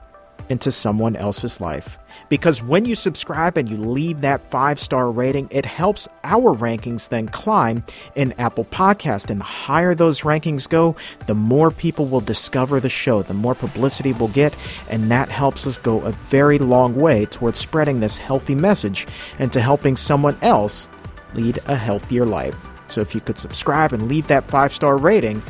into 0.49 0.71
someone 0.71 1.17
else's 1.17 1.61
life. 1.61 1.99
Because 2.29 2.63
when 2.63 2.85
you 2.85 2.95
subscribe 2.95 3.57
and 3.59 3.69
you 3.69 3.77
leave 3.77 4.21
that 4.21 4.51
five 4.51 4.81
star 4.81 5.11
rating, 5.11 5.49
it 5.51 5.65
helps 5.65 6.09
our 6.23 6.55
rankings 6.55 7.09
then 7.09 7.29
climb 7.29 7.85
in 8.15 8.33
Apple 8.33 8.65
Podcast. 8.65 9.31
And 9.31 9.41
the 9.41 9.45
higher 9.45 9.95
those 9.95 10.23
rankings 10.23 10.69
go, 10.69 10.97
the 11.27 11.35
more 11.35 11.71
people 11.71 12.07
will 12.07 12.21
discover 12.21 12.81
the 12.81 12.89
show, 12.89 13.23
the 13.23 13.35
more 13.35 13.55
publicity 13.55 14.13
we'll 14.13 14.29
get. 14.29 14.57
And 14.89 15.11
that 15.11 15.29
helps 15.29 15.67
us 15.67 15.79
go 15.79 16.01
a 16.03 16.13
very 16.13 16.59
long 16.59 16.95
way 16.95 17.27
towards 17.27 17.59
spreading 17.59 18.01
this 18.01 18.17
healthy 18.17 18.55
message 18.55 19.07
and 19.39 19.53
to 19.53 19.61
helping 19.61 19.97
someone 19.97 20.39
else 20.43 20.89
lead 21.35 21.59
a 21.67 21.77
healthier 21.77 22.25
life. 22.25 22.67
So 22.87 23.01
if 23.01 23.15
you 23.15 23.21
could 23.21 23.39
subscribe 23.39 23.93
and 23.93 24.09
leave 24.09 24.27
that 24.29 24.49
five 24.49 24.75
star 24.75 24.97
rating, 24.97 25.43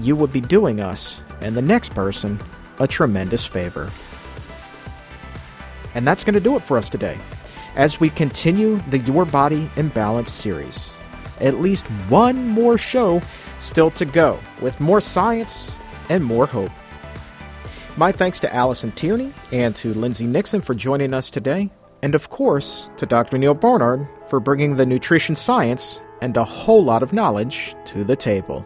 you 0.00 0.16
would 0.16 0.32
be 0.32 0.40
doing 0.40 0.80
us 0.80 1.22
and 1.40 1.54
the 1.56 1.62
next 1.62 1.94
person 1.94 2.38
a 2.78 2.86
tremendous 2.86 3.44
favor. 3.44 3.90
And 5.94 6.06
that's 6.06 6.24
going 6.24 6.34
to 6.34 6.40
do 6.40 6.56
it 6.56 6.62
for 6.62 6.78
us 6.78 6.88
today 6.88 7.18
as 7.76 8.00
we 8.00 8.10
continue 8.10 8.76
the 8.88 8.98
Your 8.98 9.24
Body 9.24 9.70
in 9.76 9.88
Balance 9.88 10.30
series. 10.30 10.96
At 11.40 11.60
least 11.60 11.86
one 12.08 12.48
more 12.48 12.78
show 12.78 13.20
still 13.58 13.90
to 13.92 14.04
go 14.04 14.38
with 14.60 14.80
more 14.80 15.00
science 15.00 15.78
and 16.08 16.24
more 16.24 16.46
hope. 16.46 16.70
My 17.96 18.12
thanks 18.12 18.40
to 18.40 18.54
Alison 18.54 18.92
Tierney 18.92 19.32
and 19.52 19.76
to 19.76 19.92
Lindsay 19.94 20.26
Nixon 20.26 20.62
for 20.62 20.74
joining 20.74 21.12
us 21.12 21.28
today, 21.28 21.70
and 22.02 22.14
of 22.14 22.30
course 22.30 22.88
to 22.96 23.06
Dr. 23.06 23.38
Neal 23.38 23.54
Barnard 23.54 24.08
for 24.28 24.40
bringing 24.40 24.76
the 24.76 24.86
nutrition 24.86 25.34
science 25.34 26.00
and 26.22 26.36
a 26.36 26.44
whole 26.44 26.82
lot 26.82 27.02
of 27.02 27.12
knowledge 27.12 27.74
to 27.86 28.04
the 28.04 28.16
table. 28.16 28.64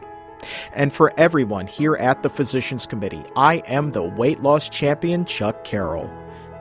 And 0.74 0.92
for 0.92 1.12
everyone 1.16 1.66
here 1.66 1.96
at 1.96 2.22
the 2.22 2.28
Physicians 2.28 2.86
Committee, 2.86 3.24
I 3.34 3.56
am 3.66 3.90
the 3.90 4.04
weight 4.04 4.40
loss 4.40 4.68
champion, 4.68 5.24
Chuck 5.24 5.64
Carroll. 5.64 6.08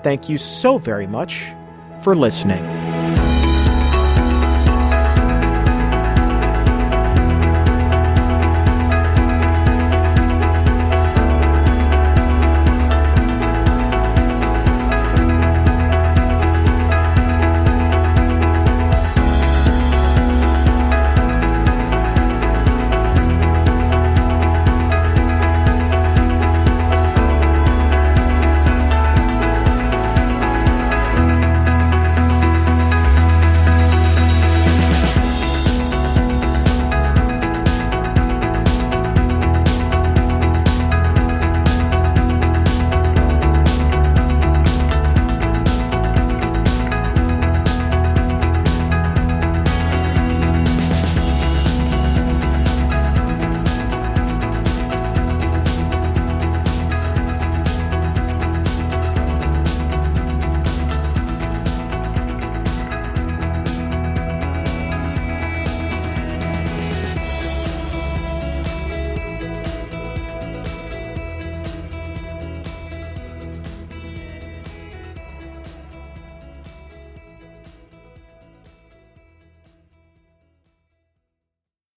Thank 0.05 0.29
you 0.29 0.37
so 0.37 0.77
very 0.77 1.07
much 1.07 1.55
for 2.03 2.15
listening. 2.15 2.63